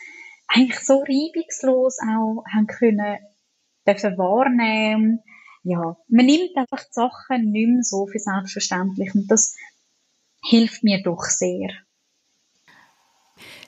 eigentlich 0.48 0.80
so 0.80 0.98
reibungslos 0.98 1.98
auch 2.00 2.44
haben 2.52 2.66
können, 2.66 3.18
dürfen 3.86 4.18
wahrnehmen. 4.18 5.22
Ja, 5.62 5.96
man 6.08 6.26
nimmt 6.26 6.56
einfach 6.56 6.84
die 6.84 6.92
Sachen 6.92 7.50
nicht 7.50 7.68
mehr 7.68 7.82
so 7.82 8.06
für 8.06 8.18
selbstverständlich 8.18 9.14
und 9.14 9.28
das 9.28 9.56
hilft 10.44 10.84
mir 10.84 11.02
doch 11.02 11.24
sehr. 11.24 11.70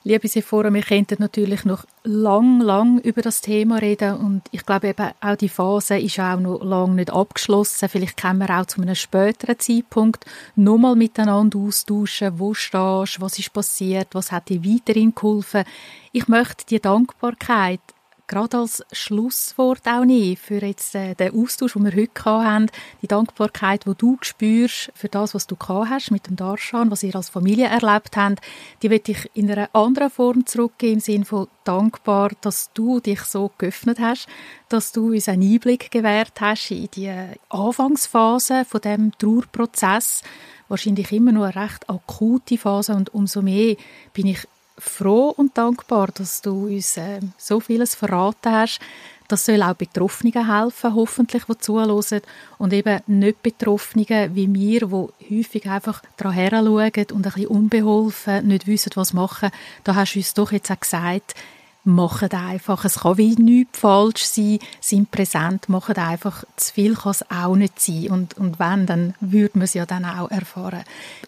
Liebe 0.03 0.27
Sephora, 0.27 0.73
wir 0.73 0.81
könnten 0.81 1.17
natürlich 1.19 1.65
noch 1.65 1.85
lang, 2.03 2.61
lang 2.61 2.99
über 2.99 3.21
das 3.21 3.41
Thema 3.41 3.77
reden 3.77 4.15
und 4.15 4.41
ich 4.51 4.65
glaube 4.65 4.89
eben 4.89 5.11
auch 5.21 5.35
die 5.35 5.49
Phase 5.49 5.99
ist 5.99 6.19
auch 6.19 6.39
noch 6.39 6.63
lange 6.63 6.95
nicht 6.95 7.11
abgeschlossen. 7.11 7.89
Vielleicht 7.89 8.17
können 8.17 8.39
wir 8.39 8.59
auch 8.59 8.65
zu 8.65 8.81
einem 8.81 8.95
späteren 8.95 9.59
Zeitpunkt 9.59 10.25
nochmal 10.55 10.95
miteinander 10.95 11.59
austauschen, 11.59 12.39
wo 12.39 12.53
stehst, 12.53 13.21
was 13.21 13.37
ist 13.39 13.53
passiert, 13.53 14.07
was 14.13 14.31
hat 14.31 14.49
dir 14.49 14.63
weiterhin 14.63 15.13
geholfen. 15.13 15.63
Ich 16.11 16.27
möchte 16.27 16.65
die 16.65 16.79
Dankbarkeit 16.79 17.81
gerade 18.29 18.59
als 18.59 18.85
Schlusswort 18.93 19.85
auch 19.85 20.05
nicht 20.05 20.41
für 20.41 20.63
jetzt 20.63 20.95
äh, 20.95 21.15
den 21.15 21.35
Austausch, 21.35 21.73
den 21.73 21.83
wir 21.83 21.95
heute 21.95 22.23
haben, 22.23 22.67
die 23.01 23.07
Dankbarkeit, 23.07 23.85
die 23.85 23.95
du 23.97 24.17
spürst 24.21 24.91
für 24.95 25.09
das, 25.09 25.33
was 25.35 25.47
du 25.47 25.57
hast 25.59 26.11
mit 26.11 26.27
dem 26.27 26.37
Darshan, 26.37 26.91
was 26.91 27.03
ihr 27.03 27.15
als 27.15 27.27
Familie 27.27 27.67
erlebt 27.67 28.15
habt, 28.15 28.39
die 28.81 28.89
will 28.89 29.01
ich 29.05 29.29
in 29.33 29.51
einer 29.51 29.69
anderen 29.73 30.09
Form 30.09 30.45
zurückgeben, 30.45 30.93
im 30.93 30.99
Sinne 31.01 31.25
von 31.25 31.47
dankbar, 31.65 32.31
dass 32.41 32.71
du 32.73 32.99
dich 32.99 33.21
so 33.21 33.51
geöffnet 33.57 33.99
hast, 33.99 34.27
dass 34.69 34.91
du 34.91 35.11
uns 35.11 35.27
einen 35.27 35.43
Einblick 35.43 35.91
gewährt 35.91 36.39
hast 36.39 36.71
in 36.71 36.89
die 36.95 37.11
Anfangsphase 37.49 38.63
von 38.65 38.81
dem 38.81 39.11
Trauerprozess, 39.17 40.21
wahrscheinlich 40.67 41.11
immer 41.11 41.31
noch 41.31 41.43
eine 41.43 41.55
recht 41.55 41.89
akute 41.89 42.57
Phase 42.57 42.93
und 42.93 43.13
umso 43.13 43.41
mehr 43.41 43.75
bin 44.13 44.27
ich 44.27 44.47
froh 44.79 45.29
und 45.29 45.57
dankbar, 45.57 46.09
dass 46.13 46.41
du 46.41 46.67
uns 46.67 46.97
äh, 46.97 47.19
so 47.37 47.59
vieles 47.59 47.95
verraten 47.95 48.51
hast. 48.51 48.79
Das 49.27 49.45
soll 49.45 49.61
auch 49.61 49.75
Betroffenen 49.75 50.51
helfen, 50.51 50.95
hoffentlich, 50.95 51.43
die 51.45 51.57
zuhören. 51.59 52.21
Und 52.57 52.73
eben 52.73 52.99
nicht 53.05 53.43
Betroffenen 53.43 54.35
wie 54.35 54.47
mir, 54.47 54.87
die 54.87 55.37
häufig 55.37 55.69
einfach 55.69 56.01
daran 56.17 56.49
schauen 56.49 56.65
und 56.65 57.13
ein 57.13 57.21
bisschen 57.21 57.47
unbeholfen, 57.47 58.47
nicht 58.47 58.65
wissen, 58.65 58.91
was 58.95 59.13
machen. 59.13 59.51
Da 59.83 59.93
hast 59.93 60.15
du 60.15 60.19
uns 60.19 60.33
doch 60.33 60.51
jetzt 60.51 60.71
auch 60.71 60.79
gesagt, 60.79 61.35
machen 61.83 62.31
einfach. 62.31 62.85
Es 62.85 63.01
kann 63.01 63.17
wie 63.17 63.35
nichts 63.35 63.79
falsch 63.79 64.23
sein, 64.23 64.59
sind 64.81 65.11
präsent, 65.11 65.69
machen 65.69 65.97
einfach. 65.97 66.43
Zu 66.55 66.73
viel 66.73 66.95
kann 66.95 67.11
es 67.11 67.29
auch 67.29 67.55
nicht 67.55 67.79
sein. 67.79 68.09
Und, 68.09 68.37
und 68.37 68.59
wenn, 68.59 68.85
dann 68.85 69.13
würde 69.19 69.59
man 69.59 69.65
es 69.65 69.75
ja 69.75 69.85
dann 69.85 70.05
auch 70.05 70.31
erfahren. 70.31 70.83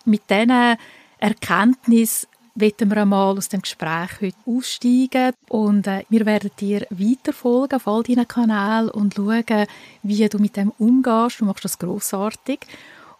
Mit 0.06 0.30
diesen 0.30 0.78
Erkenntnis 1.20 2.28
wollen 2.56 2.89
wir 2.89 2.97
einmal 2.97 3.38
aus 3.38 3.49
dem 3.49 3.62
Gespräch 3.62 4.22
heute 4.22 4.36
aussteigen 4.45 5.34
und 5.49 5.88
äh, 5.88 6.04
wir 6.10 6.26
werden 6.26 6.52
dir 6.60 6.86
weiterfolgen 6.89 7.78
auf 7.78 7.88
all 7.88 8.04
deinen 8.04 8.28
Kanälen 8.28 8.89
und 8.89 9.16
schauen, 9.16 9.68
wie 10.04 10.30
du 10.30 10.39
mit 10.39 10.58
dem 10.58 10.72
umgehst. 10.78 11.39
Du 11.39 11.45
machst 11.45 11.66
das 11.66 11.80
grossartig. 11.80 12.60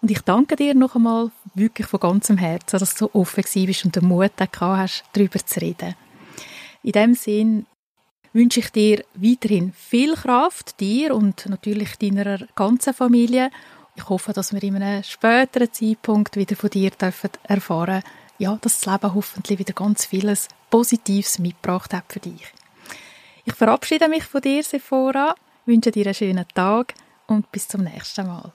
Und 0.02 0.10
ich 0.10 0.22
danke 0.22 0.56
dir 0.56 0.74
noch 0.74 0.96
einmal 0.96 1.32
wirklich 1.54 1.88
von 1.88 2.00
ganzem 2.00 2.38
Herzen, 2.38 2.80
dass 2.80 2.96
du 2.96 3.06
so 3.06 3.12
offen 3.14 3.44
bist 3.66 3.86
und 3.86 3.96
den 3.96 4.06
Mut 4.06 4.36
gehabt 4.36 4.60
hast, 4.60 5.04
darüber 5.14 5.40
zu 5.46 5.62
reden. 5.62 5.96
In 6.84 6.94
dem 6.94 7.14
Sinn 7.14 7.68
wünsche 8.34 8.62
ich 8.62 8.72
dir 8.72 9.04
weiterhin 9.14 9.74
viel 9.74 10.16
Kraft, 10.16 10.80
dir 10.80 11.16
und 11.16 11.46
natürlich 11.48 11.98
deiner 11.98 12.40
ganzen 12.56 12.94
Familie. 12.94 13.52
Ich 13.96 14.10
hoffe, 14.10 14.34
dass 14.34 14.54
wir 14.54 14.64
in 14.64 14.82
einem 14.82 15.04
späteren 15.04 15.72
Zeitpunkt 15.72 16.36
wieder 16.36 16.56
von 16.56 16.70
dir 16.70 16.92
erfahren 17.00 17.30
dürfen, 17.48 18.04
ja, 18.42 18.58
dass 18.60 18.82
das 18.82 18.92
Leben 18.92 19.14
hoffentlich 19.14 19.60
wieder 19.60 19.74
ganz 19.74 20.06
vieles 20.06 20.48
Positives 20.72 21.38
mitgebracht 21.38 21.94
hat 21.94 22.06
für 22.10 22.20
dich. 22.20 22.52
Ich 23.46 23.54
verabschiede 23.54 24.10
mich 24.10 24.24
von 24.24 24.42
dir, 24.42 24.64
Sephora, 24.64 25.36
wünsche 25.68 25.92
dir 25.92 26.06
einen 26.06 26.16
schönen 26.16 26.48
Tag 26.56 26.96
und 27.28 27.52
bis 27.52 27.68
zum 27.68 27.84
nächsten 27.84 28.26
Mal. 28.26 28.52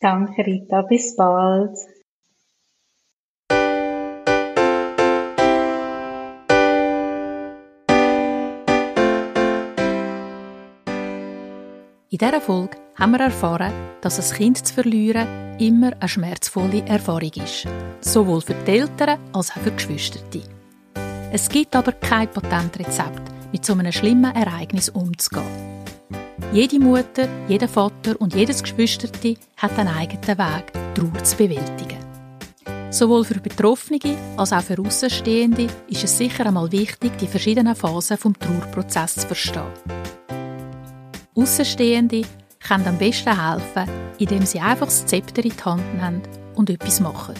Danke, 0.00 0.46
Rita. 0.46 0.82
Bis 0.82 1.16
bald. 1.16 1.76
In 12.08 12.18
dieser 12.18 12.40
Folge 12.40 12.76
haben 12.94 13.12
wir 13.12 13.20
erfahren, 13.20 13.72
dass 14.00 14.20
ein 14.20 14.36
Kind 14.36 14.64
zu 14.64 14.72
verlieren 14.72 15.26
immer 15.58 15.92
eine 15.98 16.08
schmerzvolle 16.08 16.86
Erfahrung 16.86 17.32
ist. 17.34 17.66
Sowohl 18.00 18.40
für 18.40 18.54
die 18.54 18.78
Eltern 18.78 19.18
als 19.32 19.50
auch 19.50 19.54
für 19.54 19.72
die 19.72 19.76
Geschwister. 19.76 20.20
Es 21.32 21.48
gibt 21.48 21.74
aber 21.74 21.90
kein 21.90 22.30
Patentrezept, 22.30 23.22
mit 23.50 23.64
so 23.64 23.72
einem 23.72 23.90
schlimmen 23.90 24.32
Ereignis 24.36 24.88
umzugehen. 24.88 25.82
Jede 26.52 26.78
Mutter, 26.78 27.28
jeder 27.48 27.66
Vater 27.66 28.14
und 28.20 28.36
jedes 28.36 28.62
Geschwister 28.62 29.08
hat 29.56 29.76
einen 29.76 29.88
eigenen 29.88 30.38
Weg, 30.38 30.72
Trauer 30.94 31.24
zu 31.24 31.36
bewältigen. 31.36 31.98
Sowohl 32.90 33.24
für 33.24 33.40
Betroffene 33.40 34.16
als 34.36 34.52
auch 34.52 34.62
für 34.62 34.78
Außenstehende 34.78 35.66
ist 35.88 36.04
es 36.04 36.16
sicher 36.16 36.46
einmal 36.46 36.70
wichtig, 36.70 37.18
die 37.18 37.26
verschiedenen 37.26 37.74
Phasen 37.74 38.16
vom 38.16 38.38
Trauerprozess 38.38 39.16
zu 39.16 39.26
verstehen. 39.26 39.72
Außenstehende 41.36 42.22
können 42.66 42.88
am 42.88 42.96
besten 42.96 43.38
helfen, 43.38 43.90
indem 44.18 44.46
sie 44.46 44.58
einfach 44.58 44.86
das 44.86 45.04
Zepter 45.04 45.44
in 45.44 45.50
die 45.50 45.62
Hand 45.62 45.94
nehmen 45.94 46.22
und 46.54 46.70
etwas 46.70 47.00
machen. 47.00 47.34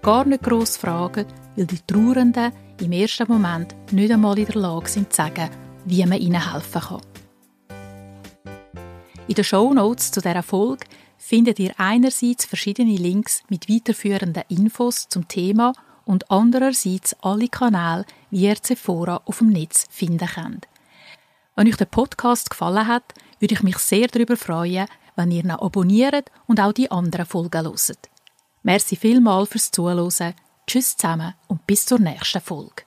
Gar 0.00 0.24
nicht 0.24 0.42
gross 0.42 0.78
fragen, 0.78 1.26
weil 1.54 1.66
die 1.66 1.78
Trauernden 1.86 2.50
im 2.80 2.92
ersten 2.92 3.28
Moment 3.28 3.74
nicht 3.92 4.10
einmal 4.10 4.38
in 4.38 4.46
der 4.46 4.56
Lage 4.56 4.88
sind 4.88 5.12
zu 5.12 5.18
sagen, 5.18 5.50
wie 5.84 6.04
man 6.06 6.18
ihnen 6.18 6.52
helfen 6.52 6.80
kann. 6.80 7.02
In 9.28 9.34
den 9.34 9.44
Show 9.44 9.74
Notes 9.74 10.10
zu 10.12 10.22
dieser 10.22 10.42
Folge 10.42 10.86
findet 11.18 11.58
ihr 11.58 11.74
einerseits 11.76 12.46
verschiedene 12.46 12.96
Links 12.96 13.42
mit 13.50 13.68
weiterführenden 13.68 14.44
Infos 14.48 15.08
zum 15.08 15.28
Thema 15.28 15.74
und 16.06 16.30
andererseits 16.30 17.14
alle 17.20 17.48
Kanäle, 17.48 18.06
wie 18.30 18.46
ihr 18.46 18.56
Sephora 18.60 19.20
auf 19.26 19.38
dem 19.38 19.50
Netz 19.50 19.86
finden 19.90 20.26
könnt. 20.26 20.68
Wenn 21.54 21.68
euch 21.68 21.76
der 21.76 21.84
Podcast 21.84 22.48
gefallen 22.48 22.86
hat, 22.86 23.12
würde 23.42 23.54
ich 23.54 23.62
mich 23.62 23.78
sehr 23.78 24.06
darüber 24.06 24.36
freuen, 24.36 24.86
wenn 25.16 25.30
ihr 25.30 25.42
ihn 25.42 25.50
abonniert 25.50 26.30
und 26.46 26.60
auch 26.60 26.72
die 26.72 26.90
anderen 26.90 27.26
Folgen 27.26 27.64
hört. 27.64 28.08
Merci 28.62 28.96
vielmals 28.96 29.50
fürs 29.50 29.70
Zuhören. 29.70 30.34
Tschüss 30.66 30.96
zusammen 30.96 31.34
und 31.48 31.66
bis 31.66 31.84
zur 31.84 31.98
nächsten 31.98 32.40
Folge. 32.40 32.84